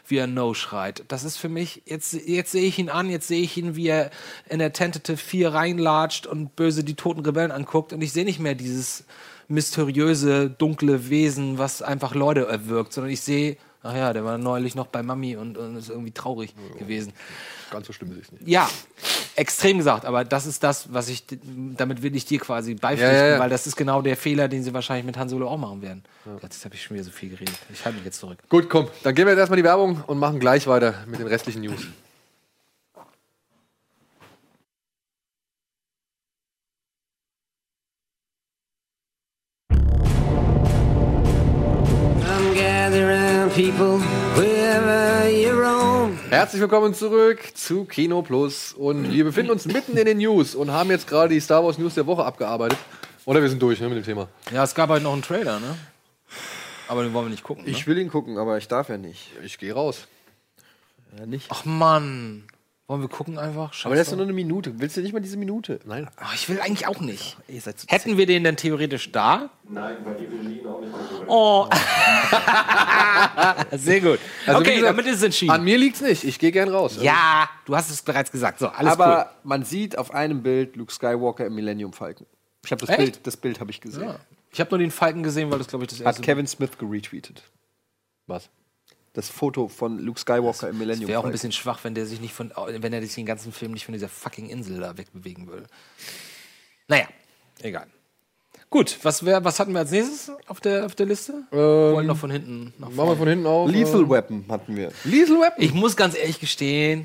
[0.08, 1.04] wie er No schreit.
[1.08, 3.88] Das ist für mich, jetzt, jetzt sehe ich ihn an, jetzt sehe ich ihn, wie
[3.88, 4.10] er
[4.48, 8.40] in der Tentative 4 reinlatscht und böse die toten Rebellen anguckt und ich sehe nicht
[8.40, 9.04] mehr dieses
[9.48, 14.74] mysteriöse, dunkle Wesen, was einfach Leute erwürgt, sondern ich sehe, ach ja, der war neulich
[14.74, 17.12] noch bei Mami und, und ist irgendwie traurig gewesen.
[17.70, 18.48] Ganz so schlimm ist es nicht.
[18.48, 18.68] Ja,
[19.34, 21.24] extrem gesagt, aber das ist das, was ich,
[21.76, 23.38] damit will ich dir quasi beipflichten, Ja, ja, ja.
[23.38, 26.04] weil das ist genau der Fehler, den sie wahrscheinlich mit Han Solo auch machen werden.
[26.42, 27.54] Jetzt habe ich schon wieder so viel geredet.
[27.72, 28.38] Ich halte mich jetzt zurück.
[28.48, 31.26] Gut, komm, dann gehen wir jetzt erstmal die Werbung und machen gleich weiter mit den
[31.26, 31.86] restlichen News.
[43.54, 43.98] People,
[44.34, 46.18] wherever you roam.
[46.30, 50.70] Herzlich willkommen zurück zu Kino Plus und wir befinden uns mitten in den News und
[50.70, 52.78] haben jetzt gerade die Star Wars News der Woche abgearbeitet.
[53.26, 54.28] Oder wir sind durch ne, mit dem Thema.
[54.50, 55.76] Ja, es gab halt noch einen Trailer, ne?
[56.88, 57.64] Aber den wollen wir nicht gucken.
[57.64, 57.70] Ne?
[57.70, 59.32] Ich will ihn gucken, aber ich darf ja nicht.
[59.44, 60.06] Ich gehe raus.
[61.18, 61.48] Ja, nicht.
[61.50, 62.44] Ach Mann.
[62.88, 63.72] Wollen wir gucken einfach?
[63.84, 64.78] Aber das ist doch nur eine Minute.
[64.80, 65.78] Willst du nicht mal diese Minute?
[65.84, 66.10] Nein.
[66.16, 67.36] Ach, ich will eigentlich auch nicht.
[67.48, 69.50] Ihr seid so Hätten wir den denn theoretisch da?
[69.68, 70.92] Nein, weil die Berlin auch nicht.
[71.28, 71.68] Oh.
[73.76, 74.18] Sehr gut.
[74.46, 75.52] Also, wie okay, gesagt, damit ist es entschieden.
[75.52, 76.24] An mir liegt's nicht.
[76.24, 76.98] Ich gehe gern raus.
[77.00, 78.58] ja, du hast es bereits gesagt.
[78.58, 79.24] So, alles Aber cool.
[79.44, 82.26] man sieht auf einem Bild Luke Skywalker im Millennium Falcon.
[82.64, 82.98] Ich habe das Echt?
[82.98, 84.08] Bild, das Bild habe ich gesehen.
[84.08, 84.16] Ja.
[84.50, 86.76] Ich habe nur den Falken gesehen, weil das, glaube ich, das erste Hat Kevin Smith
[86.78, 87.42] geretweetet.
[88.26, 88.50] Was?
[89.14, 92.20] Das Foto von Luke Skywalker im Millennium Wäre auch ein bisschen schwach, wenn der sich
[92.20, 95.48] nicht von, wenn er sich den ganzen Film nicht von dieser fucking Insel da wegbewegen
[95.48, 95.66] würde.
[96.88, 97.06] Naja,
[97.60, 97.86] egal.
[98.70, 101.44] Gut, was, wär, was hatten wir als nächstes auf der, auf der Liste?
[101.50, 101.58] wir
[101.92, 103.70] wollen noch von hinten Machen wir von hinten auf.
[103.70, 104.90] Lethal Weapon hatten wir.
[105.04, 105.62] Lethal Weapon.
[105.62, 107.04] Ich muss ganz ehrlich gestehen,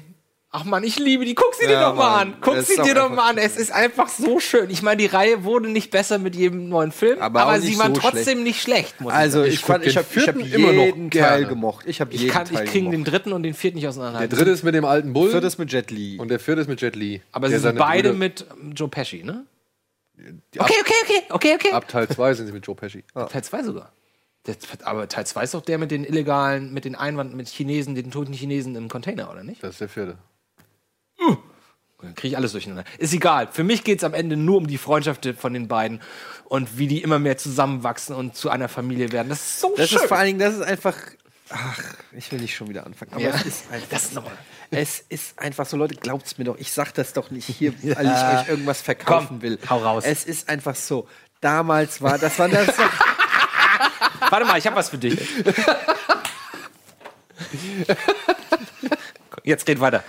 [0.58, 1.36] ach man, ich liebe die.
[1.36, 2.34] Guck sie dir Ja, doch mal Mann.
[2.34, 2.38] an.
[2.42, 3.38] Guck Es sie ist dir doch mal an.
[3.38, 4.70] Es ist einfach so schön.
[4.70, 7.94] Ich meine, die Reihe wurde nicht besser mit jedem neuen Film, Aber aber, sie waren
[7.96, 9.00] so trotzdem nicht schlecht.
[9.02, 11.48] Muss Also ich, ich, Ich fand, ich habe hab immer noch jeden Teil gerne.
[11.48, 11.86] gemocht.
[11.88, 13.90] Ich habe jeden ich, kann, Teil ich kriege den dritten und den vierten nicht Der
[13.92, 14.36] auseinanderhalten.
[14.38, 16.18] dritte ist mit dem alten Bull Viertes mit Jet Li.
[16.20, 17.22] und der vierte ist mit Jet Li.
[17.32, 19.46] aber Der sie sind beide Brüder- mit Joe Pesci, ne?
[20.54, 21.72] Die Okay, okay, okay, okay, okay.
[21.74, 23.04] Ab Teil 2 sind sie mit Joe Pesci.
[23.30, 23.92] Teil 2 sogar.
[24.48, 24.56] Der,
[24.86, 28.10] aber Teil 2 ist doch der mit den illegalen, mit den Einwand, mit Chinesen, den
[28.12, 29.62] toten Chinesen im Container, oder nicht?
[29.62, 30.18] Das ist der vierte.
[32.00, 32.84] Dann kriege ich alles durcheinander.
[33.00, 33.48] Ist egal.
[33.52, 36.00] Für mich geht es am Ende nur um die Freundschaft von den beiden
[36.46, 39.30] und wie die immer mehr zusammenwachsen und zu einer Familie werden.
[39.30, 39.98] Das ist so Das schön.
[40.00, 40.96] ist vor allen Dingen, das ist einfach.
[41.50, 41.80] Ach,
[42.12, 43.14] ich will nicht schon wieder anfangen.
[43.14, 43.30] Aber Ja.
[43.32, 43.88] es ist einfach.
[43.90, 44.30] Das noch-
[44.70, 46.58] Es ist einfach so, Leute, glaubt's mir doch.
[46.60, 49.58] Ich sag das doch nicht hier, weil ich euch irgendwas verkaufen Komm, will.
[49.70, 50.04] hau raus.
[50.06, 51.08] Es ist einfach so.
[51.42, 52.68] Damals war, das war das.
[54.30, 55.18] Warte mal, ich habe was für dich.
[59.44, 60.04] Jetzt red weiter.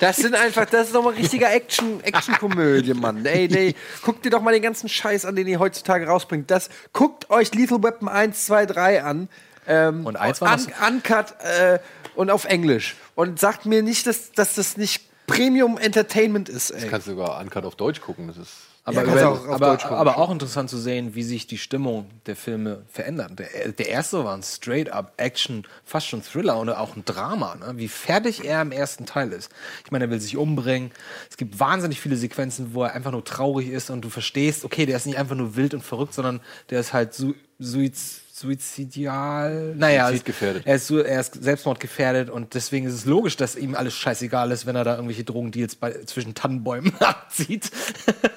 [0.00, 3.24] Das sind einfach, das ist doch mal richtiger Action, Action-Komödie, Mann.
[3.26, 6.50] Ey, ey, guckt dir doch mal den ganzen Scheiß an, den ihr heutzutage rausbringt.
[6.50, 9.28] Das, guckt euch Lethal Weapon 1, 2, 3 an.
[9.66, 11.78] Ähm, Und eins war un, Uncut äh,
[12.14, 12.96] und auf Englisch.
[13.14, 16.88] Und sagt mir nicht, dass, dass das nicht Premium Entertainment ist, ey.
[16.88, 18.28] Kannst du sogar Uncut auf Deutsch gucken.
[18.28, 18.52] Das ist
[18.88, 22.82] Aber, über, auch aber, aber auch interessant zu sehen, wie sich die Stimmung der Filme
[22.90, 23.38] verändert.
[23.38, 27.56] Der, der erste war ein straight-up Action, fast schon Thriller oder auch ein Drama.
[27.56, 27.74] Ne?
[27.76, 29.50] Wie fertig er im ersten Teil ist.
[29.84, 30.90] Ich meine, er will sich umbringen.
[31.30, 34.86] Es gibt wahnsinnig viele Sequenzen, wo er einfach nur traurig ist und du verstehst, okay,
[34.86, 36.40] der ist nicht einfach nur wild und verrückt, sondern
[36.70, 39.74] der ist halt su suiz suizidial.
[39.76, 40.66] Naja, Suizidgefährdet.
[40.66, 44.66] er ist, er ist selbstmordgefährdet und deswegen ist es logisch, dass ihm alles scheißegal ist,
[44.66, 47.70] wenn er da irgendwelche Drogendeals bei, zwischen Tannenbäumen abzieht.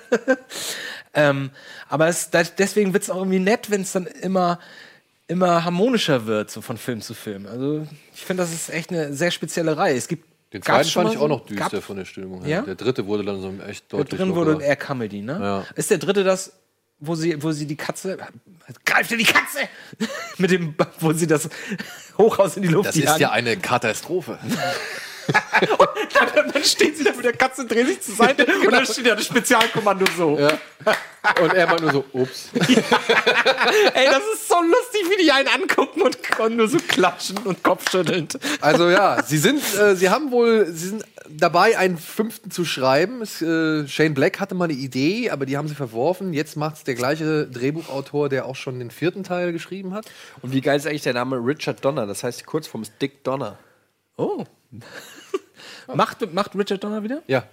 [1.14, 1.52] ähm,
[1.90, 4.60] aber es, deswegen wird es auch irgendwie nett, wenn es dann immer,
[5.28, 7.46] immer harmonischer wird, so von Film zu Film.
[7.46, 9.96] Also ich finde, das ist echt eine sehr spezielle Reihe.
[9.96, 12.58] Es gibt Den zweiten fand ich auch noch düster gab- von der Stimmung her.
[12.58, 12.62] Ja?
[12.64, 15.38] Der dritte wurde dann so echt deutlich drin wurde eher Comedy, ne?
[15.42, 15.66] Ja.
[15.76, 16.54] Ist der dritte das,
[17.02, 18.18] wo sie, wo sie die Katze.
[18.86, 19.68] Greift ihr die Katze!
[20.38, 21.50] Mit dem, wo sie das
[22.18, 23.22] Hochhaus in die Luft Das ist jagen.
[23.22, 24.40] ja eine Katastrophe.
[25.28, 29.06] Und dann steht sie da mit der Katze, dreht sich zur Seite und dann steht
[29.06, 30.30] ja das Spezialkommando so.
[30.30, 32.50] Und er meint nur so, ups.
[32.54, 37.64] Ey, das ist so lustig, wie die einen angucken und, und nur so klatschen und
[37.64, 38.40] kopfschüttelnd.
[38.60, 43.22] Also ja, sie sind, äh, sie haben wohl, sie sind dabei, einen fünften zu schreiben.
[43.22, 46.34] Es, äh, Shane Black hatte mal eine Idee, aber die haben sie verworfen.
[46.34, 50.06] Jetzt macht es der gleiche Drehbuchautor, der auch schon den vierten Teil geschrieben hat.
[50.42, 52.06] Und wie geil ist eigentlich der Name Richard Donner?
[52.08, 53.58] Das heißt, die Kurzform ist Dick Donner.
[54.18, 54.46] Oh.
[55.94, 57.22] macht, macht Richard Donner wieder?
[57.28, 57.44] Ja.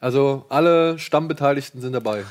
[0.00, 2.24] Also alle Stammbeteiligten sind dabei.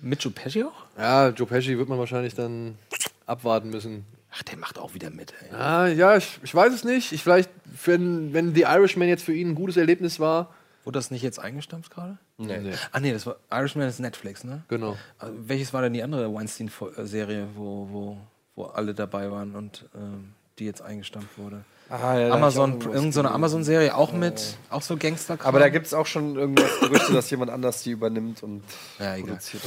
[0.00, 0.86] Mit Joe Pesci auch?
[0.96, 2.78] Ja, Joe Pesci wird man wahrscheinlich dann
[3.26, 4.06] abwarten müssen.
[4.38, 5.34] Ach, der macht auch wieder mit.
[5.50, 5.54] Ey.
[5.56, 7.12] Ah, ja, ich, ich weiß es nicht.
[7.12, 7.50] Ich vielleicht,
[7.84, 10.54] wenn, wenn The Irishman jetzt für ihn ein gutes Erlebnis war.
[10.84, 12.18] Wurde das nicht jetzt eingestampft gerade?
[12.38, 12.72] Nee.
[12.92, 14.62] Ah, nee, das war Irishman ist Netflix, ne?
[14.68, 14.96] Genau.
[15.18, 18.16] Also, welches war denn die andere Weinstein-Serie, wo, wo,
[18.54, 21.64] wo alle dabei waren und ähm, die jetzt eingestampft wurde?
[21.90, 25.38] Ah, ja, Amazon, irgendeine so Amazon-Serie, auch mit, auch so Gangster.
[25.42, 28.62] Aber da gibt es auch schon irgendwas Gerüchte, dass jemand anders die übernimmt und
[28.98, 29.28] Ja, egal.
[29.30, 29.62] produziert.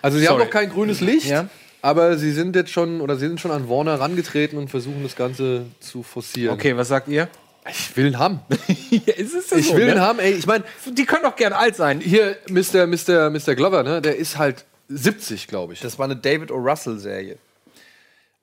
[0.00, 0.38] Also sie Sorry.
[0.38, 1.48] haben noch kein grünes Licht, Ja.
[1.86, 5.14] Aber sie sind jetzt schon oder sie sind schon an Warner rangetreten und versuchen das
[5.16, 6.54] Ganze zu forcieren.
[6.54, 7.28] Okay, was sagt ihr?
[7.68, 8.40] Ich will ihn haben.
[8.90, 10.32] ja, ist es Ich will ihn haben, ey.
[10.32, 12.00] Ich meine, Die können doch gern alt sein.
[12.00, 12.86] hier Mr.
[12.86, 13.30] Mr.
[13.30, 13.54] Mr.
[13.54, 15.80] Glover, ne, der ist halt 70, glaube ich.
[15.80, 16.56] Das war eine David O.
[16.56, 17.38] Russell-Serie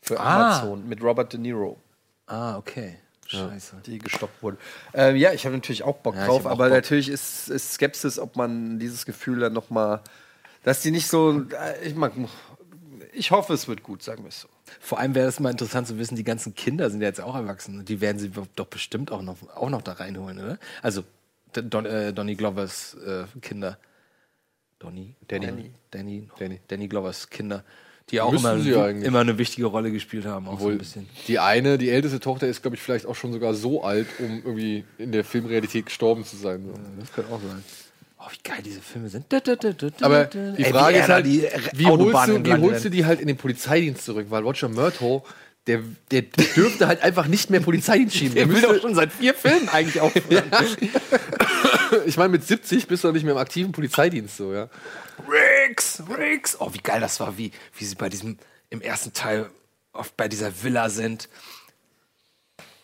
[0.02, 0.58] für Ah.
[0.60, 1.78] Amazon mit Robert De Niro,
[2.28, 2.96] Ah, okay.
[3.26, 3.78] Scheiße.
[3.86, 4.58] die gestoppt wurde.
[4.94, 6.74] Ähm, ja, ich habe natürlich auch Bock Ja, drauf, auch aber Bock.
[6.74, 10.02] natürlich ist, ist Skepsis, ob man dieses Gefühl dann noch mal,
[10.64, 12.12] dass die nicht so, äh, ich mag,
[13.14, 14.48] ich hoffe, es wird gut, sagen wir es so.
[14.80, 17.36] Vor allem wäre es mal interessant zu wissen, die ganzen Kinder sind ja jetzt auch
[17.36, 17.86] erwachsen.
[17.86, 20.60] Die werden sie doch bestimmt auch noch, auch noch da reinholen, oder?
[20.82, 21.04] Also
[21.54, 23.78] Don, äh, Donny Glovers äh, Kinder.
[24.80, 25.16] Donny?
[25.28, 25.46] Danny.
[25.46, 25.72] Danny.
[25.92, 26.30] Danny.
[26.40, 26.62] Danny.
[26.68, 27.64] Danny Glovers Kinder.
[28.10, 30.48] Die auch immer, ja immer eine wichtige Rolle gespielt haben.
[30.48, 31.08] Auch so Obwohl ein bisschen.
[31.28, 34.42] die eine, die älteste Tochter ist, glaube ich, vielleicht auch schon sogar so alt, um
[34.44, 36.66] irgendwie in der Filmrealität gestorben zu sein.
[36.66, 36.74] So.
[37.00, 37.64] Das könnte auch sein.
[38.26, 39.26] Oh, wie geil diese Filme sind.
[40.02, 41.42] Aber die Frage ist halt, wie,
[41.74, 44.28] wie holst du, wie holst du die halt in den Polizeidienst zurück?
[44.30, 45.24] Weil Roger Murtaugh,
[45.68, 48.36] der, der dürfte halt einfach nicht mehr Polizeidienst schieben.
[48.36, 50.50] Der Der will müsste, doch schon seit vier Filmen eigentlich aufhören.
[52.06, 54.70] ich meine, mit 70 bist du doch nicht mehr im aktiven Polizeidienst so, ja.
[55.28, 56.60] Riggs, Riggs.
[56.60, 58.38] Oh, wie geil das war, wie, wie sie bei diesem,
[58.70, 59.50] im ersten Teil
[59.92, 61.28] oft bei dieser Villa sind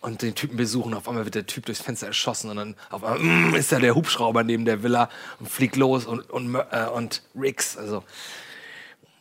[0.02, 0.94] und den Typen besuchen.
[0.94, 3.20] Auf einmal wird der Typ durchs Fenster erschossen und dann auf einmal
[3.52, 5.10] mm, ist da der Hubschrauber neben der Villa
[5.40, 8.04] und fliegt los und, und, äh, und Riggs, also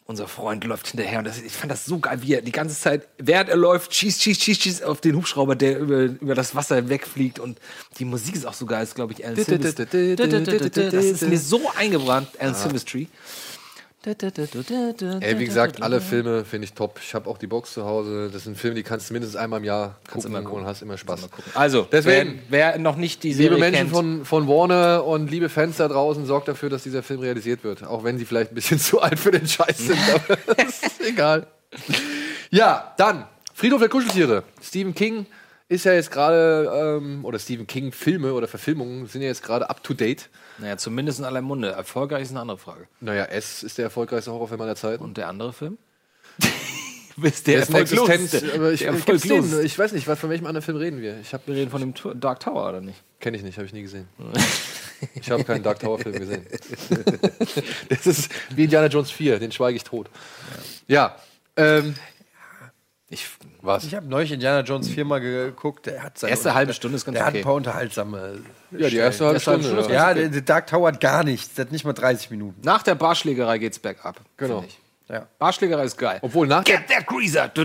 [0.07, 2.81] unser Freund läuft hinterher und das, ich fand das so geil, wie er die ganze
[2.81, 6.55] Zeit, während er läuft, schießt, schießt, schießt, schießt auf den Hubschrauber, der über, über das
[6.55, 7.59] Wasser wegfliegt und
[7.99, 10.17] die Musik ist auch so geil, ist glaube ich Alan Silvestri.
[10.17, 13.09] Das ist mir so eingebrannt, Alan Silvestri.
[15.21, 16.99] Ey, wie gesagt, alle Filme finde ich top.
[17.03, 18.31] Ich habe auch die Box zu Hause.
[18.33, 20.61] Das sind Filme, die kannst du mindestens einmal im Jahr gucken, immer gucken.
[20.63, 21.29] und hast immer Spaß.
[21.55, 25.31] Also, Deswegen- wer, wer noch nicht die Liebe Serie Menschen kennt, von, von Warner und
[25.31, 27.85] liebe Fans da draußen, sorgt dafür, dass dieser Film realisiert wird.
[27.85, 29.99] Auch wenn sie vielleicht ein bisschen zu alt für den Scheiß sind.
[30.15, 31.47] Aber das ist egal.
[32.51, 34.45] Ja, dann Friedhof der Kuscheltiere.
[34.63, 35.27] Stephen King
[35.69, 39.69] ist ja jetzt gerade, ähm, oder Stephen King Filme oder Verfilmungen sind ja jetzt gerade
[39.69, 40.31] up to date.
[40.59, 41.71] Naja, zumindest in aller Munde.
[41.71, 42.87] Erfolgreich ist eine andere Frage.
[43.01, 45.03] Naja, S ist der erfolgreichste Horrorfilm aller Zeiten.
[45.05, 45.79] Und der andere Film?
[47.17, 49.79] Bist der, Der Existenz, aber ich, der ich, den?
[49.79, 51.19] weiß nicht, was, von welchem anderen Film reden wir?
[51.21, 53.03] Ich habe Wir reden von dem Tu- Dark Tower, oder nicht?
[53.19, 54.07] Kenne ich nicht, habe ich nie gesehen.
[55.15, 56.45] Ich habe keinen Dark Tower Film gesehen.
[57.89, 60.11] Das ist wie Indiana Jones 4, den schweige ich tot.
[60.89, 61.15] Ja,
[61.57, 61.95] ähm,
[63.11, 63.27] Ich,
[63.63, 63.85] was?
[63.85, 65.87] Ich habe neulich Indiana Jones viermal geguckt.
[65.87, 67.39] Der hat seine Erste halbe Stunde ist ganz Der hat okay.
[67.39, 68.41] ein paar unterhaltsame.
[68.71, 69.65] Ja, die erste halbe Stunde.
[69.65, 70.09] Stunde ja.
[70.09, 71.55] Ja, der, der Dark Tower hat gar nichts.
[71.55, 72.61] Der hat nicht mal 30 Minuten.
[72.63, 74.21] nach der Barschlägerei geht's bergab.
[74.37, 74.61] Genau.
[74.61, 74.79] find Ich.
[75.09, 75.27] Ja.
[75.39, 76.19] Barschlägerei ist geil.
[76.21, 77.63] Obwohl nach der, Get du,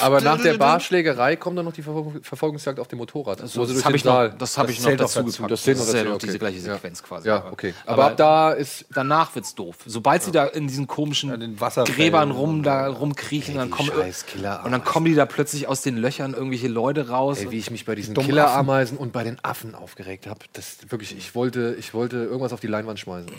[0.00, 0.58] aber du, nach du, der.
[0.58, 3.38] Barschlägerei kommt dann noch die Verfolgung, Verfolgungsjagd auf dem Motorrad.
[3.38, 5.32] sie Das habe ich noch, das hab ich noch zählt auch dazu dazu.
[5.32, 5.50] gepackt.
[5.52, 6.26] Das zählt noch ist ja dazu, noch okay.
[6.26, 6.74] diese gleiche Ja.
[6.74, 7.28] Sequenz quasi.
[7.28, 7.74] Ja, okay.
[7.86, 9.76] Aber, ab da ist danach wird's doof.
[9.86, 14.72] Sobald sie da in diesen komischen den Wasserfällen Gräbern rum, da rumkriechen, dann kommen, und
[14.72, 17.38] dann kommen die da plötzlich aus den Löchern irgendwelche Leute raus.
[17.38, 20.40] Ey, wie ich mich bei diesen Dummen Killerameisen und bei den Affen aufgeregt habe.
[20.52, 23.30] Das wirklich, ich wollte, ich wollte irgendwas auf die Leinwand schmeißen.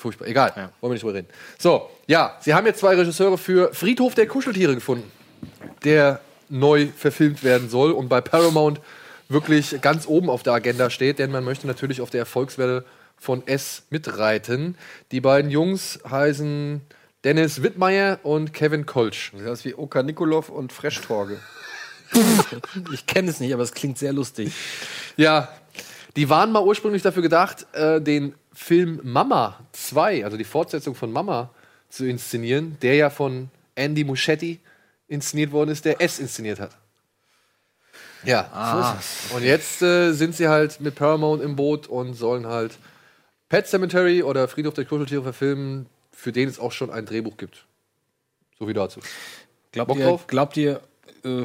[0.00, 0.28] Furchtbar.
[0.28, 1.28] Egal, wollen wir nicht drüber reden.
[1.58, 5.12] So, ja, sie haben jetzt zwei Regisseure für Friedhof der Kuscheltiere gefunden,
[5.84, 8.80] der neu verfilmt werden soll und bei Paramount
[9.28, 12.86] wirklich ganz oben auf der Agenda steht, denn man möchte natürlich auf der Erfolgswelle
[13.18, 14.74] von S mitreiten.
[15.12, 16.80] Die beiden Jungs heißen
[17.22, 19.32] Dennis Wittmeier und Kevin Kolsch.
[19.44, 21.38] Das ist wie Oka Nikolov und Fresh-Torge.
[22.94, 24.54] ich kenne es nicht, aber es klingt sehr lustig.
[25.18, 25.50] Ja,
[26.16, 31.10] die waren mal ursprünglich dafür gedacht, äh, den Film Mama 2, also die Fortsetzung von
[31.10, 31.50] Mama,
[31.88, 34.60] zu inszenieren, der ja von Andy Muschietti
[35.08, 36.76] inszeniert worden ist, der S inszeniert hat.
[38.22, 39.32] Ja, so ist es.
[39.34, 42.78] Und jetzt äh, sind sie halt mit Paramount im Boot und sollen halt
[43.48, 47.64] Pet Cemetery oder Friedhof der Kuscheltiere verfilmen, für den es auch schon ein Drehbuch gibt.
[48.58, 49.00] So wie dazu.
[49.72, 50.26] Glaubt Bock ihr, drauf?
[50.26, 50.82] glaubt ihr
[51.24, 51.44] äh,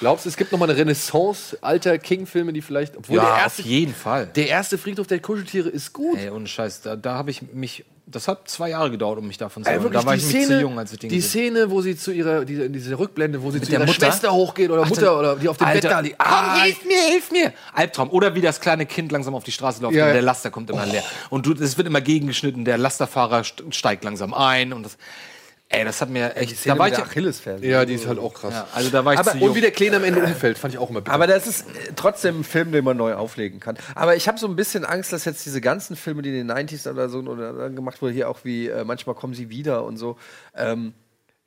[0.00, 3.32] Glaubst du, es gibt noch mal eine Renaissance alter King-Filme, die vielleicht, obwohl ja, der
[3.34, 4.26] auf erste, jeden Fall.
[4.34, 6.16] der erste Friedhof der Kuscheltiere ist gut.
[6.18, 7.84] Ey, ohne Scheiß, da, da habe ich mich.
[8.10, 10.34] Das hat zwei Jahre gedauert, um mich davon zu wirklich, Da war die ich mich
[10.34, 12.98] Szene, zu jung, als ich den die gesehen Szene, wo sie zu ihrer, diese, diese
[12.98, 14.06] Rückblende, wo sie zu der ihrer Mutter?
[14.06, 16.16] Schwester hochgeht oder Mutter oder die auf dem Bett da liegt.
[16.18, 17.52] Ah, hilf mir, hilf mir!
[17.74, 18.08] Albtraum.
[18.10, 20.70] Oder wie das kleine Kind langsam auf die Straße läuft Ja, und der Laster kommt
[20.70, 21.02] immer leer.
[21.28, 24.96] Und es wird immer gegengeschnitten, der Lasterfahrer st- steigt langsam ein und das.
[25.70, 26.66] Ey, das hat mir echt.
[26.66, 27.66] Da war ich, der Achillesferse.
[27.66, 28.54] ja, die ist halt auch krass.
[28.54, 30.72] ja, also da war ich Aber- zu Und wie der Kleine am Ende umfällt, fand
[30.72, 31.12] ich auch immer bitter.
[31.14, 33.76] Aber das ist äh, trotzdem ein Film, den man neu auflegen kann.
[33.94, 36.50] Aber ich habe so ein bisschen Angst, dass jetzt diese ganzen Filme, die in den
[36.50, 39.98] 90s oder so oder gemacht wurden, hier auch wie äh, manchmal kommen sie wieder und
[39.98, 40.16] so,
[40.56, 40.94] ähm,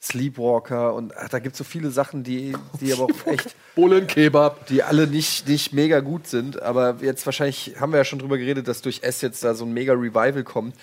[0.04, 4.08] Sleepwalker und ach, da gibt es so viele Sachen, die, die aber auch echt, Bullen,
[4.08, 4.66] Kebab.
[4.68, 6.62] die alle nicht, nicht mega gut sind.
[6.62, 9.64] Aber jetzt wahrscheinlich haben wir ja schon drüber geredet, dass durch S jetzt da so
[9.66, 10.76] ein mega Revival kommt.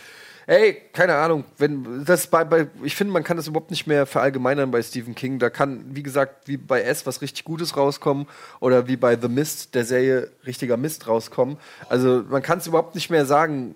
[0.49, 4.07] Ey, keine Ahnung, wenn das bei, bei ich finde, man kann das überhaupt nicht mehr
[4.07, 5.39] verallgemeinern bei Stephen King.
[5.39, 8.27] Da kann, wie gesagt, wie bei S was richtig Gutes rauskommen
[8.59, 11.59] oder wie bei The Mist der Serie richtiger Mist rauskommen.
[11.91, 13.75] Also man kann es überhaupt nicht mehr sagen.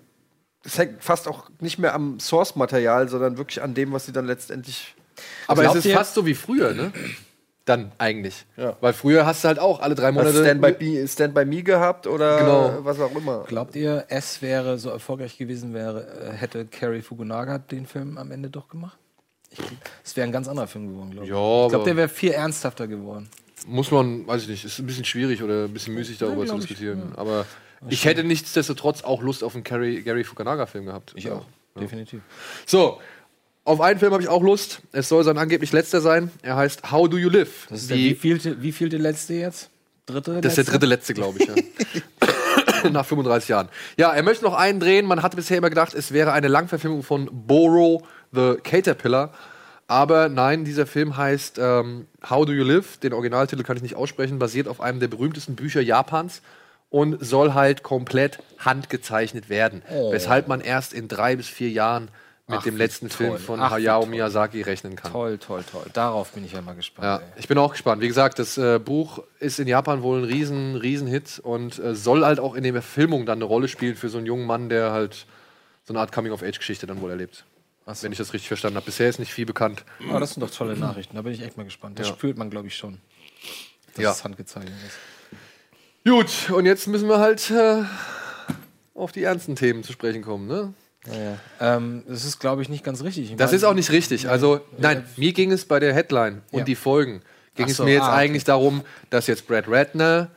[0.63, 4.25] Es hängt fast auch nicht mehr am Source-Material, sondern wirklich an dem, was sie dann
[4.25, 4.95] letztendlich.
[5.45, 6.91] Aber Glaubt es ist fast so wie früher, ne?
[7.65, 8.45] Dann eigentlich.
[8.57, 8.75] Ja.
[8.81, 10.43] Weil früher hast du halt auch alle drei Hast Monate.
[10.43, 12.85] Stand by, Me, Stand by Me gehabt oder Genau.
[12.85, 13.45] was auch immer.
[13.47, 18.31] Glaubt ihr, es wäre so erfolgreich gewesen, wäre, äh, hätte Carrie Fukunaga den Film am
[18.31, 18.97] Ende doch gemacht?
[20.03, 21.31] Es wäre ein ganz anderer Film geworden, glaube ich.
[21.31, 23.29] Ja, ich glaube, aber- der wäre viel ernsthafter geworden.
[23.65, 26.47] muss man, weiß ich nicht, ist ein bisschen schwierig oder ein bisschen müßig darüber zu
[26.47, 27.13] glaub ich, diskutieren.
[27.15, 27.45] Aber
[27.87, 31.13] ich hätte nichtsdestotrotz auch Lust auf einen Gary, Gary Fukunaga-Film gehabt.
[31.15, 31.45] Ich auch,
[31.79, 32.21] definitiv.
[32.65, 32.99] So,
[33.65, 34.81] auf einen Film habe ich auch Lust.
[34.91, 36.31] Es soll sein angeblich letzter sein.
[36.41, 37.67] Er heißt How Do You Live?
[37.69, 39.69] Das ist der Die- wievielte, wievielte letzte jetzt?
[40.05, 40.41] Dritte?
[40.41, 40.71] Das ist der letzte?
[40.71, 41.47] dritte letzte, glaube ich.
[41.47, 42.89] Ja.
[42.91, 43.69] Nach 35 Jahren.
[43.97, 45.05] Ja, er möchte noch einen drehen.
[45.05, 48.03] Man hatte bisher immer gedacht, es wäre eine Langverfilmung von Boro
[48.33, 49.31] the Caterpillar.
[49.87, 52.97] Aber nein, dieser Film heißt ähm, How Do You Live?
[52.97, 56.41] Den Originaltitel kann ich nicht aussprechen, basiert auf einem der berühmtesten Bücher Japans
[56.89, 59.81] und soll halt komplett handgezeichnet werden.
[60.11, 62.09] Weshalb man erst in drei bis vier Jahren
[62.47, 63.17] mit Ach, dem letzten toll.
[63.27, 64.05] Film von Ach, Hayao.
[64.05, 65.11] Miyazaki rechnen kann.
[65.13, 65.85] Toll, toll, toll.
[65.93, 67.05] Darauf bin ich ja mal gespannt.
[67.05, 68.01] Ja, ich bin auch gespannt.
[68.01, 71.95] Wie gesagt, das äh, Buch ist in Japan wohl ein riesen, riesen Hit und äh,
[71.95, 74.67] soll halt auch in der Verfilmung dann eine Rolle spielen für so einen jungen Mann,
[74.67, 75.25] der halt
[75.85, 77.45] so eine Art Coming-of-Age-Geschichte dann wohl erlebt.
[77.85, 78.03] So.
[78.03, 78.85] Wenn ich das richtig verstanden habe.
[78.85, 79.83] Bisher ist nicht viel bekannt.
[80.09, 81.15] Aber das sind doch tolle Nachrichten.
[81.15, 81.99] Da bin ich echt mal gespannt.
[81.99, 82.13] Das Ja.
[82.13, 82.99] spürt man, glaube ich, schon.
[83.95, 84.11] Dass Ja.
[84.11, 84.97] es handgezeichnet ist.
[86.09, 87.83] Gut, und jetzt müssen wir halt äh,
[88.95, 90.47] auf die ernsten Themen zu sprechen kommen.
[90.47, 90.73] Ne?
[91.59, 93.31] Ähm, das ist, glaube ich, nicht ganz richtig.
[93.31, 94.29] Ich Das meine- ist auch nicht richtig.
[94.29, 96.65] Also, nein, mir ging es bei der Headline und Ja.
[96.65, 97.21] die Folgen.
[97.55, 98.17] Ging Ach es so, mir jetzt ah, okay.
[98.23, 100.29] eigentlich darum, dass jetzt Brad Ratner,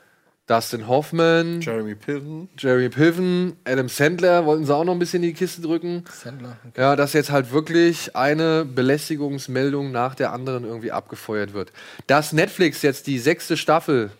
[0.48, 2.48] Dustin Hoffman, Jeremy Piven.
[2.59, 6.05] Jeremy Piven, Adam Sandler wollten sie auch noch ein bisschen in die Kiste drücken.
[6.12, 6.56] Sandler.
[6.68, 6.80] Okay.
[6.80, 11.72] Ja, dass jetzt halt wirklich eine Belästigungsmeldung nach der anderen irgendwie abgefeuert wird.
[12.06, 14.10] Dass Netflix jetzt die sechste Staffel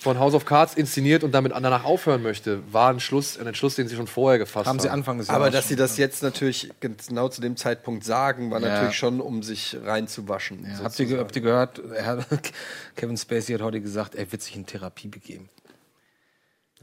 [0.00, 3.74] von House of Cards inszeniert und damit danach aufhören möchte, war ein Schluss, ein Entschluss,
[3.74, 4.78] den sie schon vorher gefasst haben.
[4.78, 8.04] Haben sie Anfang des Aber Jahres dass sie das jetzt natürlich genau zu dem Zeitpunkt
[8.04, 8.68] sagen, war Ja.
[8.68, 10.64] natürlich schon, um sich reinzuwaschen.
[10.64, 11.80] Ja, habt, ihr, habt ihr gehört,
[12.96, 15.48] Kevin Spacey hat heute gesagt, er wird sich in Therapie begeben.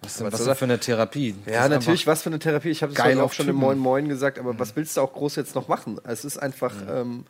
[0.01, 1.35] Was ist denn Was denn er- für eine Therapie?
[1.45, 2.69] Das Ja, ist natürlich, was für eine Therapie.
[2.69, 3.55] Ich habe es auch schon im.
[3.55, 5.99] Moin Moin gesagt, aber was willst du auch groß jetzt noch machen?
[6.03, 7.25] Es ist einfach ähm,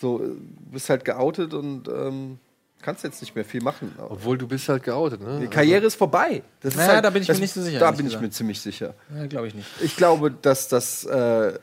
[0.00, 2.38] so, äh, du bist halt geoutet und ähm,
[2.84, 3.94] kannst jetzt nicht mehr viel machen.
[3.98, 5.40] Obwohl du bist halt geoutet, ne?
[5.40, 6.42] Die Karriere ist vorbei.
[6.60, 8.20] Das ist Naja, halt, da bin ich mir das, nicht so sicher, Da bin ich
[8.20, 8.94] mir ziemlich sicher.
[9.16, 9.66] Ja, glaube ich nicht.
[9.80, 11.58] Ich glaube, dass das, äh,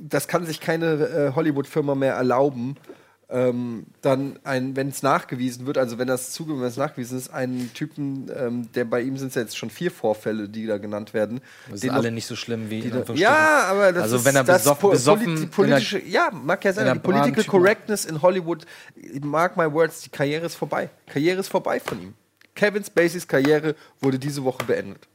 [0.00, 2.76] das kann sich keine äh, Hollywood-Firma mehr erlauben,
[3.30, 7.28] ähm, dann ein, wenn es nachgewiesen wird, also wenn das zugegeben, wenn es nachgewiesen ist,
[7.28, 10.78] einen Typen, ähm, der bei ihm sind es ja jetzt schon vier Vorfälle, die da
[10.78, 11.40] genannt werden.
[11.70, 14.36] Das sind noch- alle nicht so schlimm wie da- ja, aber das Also ist wenn
[14.36, 18.04] er das besoff- besoffen die politische, ja, mag ja sein, in die der Political Correctness
[18.06, 18.64] in Hollywood,
[19.22, 20.88] mark my words, die Karriere ist vorbei.
[21.06, 22.14] Karriere ist vorbei von ihm.
[22.54, 25.06] Kevin Spaceys Karriere wurde diese Woche beendet.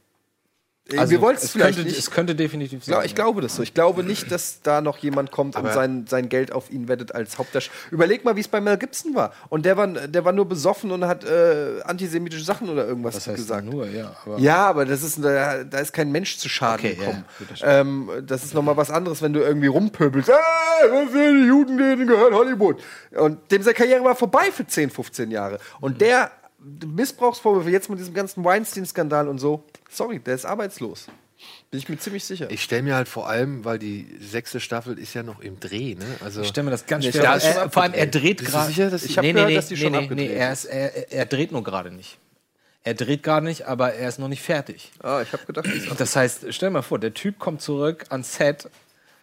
[0.98, 1.98] Also, Wir wollten es vielleicht könnte, nicht.
[1.98, 2.96] Es könnte definitiv sein.
[2.96, 3.62] Ja, ich glaube das so.
[3.62, 7.14] Ich glaube nicht, dass da noch jemand kommt und sein, sein Geld auf ihn wettet
[7.14, 7.74] als Hauptdarsteller.
[7.90, 9.32] Überleg mal, wie es bei Mel Gibson war.
[9.48, 13.28] Und der war, der war nur besoffen und hat äh, antisemitische Sachen oder irgendwas Das
[13.28, 13.64] heißt gesagt.
[13.66, 14.14] nur, ja.
[14.26, 17.24] Aber Ja, aber das ist, da, da ist kein Mensch zu Schaden Okay, ja, gekommen.
[17.48, 20.28] das ähm, das ist nochmal was anderes, wenn du irgendwie rumpöbelst.
[20.28, 22.82] Äh, was sind die Juden, denen gehört Hollywood.
[23.12, 25.58] Und dem seine Karriere war vorbei für 10, 15 Jahre.
[25.80, 26.30] Und der
[26.86, 31.06] Missbrauchsvorwürfe jetzt mit diesem ganzen Weinstein-Skandal und so, sorry, der ist arbeitslos.
[31.70, 32.50] Bin ich mir ziemlich sicher.
[32.50, 35.94] Ich stelle mir halt vor allem, weil die sechste Staffel ist ja noch im Dreh,
[35.94, 36.04] ne?
[36.24, 37.50] Also ich stelle mir das ganz Nee, ich schwer vor.
[37.50, 38.68] Er, vor allem, er dreht Bist du gerade.
[38.68, 41.26] sicher, dass Ich hab gehört, dass die schon nee, nee, abgedreht er, ist, er, er
[41.26, 42.18] dreht nur gerade nicht.
[42.82, 44.92] Er dreht gerade nicht, aber er ist noch nicht fertig.
[45.02, 47.60] ah, ich habe gedacht, das ist Das heißt, stell dir mal vor, der Typ kommt
[47.60, 48.70] zurück ans Set.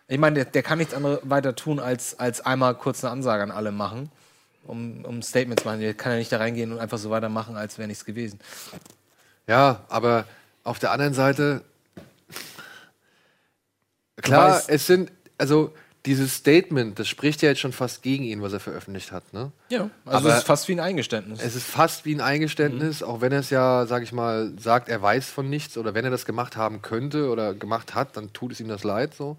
[0.07, 3.43] Ich meine, der, der kann nichts anderes weiter tun, als, als einmal kurz eine Ansage
[3.43, 4.11] an alle machen.
[4.63, 5.79] Um, um ein Statement zu machen.
[5.81, 8.39] Der kann ja nicht da reingehen und einfach so weitermachen, als wäre nichts gewesen.
[9.47, 10.25] Ja, aber
[10.63, 11.63] auf der anderen Seite,
[14.21, 15.73] klar, weißt- es sind, also
[16.05, 19.51] dieses Statement, das spricht ja jetzt schon fast gegen ihn, was er veröffentlicht hat, ne?
[19.69, 21.39] Ja, also Aber- es ist fast wie ein Eingeständnis.
[21.43, 24.89] Es ist fast wie ein Eingeständnis, auch wenn er es ja, sag ich mal, sagt,
[24.89, 28.33] er weiß von nichts oder wenn er das gemacht haben könnte oder gemacht hat, dann
[28.33, 29.37] tut es ihm das leid so.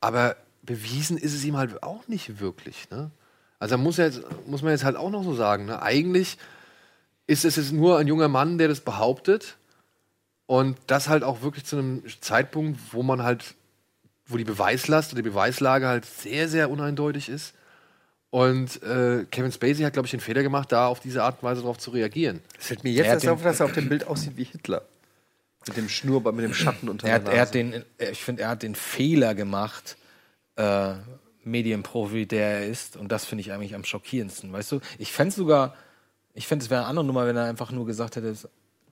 [0.00, 3.10] Aber bewiesen ist es ihm halt auch nicht wirklich, ne?
[3.58, 5.80] Also da muss, jetzt, muss man jetzt halt auch noch so sagen, ne?
[5.82, 6.38] Eigentlich
[7.26, 9.56] ist es jetzt nur ein junger Mann, der das behauptet
[10.46, 13.54] und das halt auch wirklich zu einem Zeitpunkt, wo man halt,
[14.26, 17.54] wo die Beweislast oder die Beweislage halt sehr, sehr uneindeutig ist.
[18.30, 21.48] Und äh, Kevin Spacey hat, glaube ich, den Fehler gemacht, da auf diese Art und
[21.48, 22.40] Weise darauf zu reagieren.
[22.58, 24.82] Es fällt mir jetzt Er erst auf, dass er auf dem Bild aussieht wie Hitler.
[25.66, 28.22] Mit dem Schnurrbart, mit dem Schatten unter er der hat, er hat den, äh, ich
[28.22, 29.96] finde, er hat den Fehler gemacht,
[30.56, 30.94] äh,
[31.46, 32.96] Medienprofi, der er ist.
[32.96, 34.52] Und das finde ich eigentlich am schockierendsten.
[34.52, 35.74] Weißt du, ich fände es sogar,
[36.34, 38.34] ich fände es wäre eine andere Nummer, wenn er einfach nur gesagt hätte,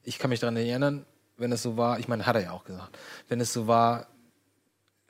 [0.04, 1.04] ich kann mich daran erinnern,
[1.36, 2.96] wenn es so war, ich meine, hat er ja auch gesagt,
[3.28, 4.06] wenn es so war,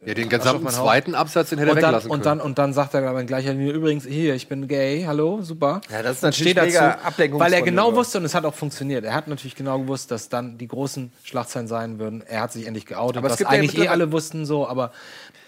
[0.04, 2.38] Ja, den auf gesamten zweiten Absatz, den hätte er und dann, weglassen und, können.
[2.38, 5.42] dann, und dann sagt er aber in gleicher Linie, übrigens, hier, ich bin gay, hallo,
[5.42, 5.82] super.
[5.90, 7.38] Ja, das ist natürlich steht mega dazu.
[7.38, 10.28] Weil er genau wusste, und es hat auch funktioniert, er hat natürlich genau gewusst, dass
[10.30, 12.22] dann die großen Schlagzeilen sein würden.
[12.22, 14.66] Er hat sich endlich geoutet, Aber es was gibt ja eigentlich eh alle wussten so,
[14.66, 14.92] aber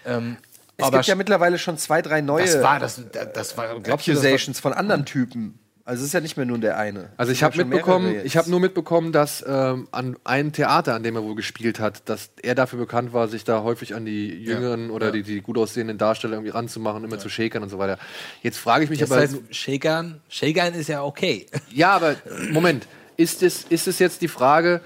[0.05, 0.37] ähm,
[0.77, 3.01] Es aber gibt ja mittlerweile schon zwei, drei neue das war, das,
[3.33, 5.59] das war, glaubst du, das war, Accusations von anderen Typen.
[5.87, 7.11] Also es ist ja nicht mehr nur der eine.
[7.17, 11.05] Also ich habe ja mitbekommen, ich habe nur mitbekommen, dass ähm, an einem Theater, an
[11.05, 14.31] dem er wohl gespielt hat, dass er dafür bekannt war, sich da häufig an die
[14.31, 18.01] jüngeren oder Die, die gut aussehenden Darsteller irgendwie ranzumachen, immer zu shakern und so weiter.
[18.43, 21.47] Jetzt frage ich mich das aber, heißt, Shakern, Shakern ist ja okay.
[21.71, 22.17] ja, aber
[22.51, 24.81] Moment, ist es, ist es jetzt die Frage,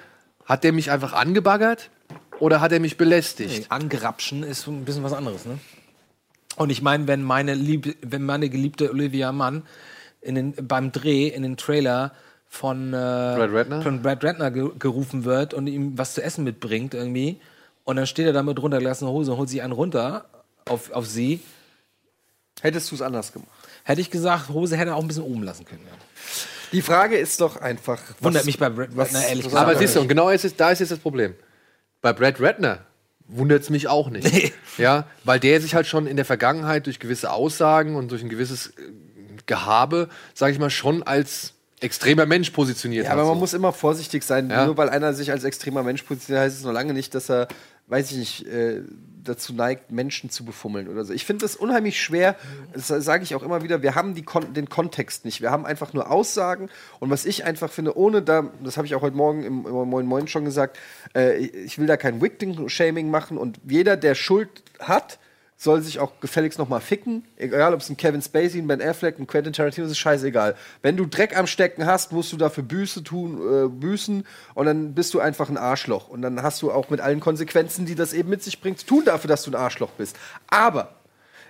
[0.45, 1.89] hat der mich einfach angebaggert
[2.41, 3.71] oder hat er mich belästigt?
[3.71, 5.59] Angrapschen ist so ein bisschen was anderes, ne?
[6.61, 9.63] Und ich meine, wenn meine Liebe, wenn meine geliebte Olivia Mann
[10.21, 12.13] in den, beim Dreh in den Trailer
[12.49, 13.81] von, äh, Brad Ratner?
[13.83, 17.41] von Brad Ratner ge gerufen wird und ihm was zu essen mitbringt irgendwie
[17.85, 20.27] und dann steht er da mit runtergelassener Hose und holt sich einen runter
[20.69, 21.41] auf, auf sie,
[22.61, 23.49] Hättest du es anders gemacht?
[23.85, 25.81] hätte ich gesagt, Hose hätte er auch ein bisschen oben lassen können.
[25.91, 25.97] Ja.
[26.73, 28.03] Die Frage ist doch einfach.
[28.21, 29.67] Wundert was- mich bei Brad Ratner ehrlich was- gesagt.
[29.67, 31.33] Aber siehst du, und genau ist es, da ist jetzt das Problem.
[32.03, 32.81] Bei Brad Ratner
[33.33, 34.33] wundert es mich auch nicht.
[34.33, 34.53] Nee.
[34.79, 38.29] Ja, weil der sich halt schon in der Vergangenheit durch gewisse Aussagen und durch ein
[38.29, 38.73] gewisses äh,
[39.47, 43.19] Gehabe, sage ich mal, schon als extremer Mensch positioniert Ja, hat.
[43.19, 43.41] aber man so.
[43.41, 44.51] muss immer vorsichtig sein.
[44.51, 44.67] Ja.
[44.67, 47.49] Nur weil einer sich als extremer Mensch positioniert, heißt es noch lange nicht, dass er,
[47.87, 48.83] weiß ich nicht, äh,
[49.31, 51.13] dazu neigt, Menschen zu befummeln oder so.
[51.13, 52.37] Ich finde das unheimlich schwer.
[52.73, 53.83] Das sage ich auch immer wieder.
[53.83, 55.41] Wir haben Kon den Kontext nicht.
[55.41, 56.69] Wir haben einfach nur Aussagen.
[56.99, 59.89] Und was ich einfach finde, ohne da, das habe ich auch heute Morgen im, im
[59.89, 60.79] Moin Moin schon gesagt,
[61.15, 63.39] äh, ich will da kein Victim-Shaming machen.
[63.39, 65.19] Und jeder, der Schuld hat,
[65.63, 67.23] soll sich auch gefälligst noch mal ficken.
[67.37, 70.57] Egal, ob es ein Kevin Spacey, ein Ben Affleck, ein Quentin Tarantino ist, ist scheißegal.
[70.81, 74.95] Wenn du Dreck am Stecken hast, musst du dafür Büße tun, äh, büßen und dann
[74.95, 76.09] bist du einfach ein Arschloch.
[76.09, 78.87] Und dann hast du auch mit allen Konsequenzen, die das eben mit sich bringt, zu
[78.87, 80.17] tun dafür, dass du ein Arschloch bist.
[80.47, 80.95] Aber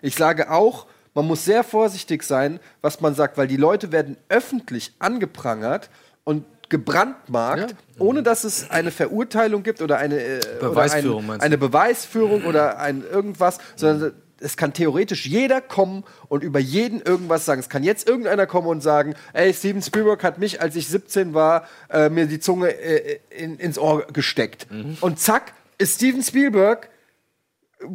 [0.03, 4.17] ich sage auch, man muss sehr vorsichtig sein, was man sagt, weil die Leute werden
[4.29, 5.89] öffentlich angeprangert
[6.25, 11.59] und gebrandmarkt, ohne dass es eine Verurteilung gibt oder eine äh, Beweisführung, oder ein, eine
[11.59, 17.61] Beweisführung oder ein irgendwas, sondern es kann theoretisch jeder kommen und über jeden irgendwas sagen.
[17.61, 21.35] Es kann jetzt irgendeiner kommen und sagen, ey, Steven Spielberg hat mich, als ich 17
[21.35, 24.67] war, äh, mir die Zunge äh, in, ins Ohr gesteckt.
[25.03, 26.89] Und zack, ist Steven Spielberg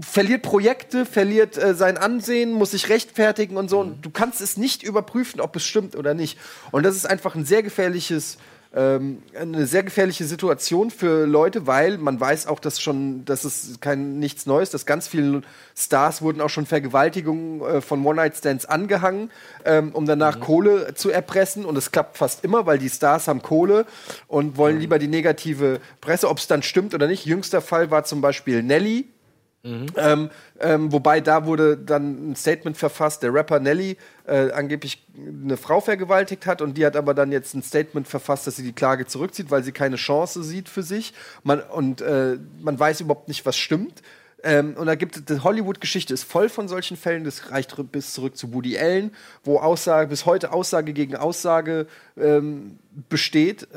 [0.02, 3.80] verliert Projekte, verliert äh, sein Ansehen, muss sich rechtfertigen und so.
[3.80, 6.40] Und du kannst es nicht überprüfen, ob es stimmt oder nicht.
[6.72, 8.38] Und das ist einfach ein sehr gefährliches,
[8.76, 13.80] ähm, eine sehr gefährliche Situation für Leute, weil man weiß auch, dass schon, das ist
[13.82, 15.42] kein nichts Neues, dass ganz viele
[15.78, 19.32] Stars wurden auch schon Vergewaltigungen äh, von One-Night-Stands angehangen,
[19.64, 21.64] ähm, um danach Kohle zu erpressen.
[21.64, 23.86] Und es klappt fast immer, weil die Stars haben Kohle
[24.28, 27.26] und wollen lieber die negative Presse, ob es dann stimmt oder nicht.
[27.26, 29.08] Jüngster Fall war zum Beispiel Nelly,
[29.66, 30.30] ähm,
[30.60, 33.98] ähm, wobei da wurde dann ein Statement verfasst, der Rapper Nelly
[34.28, 38.46] äh, angeblich eine Frau vergewaltigt hat und die hat aber dann jetzt ein Statement verfasst,
[38.46, 41.14] dass sie die Klage zurückzieht, weil sie keine Chance sieht für sich.
[41.44, 44.04] Man, und äh, man weiß überhaupt nicht, was stimmt.
[44.44, 47.24] Ähm, und da gibt es, die Hollywood-Geschichte ist voll von solchen Fällen.
[47.24, 49.12] Das reicht bis zurück zu Woody Allen,
[49.44, 52.78] wo Aussage, bis heute Aussage gegen Aussage ähm,
[53.10, 53.68] besteht.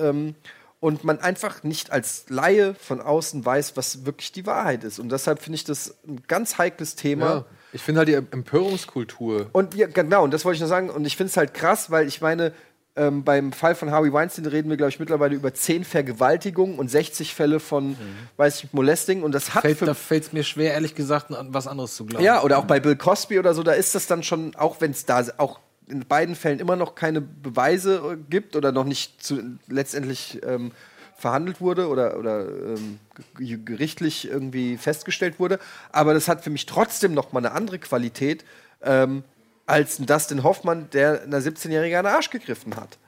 [0.80, 5.00] Und man einfach nicht als Laie von außen weiß, was wirklich die Wahrheit ist.
[5.00, 7.26] Und deshalb finde ich das ein ganz heikles Thema.
[7.26, 7.44] ja.
[7.72, 9.50] Ich finde halt die Empörungskultur.
[9.52, 10.88] Und ja, genau, und das wollte ich noch sagen.
[10.88, 12.52] Und ich finde es halt krass, weil ich meine,
[12.98, 16.90] ähm, beim Fall von Harvey Weinstein reden wir, glaube ich, mittlerweile über 10 Vergewaltigungen und
[16.90, 17.96] 60 Fälle von,
[18.36, 19.22] weiß ich, Molesting.
[19.22, 22.06] Und das hat Fällt, da fällt es mir schwer, ehrlich gesagt, an was anderes zu
[22.06, 22.24] glauben.
[22.24, 24.90] ja, oder auch bei Bill Cosby oder so, da ist das dann schon, auch wenn
[24.90, 29.23] es da auch in beiden Fällen immer noch keine Beweise äh, gibt oder noch nicht
[29.23, 30.73] zu, letztendlich ähm,
[31.16, 33.01] verhandelt wurde oder, oder ähm,
[33.36, 35.59] ge- gerichtlich irgendwie festgestellt wurde.
[35.90, 38.44] Aber das hat für mich trotzdem noch mal eine andere Qualität
[38.82, 39.24] ähm,
[39.66, 42.98] als ein Dustin Hoffmann, der einer 17-Jährigen an den Arsch gegriffen hat.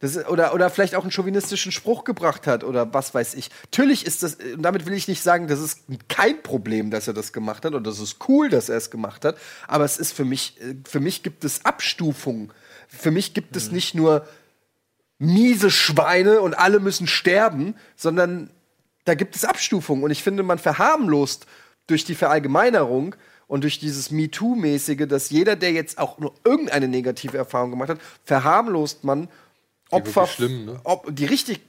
[0.00, 3.50] Das oder, oder vielleicht auch einen chauvinistischen Spruch gebracht hat oder was weiß ich.
[3.64, 7.14] Natürlich ist das, und damit will ich nicht sagen, das ist kein Problem, dass er
[7.14, 10.12] das gemacht hat oder das ist cool, dass er es gemacht hat, aber es ist
[10.12, 12.52] für mich, äh, für mich gibt es Abstufungen.
[12.86, 14.26] Für mich gibt es nicht nur
[15.18, 18.50] miese Schweine und alle müssen sterben, sondern
[19.04, 20.04] da gibt es Abstufungen.
[20.04, 21.46] Und ich finde, man verharmlost
[21.86, 23.16] durch die Verallgemeinerung
[23.46, 28.00] und durch dieses MeToo-mäßige, dass jeder, der jetzt auch nur irgendeine negative Erfahrung gemacht hat,
[28.24, 29.28] verharmlost man
[29.90, 30.80] Opfer, wirklich schlimm, ne?
[30.84, 31.60] Op die richtig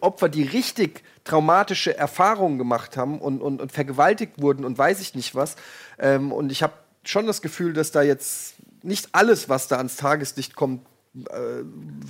[0.00, 5.14] Opfer, die richtig traumatische Erfahrungen gemacht haben und, und, und vergewaltigt wurden und weiß ich
[5.14, 5.54] nicht was.
[6.00, 6.72] Ähm, und ich habe
[7.04, 10.84] schon das Gefühl, dass da jetzt nicht alles, was da ans Tageslicht kommt,
[11.14, 11.62] äh,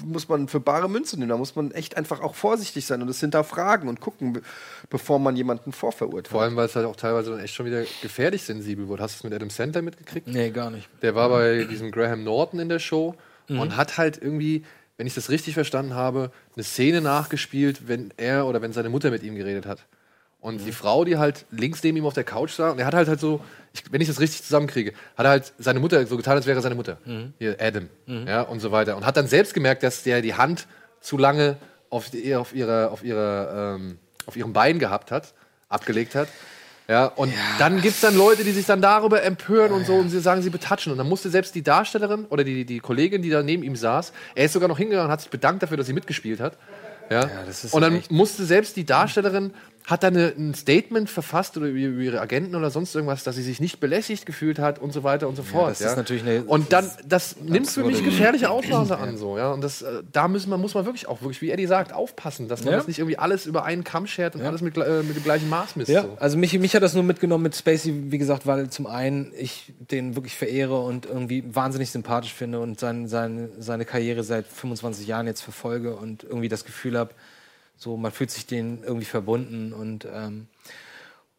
[0.04, 1.28] muss man für bare Münze nehmen.
[1.28, 4.42] Da muss man echt einfach auch vorsichtig sein und es hinterfragen und gucken, be-
[4.88, 6.28] bevor man jemanden vorverurteilt.
[6.28, 9.02] Vor allem, weil es halt auch teilweise dann echt schon wieder gefährlich sensibel wurde.
[9.02, 10.26] Hast du es mit Adam Sandler mitgekriegt?
[10.26, 10.88] Nee, gar nicht.
[11.02, 13.14] Der war bei diesem Graham Norton in der Show
[13.50, 13.60] Mhm.
[13.60, 14.62] und hat halt irgendwie,
[14.98, 19.10] wenn ich das richtig verstanden habe, eine Szene nachgespielt, wenn er oder wenn seine Mutter
[19.10, 19.86] mit ihm geredet hat.
[20.40, 20.64] Und Mhm.
[20.66, 23.08] die Frau, die halt links neben ihm auf der Couch sah, und er hat halt
[23.08, 23.40] halt so,
[23.72, 26.60] ich, wenn ich das richtig zusammenkriege, hat er halt seine Mutter so getan, als wäre
[26.60, 26.98] seine Mutter.
[27.04, 27.32] Mhm.
[27.38, 27.88] Hier, Adam.
[28.06, 28.96] Ja, und so weiter.
[28.96, 30.66] Und hat dann selbst gemerkt, dass der die Hand
[31.00, 31.56] zu lange
[31.90, 35.32] auf, die, auf, ihre, auf, ihre, ähm, auf ihrem Bein gehabt hat,
[35.68, 36.28] abgelegt hat.
[36.88, 40.08] Ja, und dann gibt es dann Leute, die sich dann darüber empören und so und
[40.08, 40.90] sie sagen, sie betatschen.
[40.90, 44.12] Und dann musste selbst die Darstellerin oder die, die Kollegin, die da neben ihm saß,
[44.34, 46.56] er ist sogar noch hingegangen und hat sich bedankt dafür, dass sie mitgespielt hat.
[47.10, 49.52] Ja, das ist und dann musste selbst die Darstellerin,
[49.88, 53.42] hat dann eine, ein Statement verfasst oder über ihre Agenten oder sonst irgendwas, dass sie
[53.42, 55.70] sich nicht belästigt gefühlt hat und so weiter und so fort.
[55.70, 59.50] das ist natürlich eine- und dann, das nimmt für mich gefährliche Ausmaße an, so, ja.
[59.50, 62.48] Und das, äh, da müssen man, muss man wirklich auch wirklich, wie Eddie sagt, aufpassen,
[62.48, 62.76] dass man Ja.
[62.78, 65.48] das nicht irgendwie alles über einen Kamm schert und alles mit, äh, mit dem gleichen
[65.48, 65.88] Maß misst.
[65.88, 66.18] Ja, So.
[66.20, 69.72] also mich, mich hat das nur mitgenommen mit Spacey, wie gesagt, weil zum einen ich
[69.90, 75.06] den wirklich verehre und irgendwie wahnsinnig sympathisch finde und sein, sein, seine Karriere seit 25
[75.06, 77.12] Jahren jetzt verfolge und irgendwie das Gefühl habe,
[77.78, 80.48] so man fühlt sich denen irgendwie verbunden und ähm,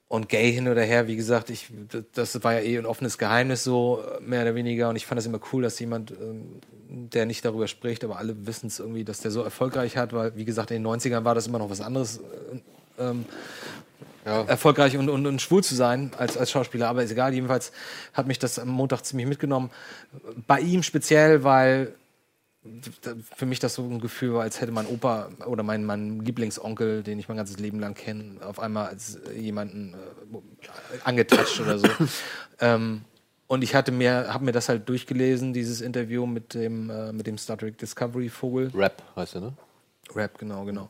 [0.09, 1.67] und gay hin oder her, wie gesagt, ich,
[2.13, 4.89] das war ja eh ein offenes Geheimnis so, mehr oder weniger.
[4.89, 6.59] Und ich fand das immer cool, dass jemand, ähm,
[6.89, 10.35] der nicht darüber spricht, aber alle wissen es irgendwie, dass der so erfolgreich hat, weil,
[10.35, 12.21] wie gesagt, in den 90ern war das immer noch was anderes,
[12.97, 13.25] äh, ähm,
[14.25, 16.89] erfolgreich und, und, und schwul zu sein als, als Schauspieler.
[16.89, 17.71] Aber ist egal, jedenfalls
[18.13, 19.69] hat mich das am Montag ziemlich mitgenommen.
[20.47, 21.93] Bei ihm speziell, weil
[23.35, 27.03] für mich das so ein Gefühl war, als hätte mein Opa oder mein, mein Lieblingsonkel,
[27.03, 30.37] den ich mein ganzes Leben lang kenne, auf einmal als jemanden äh,
[31.05, 31.87] angetatscht oder so.
[32.59, 33.05] ähm,
[33.47, 37.27] und ich hatte mir, habe mir das halt durchgelesen, dieses Interview mit dem, äh, mit
[37.27, 38.71] dem Star Trek Discovery Vogel.
[38.75, 39.53] Rap heißt er, ne?
[40.13, 40.89] Rap, genau, genau.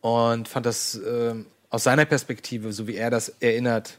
[0.00, 3.98] Und fand das ähm, aus seiner Perspektive, so wie er das erinnert,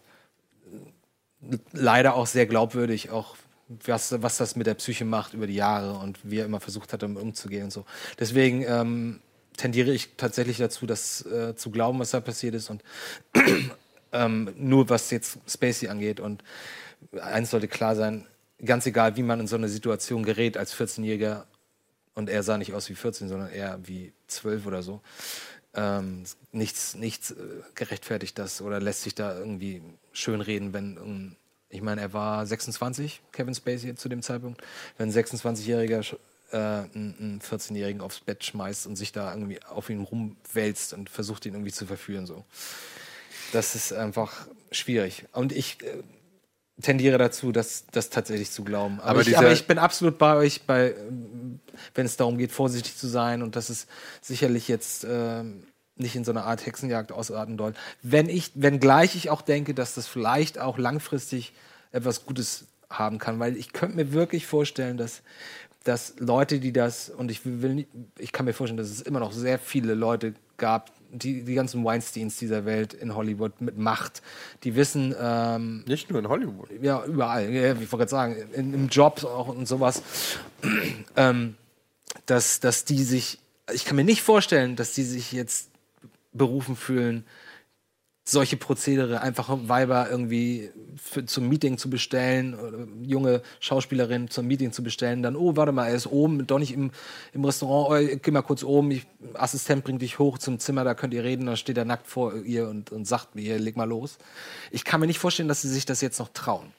[1.72, 3.36] leider auch sehr glaubwürdig, auch
[3.68, 6.94] was, was das mit der Psyche macht über die Jahre und wie er immer versucht
[6.94, 7.86] hat, damit umzugehen und so.
[8.20, 9.22] Deswegen ähm,
[9.58, 12.84] tendiere ich tatsächlich dazu, das äh, zu glauben, was da passiert ist und
[14.12, 16.20] ähm, nur was jetzt Spacey angeht.
[16.20, 16.44] Und
[17.22, 18.26] eins sollte klar sein,
[18.64, 21.46] ganz egal, wie man in so eine Situation gerät als 14-Jähriger,
[22.16, 25.02] und er sah nicht aus wie 14, sondern eher wie 12 oder so.
[25.76, 27.36] Ähm, nichts nichts äh,
[27.74, 29.82] gerechtfertigt das oder lässt sich da irgendwie
[30.12, 31.36] schönreden, wenn, ähm,
[31.74, 34.62] ich meine, er war 26, Kevin Spacey zu dem Zeitpunkt,
[34.98, 36.18] wenn ein 26-Jähriger sch-
[36.52, 41.10] äh, einen einen 14-Jährigen aufs Bett schmeißt und sich da irgendwie auf ihn rumwälzt und
[41.10, 42.26] versucht, ihn irgendwie zu verführen.
[42.28, 42.46] So.
[43.52, 45.26] Das ist einfach schwierig.
[45.34, 46.04] Und ich äh,
[46.82, 49.00] tendiere dazu, das, das tatsächlich zu glauben.
[49.00, 51.60] Aber, Aber ich, aber ich bin absolut bei euch, bei, ähm,
[51.96, 53.88] wenn es darum geht, vorsichtig zu sein und dass es
[54.22, 55.64] sicherlich jetzt ähm,
[55.96, 57.74] nicht in so eine Art Hexenjagd ausarten soll.
[58.02, 61.54] Wenn ich, wenngleich ich auch denke, dass das vielleicht auch langfristig
[61.92, 65.22] etwas Gutes haben kann, weil ich könnte mir wirklich vorstellen, dass
[65.84, 69.20] dass Leute, die das, und ich will nicht, ich kann mir vorstellen, dass es immer
[69.20, 74.22] noch sehr viele Leute gab, die, die ganzen Weinsteins dieser Welt in Hollywood mit Macht,
[74.64, 76.70] die wissen, ähm, Nicht nur in Hollywood.
[76.82, 80.02] ja, überall, ja, ich wollte gerade sagen, in, im Job auch und sowas,
[81.16, 81.56] ähm,
[82.26, 83.40] dass, dass die sich,
[83.72, 85.70] ich kann mir nicht vorstellen, dass die sich jetzt
[86.34, 87.26] berufen fühlen,
[88.26, 94.72] solche Prozedere, einfach Weiber irgendwie für, zum Meeting zu bestellen, oder junge Schauspielerin zum Meeting
[94.72, 96.92] zu bestellen, dann, oh, warte mal, er ist oben, doch nicht im,
[97.34, 100.94] im Restaurant, oh, geh mal kurz oben, ich, Assistent bringt dich hoch zum Zimmer, da
[100.94, 103.90] könnt ihr reden, dann steht er nackt vor ihr und, und sagt mir, leg mal
[103.90, 104.18] los.
[104.72, 106.72] Ich kann mir nicht vorstellen, dass sie sich das jetzt noch trauen.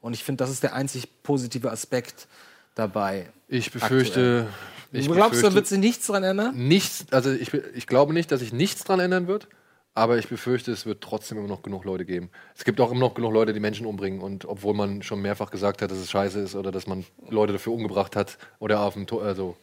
[0.00, 2.28] Und ich finde, das ist der einzig positive Aspekt
[2.76, 3.32] dabei.
[3.48, 4.46] Ich befürchte.
[4.94, 6.56] Ich du glaubst, da befürchte wird sich nichts dran ändern?
[6.56, 9.48] nichts, also ich, ich glaube nicht, dass sich nichts dran ändern wird,
[9.94, 12.30] aber ich befürchte, es wird trotzdem immer noch genug Leute geben.
[12.56, 15.50] Es gibt auch immer noch genug Leute, die Menschen umbringen und obwohl man schon mehrfach
[15.50, 18.94] gesagt hat, dass es scheiße ist oder dass man Leute dafür umgebracht hat oder auf
[18.94, 19.56] dem also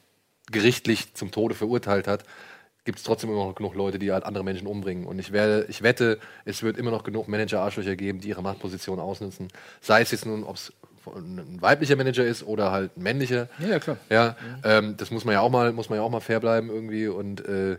[0.51, 2.23] gerichtlich zum Tode verurteilt hat,
[2.83, 5.05] gibt es trotzdem immer noch genug Leute, die halt andere Menschen umbringen.
[5.05, 8.99] Und ich, werde, ich wette, es wird immer noch genug Manager-Arschlöcher geben, die ihre Machtposition
[8.99, 9.49] ausnutzen.
[9.81, 10.73] Sei es jetzt nun, ob es
[11.07, 13.49] ein weiblicher Manager ist oder halt ein männlicher.
[13.59, 13.97] Ja, ja, klar.
[14.09, 16.69] Ja, ähm, das muss man ja auch mal, muss man ja auch mal fair bleiben
[16.69, 17.77] irgendwie und äh,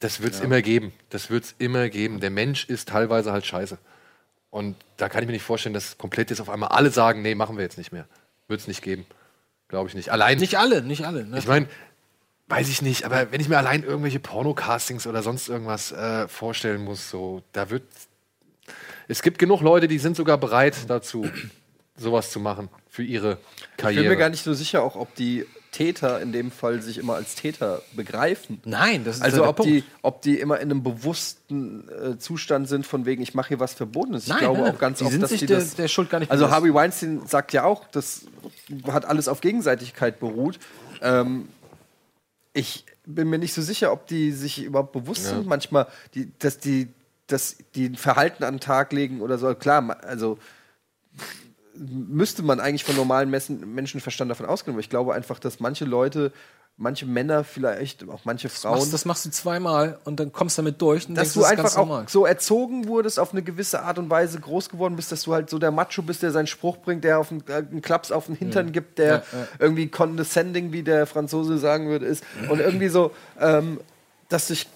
[0.00, 0.92] das wird es immer geben.
[1.10, 2.20] Das wird es immer geben.
[2.20, 3.78] Der Mensch ist teilweise halt scheiße.
[4.50, 7.34] Und da kann ich mir nicht vorstellen, dass komplett jetzt auf einmal alle sagen, nee,
[7.34, 8.06] machen wir jetzt nicht mehr.
[8.46, 9.06] Wird es nicht geben.
[9.68, 10.10] Glaube ich nicht.
[10.10, 11.24] Allein, Nicht alle, nicht alle.
[11.24, 11.38] Ne?
[11.38, 11.66] ich meine,
[12.48, 16.84] weiß ich nicht, aber wenn ich mir allein irgendwelche Porno-Castings oder sonst irgendwas äh, vorstellen
[16.84, 17.84] muss, so, da wird.
[19.08, 21.28] Es gibt genug Leute, die sind sogar bereit dazu,
[21.96, 23.38] sowas zu machen für ihre
[23.72, 24.02] Ich Karriere.
[24.02, 27.14] bin mir gar nicht so sicher, auch ob die Täter in dem Fall sich immer
[27.14, 28.60] als Täter begreifen.
[28.64, 29.72] Nein, das ist Also ja der ob Punkt.
[29.72, 33.60] die, ob die immer in einem bewussten äh, Zustand sind, von wegen, ich mache hier
[33.60, 34.24] was Verbotenes.
[34.24, 35.74] Ich Nein, glaube nein, auch ganz die oft, sind dass sich die der- das.
[35.74, 36.54] der Schuld gar nicht Also bewusst.
[36.56, 38.22] Harvey Weinstein sagt ja auch, das
[38.86, 40.60] hat alles auf Gegenseitigkeit beruht.
[41.02, 41.48] Ähm,
[42.52, 45.46] ich bin mir nicht so sicher, ob die sich überhaupt bewusst sind.
[45.46, 46.88] Manchmal, die, dass die,
[47.26, 49.52] dass die ein Verhalten an den Tag legen oder so.
[49.56, 50.38] Klar, also
[51.76, 54.74] müsste man eigentlich von normalen Messen, Menschenverstand davon ausgehen.
[54.74, 56.32] Aber ich glaube einfach, dass manche Leute,
[56.76, 60.62] manche Männer vielleicht, auch manche Frauen, machst, das machst du zweimal und dann kommst du
[60.62, 62.04] damit durch und dass denkst, du das einfach auch normal.
[62.08, 65.50] so erzogen wurdest, auf eine gewisse Art und Weise groß geworden bist, dass du halt
[65.50, 68.26] so der Macho bist, der seinen Spruch bringt, der auf einen, äh, einen Klaps auf
[68.26, 69.48] den Hintern gibt, der Ja, ja.
[69.58, 72.24] irgendwie condescending, wie der Franzose sagen würde, ist.
[72.48, 73.80] Und irgendwie so, ähm,
[74.28, 74.68] dass ich,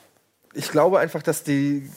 [0.55, 1.91] ich glaube einfach, dass die,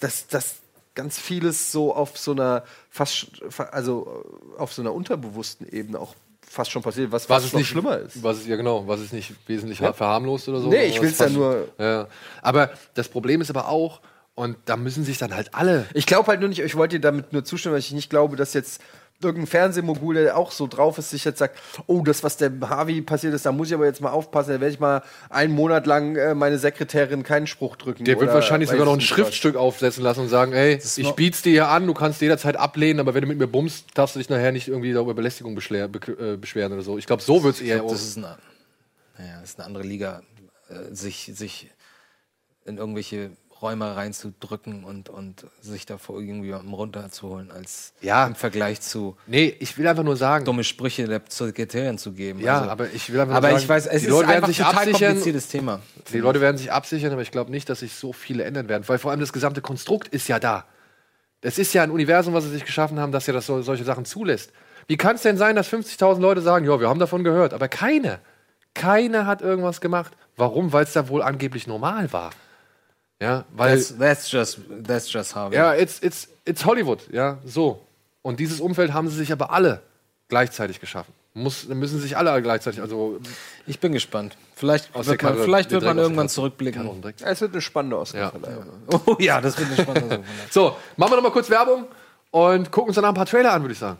[0.00, 0.56] dass, dass
[0.94, 3.26] ganz vieles so auf so einer fast,
[3.72, 4.24] also
[4.56, 6.14] äh, auf so einer unterbewussten Ebene auch
[6.48, 8.22] fast schon passiert, was, was es noch nicht schlimmer ist.
[8.22, 10.68] Was es, ja, genau, was es nicht wesentlich verharmlost oder so.
[10.68, 12.06] Nee, ich was will's ja nur- Ja.
[12.42, 14.00] Aber das Problem ist aber auch,
[14.36, 15.86] und da müssen sich dann halt alle.
[15.94, 18.36] Ich glaube halt nur nicht, ich wollte dir damit nur zustimmen, weil ich nicht glaube,
[18.36, 18.80] dass jetzt
[19.24, 23.02] irgendein Fernsehmogul, der auch so drauf ist, sich jetzt sagt, oh, das, was der Harvey
[23.02, 25.86] passiert ist, da muss ich aber jetzt mal aufpassen, da werde ich mal einen Monat
[25.86, 28.04] lang äh, meine Sekretärin keinen Spruch drücken.
[28.04, 29.16] Der wird wahrscheinlich sogar noch ein nicht was.
[29.16, 33.00] Schriftstück aufsetzen lassen und sagen, ey, ich biet's dir hier an, du kannst jederzeit ablehnen,
[33.00, 35.88] aber wenn du mit mir bummst, darfst du dich nachher nicht irgendwie über Belästigung beschwer,
[35.88, 36.98] be äh, beschweren oder so.
[36.98, 37.82] Ich glaube, so wird's eher.
[37.82, 38.36] Das ist eine,
[39.18, 40.22] naja, das ist eine andere Liga,
[40.68, 41.70] äh, sich, sich
[42.64, 43.30] in irgendwelche
[43.64, 48.26] Räume reinzudrücken und, und sich davor irgendwie runterzuholen, als Ja.
[48.26, 50.44] im Vergleich zu nee, ich will einfach nur sagen.
[50.44, 52.40] dumme Sprüche der Sekretärin zu geben.
[52.40, 54.28] Ja, Also- aber ich will einfach nur aber sagen, ich weiß, es die ist Leute
[54.28, 55.08] werden einfach sich total absichern.
[55.08, 55.80] kompliziertes Thema.
[56.12, 58.84] Die Leute werden sich absichern, aber ich glaube nicht, dass sich so viele ändern werden,
[58.86, 60.66] weil vor allem das gesamte Konstrukt ist ja da.
[61.40, 63.84] Es ist ja ein Universum, was sie sich geschaffen haben, dass ja das so, solche
[63.84, 64.52] Sachen zulässt.
[64.88, 67.68] Wie kann es denn sein, dass 50.000 Leute sagen, ja, wir haben davon gehört, aber
[67.68, 68.18] keiner,
[68.74, 70.12] keiner hat irgendwas gemacht.
[70.36, 70.72] Warum?
[70.74, 72.30] Weil es da wohl angeblich normal war.
[73.20, 75.56] Ja, weil That's, that's just, that's just Harvey.
[75.56, 77.80] ja, it's, it's, it's Hollywood, ja, so.
[78.22, 79.82] Und dieses Umfeld haben sie sich aber alle
[80.28, 81.12] gleichzeitig geschaffen.
[81.36, 83.18] Muss, müssen sich alle gleichzeitig, also
[83.66, 84.36] Ich bin gespannt.
[84.54, 86.88] Vielleicht Aus wird der man, vielleicht wird man irgendwann zurückblicken.
[87.24, 88.66] Es wird eine spannende Oscarverleihung.
[89.06, 90.24] Oh ja, das wird eine spannende Sache.
[90.50, 91.86] So, machen wir noch mal kurz Werbung
[92.30, 93.98] und gucken uns danach ein paar Trailer an, würde ich sagen.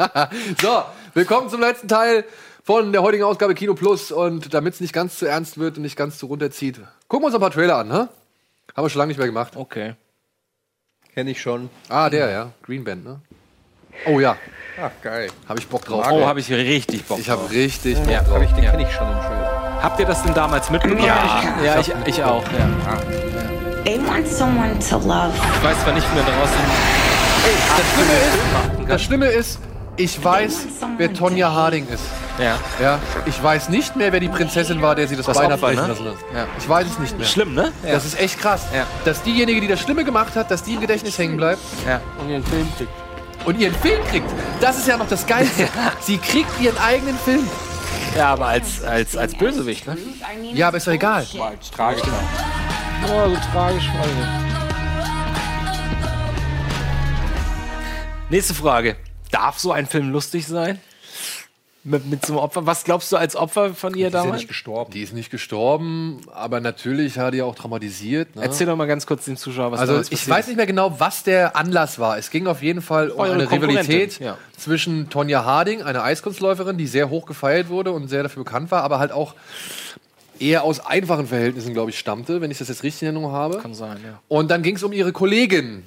[0.60, 0.82] So,
[1.14, 2.24] willkommen zum letzten Teil
[2.64, 4.12] von der heutigen Ausgabe Kino Plus.
[4.12, 7.26] Und damit es nicht ganz zu ernst wird und nicht ganz zu runterzieht, gucken wir
[7.26, 8.08] uns ein paar Trailer an, ne?
[8.76, 9.54] Haben wir schon lange nicht mehr gemacht.
[9.56, 9.94] Okay.
[11.14, 11.68] Kenne ich schon.
[11.88, 12.50] Ah, der, ja.
[12.62, 13.20] Green Band, ne?
[14.06, 14.36] Oh ja,
[14.80, 15.28] Ach, geil.
[15.48, 16.06] habe ich Bock drauf.
[16.10, 17.50] Oh, habe ich richtig Bock ich habe drauf.
[17.50, 18.34] richtig Bock Ja, drauf.
[18.36, 18.70] Hab ich, den Ja.
[18.70, 19.78] kenne ich schon im Trailer.
[19.82, 21.04] Habt ihr das denn damals mitbekommen?
[21.04, 22.44] Ja, ja ich, ich auch.
[22.52, 22.96] Ja.
[23.84, 25.32] They want someone to love.
[25.56, 26.56] Ich weiß zwar nicht mehr draußen.
[27.76, 29.58] Das Schlimme ist, das Schlimme ist,
[29.96, 32.04] ich weiß, wer Tonja Harding ist.
[32.38, 32.58] Ja.
[32.80, 35.54] Ja, ich weiß nicht mehr, wer die Prinzessin war, der sie das, Das Bein hat
[35.54, 35.88] Opfer, brechen ne?
[35.88, 36.14] lassen hat.
[36.34, 36.46] Ja.
[36.58, 37.26] Ich weiß es nicht mehr.
[37.26, 37.72] Schlimm, ne?
[37.84, 37.92] Ja.
[37.92, 38.62] Das ist echt krass.
[38.74, 38.86] Ja.
[39.04, 42.00] Dass diejenige, die das Schlimme gemacht hat, dass die im Gedächtnis hängen bleibt ja.
[42.18, 42.90] und ihren Film kriegt.
[43.44, 44.26] Und ihren Film kriegt.
[44.60, 45.68] Das ist ja noch das Geilste.
[46.00, 47.48] Sie kriegt ihren eigenen Film.
[48.16, 49.96] ja, aber als, als, als Bösewicht, ne?
[50.52, 51.26] Ja, aber ist doch egal.
[51.74, 52.02] Tragisch.
[53.06, 53.88] Oh, so tragisch.
[58.28, 58.96] Nächste Frage.
[59.30, 60.80] Darf so ein Film lustig sein?
[61.82, 62.66] Mit, mit so einem Opfer.
[62.66, 64.40] Was glaubst du als Opfer von ihr ist ja damals?
[64.42, 64.92] nicht gestorben.
[64.92, 68.36] Die ist nicht gestorben, aber natürlich hat die auch traumatisiert.
[68.36, 68.42] Ne?
[68.42, 71.00] Erzähl doch mal ganz kurz dem Zuschauer, was Also damals ich weiß nicht mehr genau,
[71.00, 72.18] was der Anlass war.
[72.18, 74.36] Es ging auf jeden Fall um Eure eine Rivalität ja.
[74.58, 78.82] zwischen Tonja Harding, einer Eiskunstläuferin, die sehr hoch gefeiert wurde und sehr dafür bekannt war,
[78.82, 79.34] aber halt auch
[80.38, 83.58] eher aus einfachen Verhältnissen, glaube ich, stammte, wenn ich das jetzt richtig in Erinnerung habe.
[83.58, 84.20] Kann sein, ja.
[84.28, 85.82] Und dann ging es um ihre Kollegin.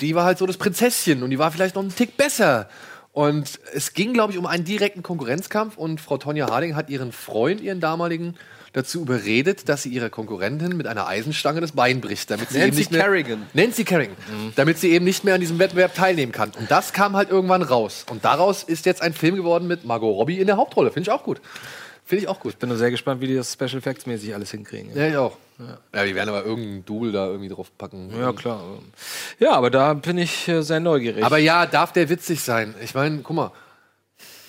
[0.00, 2.68] Die war halt so das Prinzesschen und die war vielleicht noch einen Tick besser.
[3.12, 7.10] Und es ging, glaube ich, um einen direkten Konkurrenzkampf und Frau Tonja Harding hat ihren
[7.10, 8.36] Freund, ihren damaligen,
[8.72, 12.68] dazu überredet, dass sie ihrer Konkurrentin mit einer Eisenstange das Bein bricht, damit sie Nancy
[12.68, 13.46] eben nicht mehr, Kerrigan.
[13.54, 14.16] Nancy Kerrigan,
[14.56, 16.52] damit sie eben nicht mehr an diesem Wettbewerb teilnehmen kann.
[16.58, 18.04] Und das kam halt irgendwann raus.
[18.10, 20.90] Und daraus ist jetzt ein Film geworden mit Margot Robbie in der Hauptrolle.
[20.90, 21.40] Finde ich auch gut.
[22.04, 22.58] Finde ich auch gut.
[22.58, 24.94] Bin nur sehr gespannt, wie die das Special Effects mäßig alles hinkriegen.
[24.94, 25.36] Ja, ich auch.
[25.92, 28.12] Ja, die werden aber irgendeinen Double da irgendwie drauf packen.
[28.16, 28.62] Ja, klar.
[29.40, 31.24] Ja, aber da bin ich äh, sehr neugierig.
[31.24, 32.74] Aber ja, darf der witzig sein?
[32.80, 33.50] Ich meine, guck mal,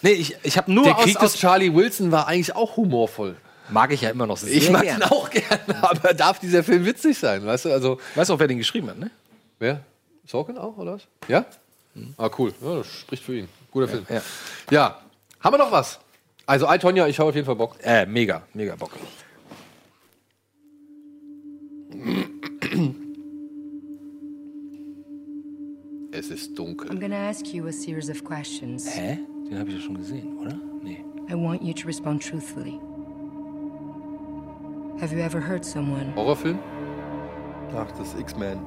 [0.03, 2.77] nee, ich, ich habe nur der aus, Krieg des aus Charlie Wilson war eigentlich auch
[2.77, 3.35] humorvoll.
[3.69, 5.11] mag ich ja immer noch sehr Ich mag ihn gerne.
[5.11, 7.43] auch gerne, aber darf dieser Film witzig sein?
[7.43, 9.09] Weißt du, also, Weißt du auch, wer den geschrieben hat, ne?
[9.57, 9.81] wer?
[10.27, 11.01] Sorkin auch, oder was?
[11.27, 11.43] Ja?
[12.17, 12.53] Ah, cool.
[12.61, 13.49] Ja, das spricht für ihn.
[13.71, 14.05] Guter Film.
[14.09, 14.21] ja.
[14.69, 14.99] Ja.
[15.39, 15.99] Haben wir noch was?
[16.45, 17.75] Also, I, Tonja, ich habe auf jeden Fall Bock.
[17.81, 18.91] Äh, mega, mega Bock.
[26.11, 26.89] Es ist dunkel.
[26.89, 28.85] I'm gonna ask you a series of questions.
[28.95, 29.19] Hä?
[29.49, 30.55] Den habe ich ja schon gesehen, oder?
[30.83, 31.03] Nee.
[31.29, 32.79] I want you to respond truthfully.
[34.99, 36.13] Have you ever hurt someone?
[36.15, 36.59] Horrorfilm?
[37.75, 38.59] Ach, das ist X-Men.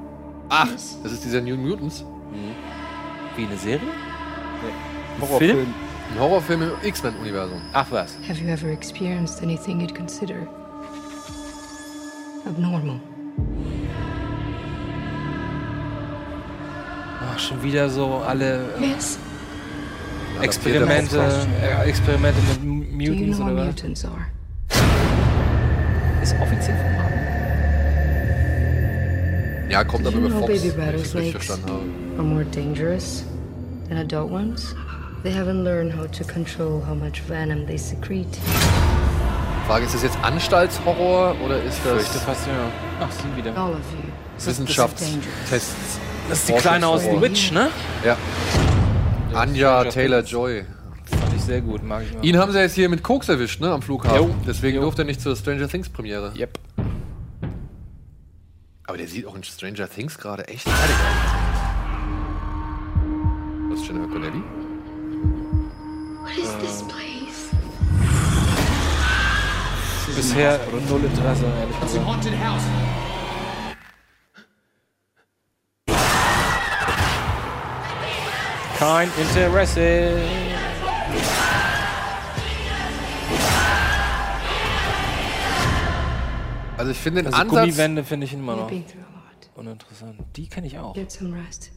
[0.49, 2.03] Ach, das ist dieser New Mutants.
[3.35, 3.87] Wie eine Serie?
[5.21, 5.73] Horrorfilm.
[6.11, 7.61] Ein Horrorfilm im X-Men-Universum.
[7.73, 8.17] Ach was.
[8.27, 10.47] Have you ever experienced anything you'd consider
[12.45, 12.99] abnormal?
[17.21, 19.17] Ach, schon wieder so alle äh, Yes.
[20.41, 21.19] Experimente,
[21.61, 23.75] äh, Experimente mit M- Do you Mutants know what oder was?
[23.75, 24.25] mutants are?
[26.21, 27.19] Ist offiziell vom Marvel.
[29.69, 31.67] Ja, kommt Did aber you über know Fox, baby wenn ich das richtig rattlesnakes verstanden
[31.71, 31.83] habe.
[32.17, 33.23] are more dangerous
[33.89, 34.75] than adult ones?
[35.23, 38.37] They haven't learned how to control how much venom they secrete.
[39.67, 42.53] Frage, ist das jetzt Anstaltshorror oder ist das Fürchte fast, ja.
[42.99, 43.53] Ach, sie wieder.
[44.37, 45.99] Wissenschaftstests?
[46.29, 47.69] Das ist die Kleine aus The Witch, ne?
[48.03, 48.17] Ja.
[49.33, 50.65] Anja Taylor-Joy.
[51.05, 52.25] Fand ich sehr gut, mag ich mal.
[52.25, 54.17] Ihn haben sie jetzt hier mit Koks erwischt, ne, am Flughafen.
[54.17, 54.35] Jo.
[54.45, 56.33] Deswegen durfte er nicht zur Stranger Things Premiere.
[56.37, 56.59] Yep.
[58.85, 61.31] Aber der sieht auch in Stranger Things gerade echt fertig aus.
[63.69, 64.43] Was ist Jennifer Connelly?
[70.15, 70.59] Bisher
[70.89, 72.05] null Interesse, ehrlich gesagt.
[78.77, 80.21] Kein Interesse.
[86.77, 87.59] Also ich finde den Also Ansatz...
[87.61, 88.71] Gummiwände finde ich immer noch
[89.55, 90.19] uninteressant.
[90.35, 90.93] Die kenne ich auch.
[90.93, 91.71] Get some rest.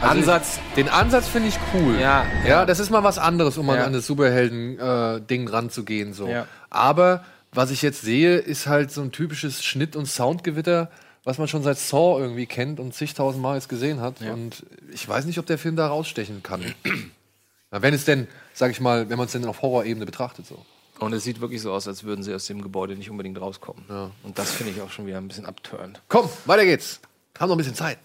[0.00, 0.58] Also Ansatz.
[0.76, 1.94] Den Ansatz finde ich cool.
[1.98, 2.48] Ja, ja.
[2.48, 2.64] ja.
[2.66, 3.84] das ist mal was anderes, um Ja.
[3.84, 6.12] an das Superhelden-Ding ranzugehen.
[6.12, 6.28] So.
[6.28, 6.46] Ja.
[6.70, 10.90] Aber was ich jetzt sehe, ist halt so ein typisches Schnitt- und Soundgewitter,
[11.24, 14.20] was man schon seit Saw irgendwie kennt und zigtausend Mal jetzt gesehen hat.
[14.20, 16.62] Und ich weiß nicht, ob der Film da rausstechen kann.
[17.70, 20.46] Na, wenn es denn, sag ich mal, wenn man es denn auf Horrorebene betrachtet.
[20.46, 20.64] So.
[21.00, 23.84] Und es sieht wirklich so aus, als würden sie aus dem Gebäude nicht unbedingt rauskommen.
[24.22, 26.00] Und das finde ich auch schon wieder ein bisschen abturnt.
[26.08, 27.00] Komm, weiter geht's.
[27.38, 27.98] Haben noch ein bisschen Zeit.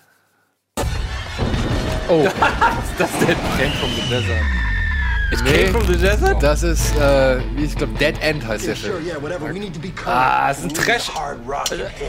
[2.98, 4.42] Das ist der Came from the Desert.
[5.32, 5.52] It Nee.
[5.52, 6.44] came from the Desert?
[6.44, 8.96] Das ist, äh, wie ich glaube, Dead End heißt der Film.
[10.06, 11.10] Ah, es ist ein Trash.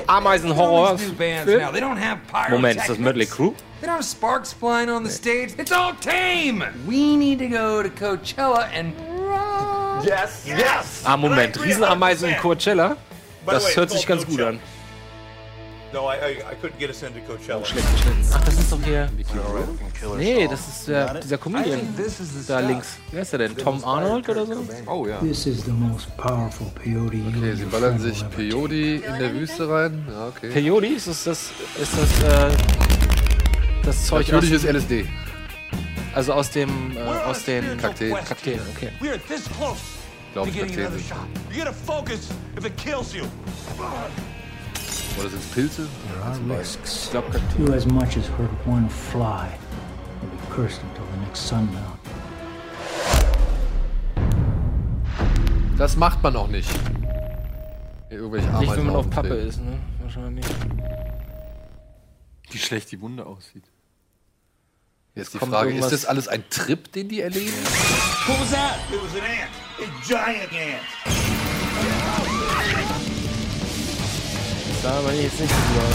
[0.08, 0.94] Ameisenhorror.
[0.94, 1.70] New bands now.
[1.70, 2.18] They don't have
[2.50, 3.52] Moment, ist das Mötley Crew?
[3.80, 5.52] They don't have sparks flying on the stage.
[5.56, 6.64] It's all tame.
[6.86, 8.92] We need to go to Coachella and
[11.04, 11.62] Ah, Moment.
[11.62, 12.96] Riesenameisen in Coachella?
[13.46, 14.58] Das hört sich ganz gut an.
[15.92, 17.62] No, I, I, I couldn't get us into Coachella.
[18.32, 19.10] Ach, das ist doch hier.
[20.16, 21.80] Nee, das ist der, dieser Comedian.
[22.48, 22.96] Da links.
[23.10, 23.56] Wer ist der denn?
[23.58, 24.64] Tom Arnold oder so?
[24.86, 25.18] Oh ja.
[25.18, 30.06] This is the most powerful peyote Okay, sie ballern sich Peyote in der Wüste rein.
[30.08, 30.48] Ja, okay.
[30.50, 30.86] Peyote?
[30.86, 32.56] Ist das das, ist das, äh,
[33.84, 35.04] das Zeug aus, Natürliches LSD.
[36.14, 38.14] also aus dem, äh, aus den Kakteen.
[38.14, 38.88] Kakteen, okay.
[39.00, 39.80] We're this close
[40.32, 41.12] Glaub to ich, getting Kakteen sind.
[41.52, 43.24] You gotta focus if it kills you.
[45.18, 45.88] Oder sind es Pilze?
[46.48, 47.04] risks.
[47.04, 47.40] Ich glaube.
[47.58, 49.48] Do as much as hurt one fly,
[50.20, 51.98] or be cursed until the next sundown.
[55.78, 56.70] Das macht man auch nicht.
[58.10, 59.78] Irgendwelche Nicht, wenn man auf Pappe ist, ne?
[60.02, 60.44] Wahrscheinlich.
[62.50, 63.64] Wie schlecht die Wunde aussieht.
[65.14, 67.52] Jetzt die kommt Frage, ist das alles ein Trip, den die erleben?
[68.26, 68.78] What was that?
[68.90, 69.50] It was an ant.
[69.78, 70.82] A giant ant.
[74.82, 75.94] Das sah aber jetzt nicht so gut aus.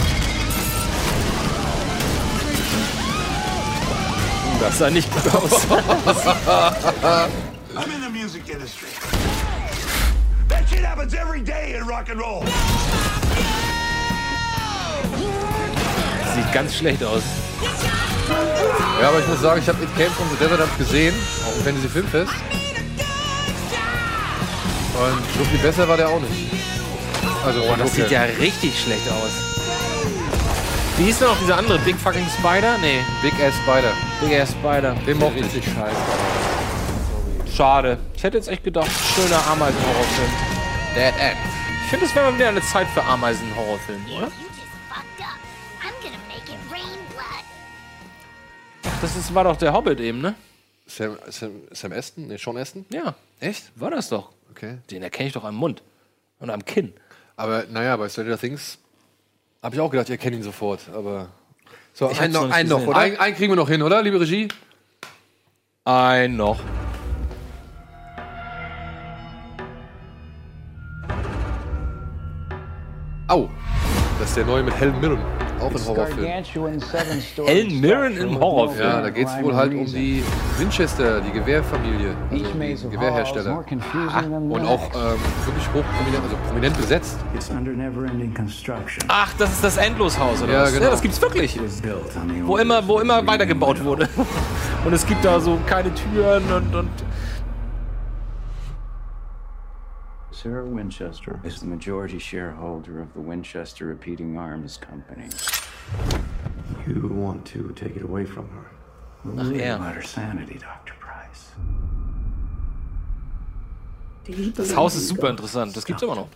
[4.61, 5.67] Das sah nicht gut aus.
[7.75, 8.87] I'm in the music industry.
[10.47, 12.45] That shit happens every day in rock and roll.
[16.33, 17.23] Sieht ganz schlecht aus.
[19.01, 21.13] Ja, aber ich muss sagen, ich habe It Came from the Desert hab gesehen,
[21.45, 22.31] auf dem Fantasy Filmfest.
[24.93, 26.76] Und so viel besser war der auch nicht.
[27.47, 29.31] Also, Boah, das sieht ja richtig schlecht aus.
[30.97, 31.79] Wie hieß denn noch dieser andere?
[31.79, 32.77] Big fucking Spider?
[32.79, 33.93] Nee, Big Ass Spider.
[34.19, 34.93] Big Ass Spider.
[35.07, 35.45] Den mochte ich.
[35.45, 35.95] Richtig scheiße.
[37.55, 37.99] Schade.
[38.17, 40.29] Ich hätte jetzt echt gedacht, schöner Ameisen-Horrorfilm.
[40.93, 41.37] Dead End.
[41.85, 44.29] Ich finde, es wäre mal wieder eine Zeit für Ameisen-Horrorfilm, oder?
[48.99, 50.35] Das ist, war doch der Hobbit eben, ne?
[50.85, 52.27] Sam, Sam, Sam Aston?
[52.27, 52.85] Nee, Sean Aston?
[52.89, 53.15] Ja.
[53.39, 53.71] Echt?
[53.75, 54.31] War das doch.
[54.51, 54.79] Okay.
[54.91, 55.81] Den erkenne ich doch am Mund.
[56.39, 56.93] Und am Kinn.
[57.39, 58.79] Aber naja, bei Stranger Things
[59.61, 60.81] habe ich auch gedacht, ihr kennt ihn sofort.
[60.91, 61.29] Aber
[61.93, 62.97] so, Ich einen hab's noch, noch einen noch, oder?
[62.97, 64.47] Einen, einen kriegen wir noch hin, oder, liebe Regie?
[65.85, 66.59] Ein noch.
[73.27, 73.49] Au!
[74.19, 75.46] Das ist der neue mit Helen Mirren.
[75.59, 76.25] Auch ein Horrorfilm.
[77.45, 78.87] Hellen Mirren im Horrorfilm.
[78.89, 80.23] Ja, da geht es wohl halt um die
[80.57, 83.63] Winchester, die Gewehrfamilie, also die Gewehrhersteller.
[83.69, 83.75] the
[84.53, 87.17] Und auch ähm, wirklich hoch prominent, also prominent besetzt.
[89.07, 90.73] Ach, das ist das Endloshaus, oder Ja, was?
[90.73, 90.85] genau.
[90.85, 91.59] Ja, das gibt's wirklich.
[92.45, 94.07] Wo immer, wo immer weitergebaut wurde.
[94.85, 96.89] Und es gibt da so keine Türen und, und
[100.47, 105.27] Sarah Winchester is the majority shareholder of the Winchester Repeating Arms Company.
[106.87, 108.71] You want to take it away from her.
[109.25, 109.75] We're worried yeah.
[109.75, 110.93] about her sanity, Dr.
[111.01, 111.51] Price.
[114.55, 115.75] das Haus ist super interessant.
[115.75, 116.29] Das gibt's immer noch.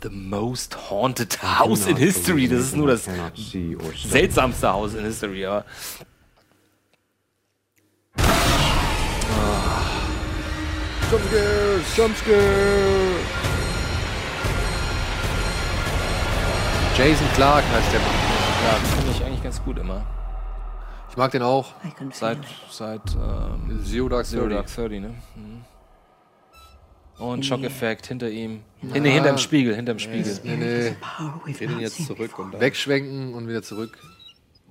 [0.00, 2.48] The most haunted house in history.
[2.48, 4.10] Das ist nur das Cannot see or smell.
[4.10, 5.64] seltsamste Haus in history, aber.
[11.14, 13.14] Jumpscare, Jumpscare!
[16.96, 18.10] Jason Clark heißt der Mann.
[18.64, 20.04] Ja, finde ich eigentlich ganz gut immer.
[21.10, 21.72] Ich mag den auch.
[22.10, 22.44] Seit, it.
[22.68, 24.54] seit ähm, Zero Dark Zero Thirty.
[24.54, 25.14] Dark 30, ne?
[25.36, 25.64] Mhm.
[27.24, 28.64] Und Schockeffekt hinter ihm.
[28.80, 30.40] Hinter, hinterm Spiegel, hinterm Spiegel.
[30.42, 30.96] Nee, nee.
[31.46, 32.60] Geh den jetzt zurück und dann.
[32.60, 33.96] Wegschwenken und wieder zurück.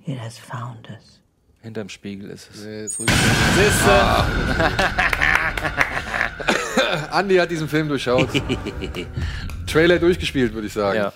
[0.04, 1.22] It has found us.
[1.62, 2.64] Hinterm Spiegel ist es.
[2.66, 3.08] Nee, zurück.
[7.10, 8.28] Andi hat diesen Film durchschaut.
[9.66, 10.96] Trailer durchgespielt, würde ich sagen.
[10.98, 11.12] Ja.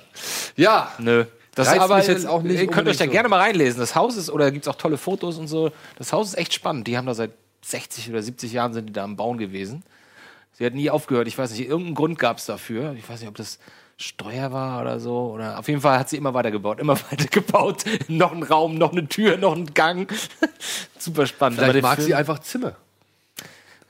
[0.57, 0.93] Ja.
[0.99, 1.25] Nö.
[1.55, 3.11] Das ist aber mich jetzt auch nicht Ihr könnt euch da so.
[3.11, 3.81] gerne mal reinlesen.
[3.81, 5.73] Das Haus ist, oder gibt es auch tolle Fotos und so.
[5.97, 6.87] Das Haus ist echt spannend.
[6.87, 7.33] Die haben da seit
[7.63, 9.83] 60 oder 70 Jahren sind die da am Bauen gewesen.
[10.53, 11.27] Sie hat nie aufgehört.
[11.27, 12.95] Ich weiß nicht, irgendeinen Grund gab es dafür.
[12.97, 13.59] Ich weiß nicht, ob das
[13.97, 15.33] Steuer war oder so.
[15.35, 17.85] Oder auf jeden Fall hat sie immer weiter gebaut, immer weiter gebaut.
[18.07, 20.13] noch ein Raum, noch eine Tür, noch ein Gang.
[20.97, 21.59] Super spannend.
[21.59, 22.77] Vielleicht mag Film- sie einfach Zimmer.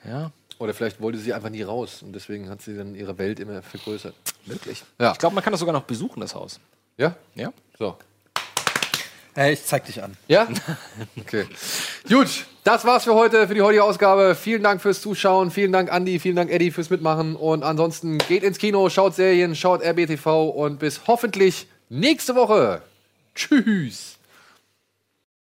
[0.06, 3.38] Ja, Oder vielleicht wollte sie einfach nie raus und deswegen hat sie dann ihre Welt
[3.38, 4.14] immer vergrößert.
[4.46, 4.82] möglich.
[4.98, 5.12] Ja.
[5.12, 6.58] Ich glaube, man kann das sogar noch besuchen, das Haus.
[6.96, 7.14] Ja?
[7.34, 7.52] Ja.
[7.78, 7.96] So.
[9.34, 10.16] Hey, ich zeig dich an.
[10.26, 10.48] Ja?
[11.20, 11.46] Okay.
[12.08, 14.34] Gut, das war's für heute, für die heutige Ausgabe.
[14.34, 15.50] Vielen Dank fürs Zuschauen.
[15.50, 16.18] Vielen Dank, Andi.
[16.18, 17.36] Vielen Dank, Eddie, fürs Mitmachen.
[17.36, 22.82] Und ansonsten geht ins Kino, schaut Serien, schaut RBTV und bis hoffentlich nächste Woche.
[23.34, 24.17] Tschüss.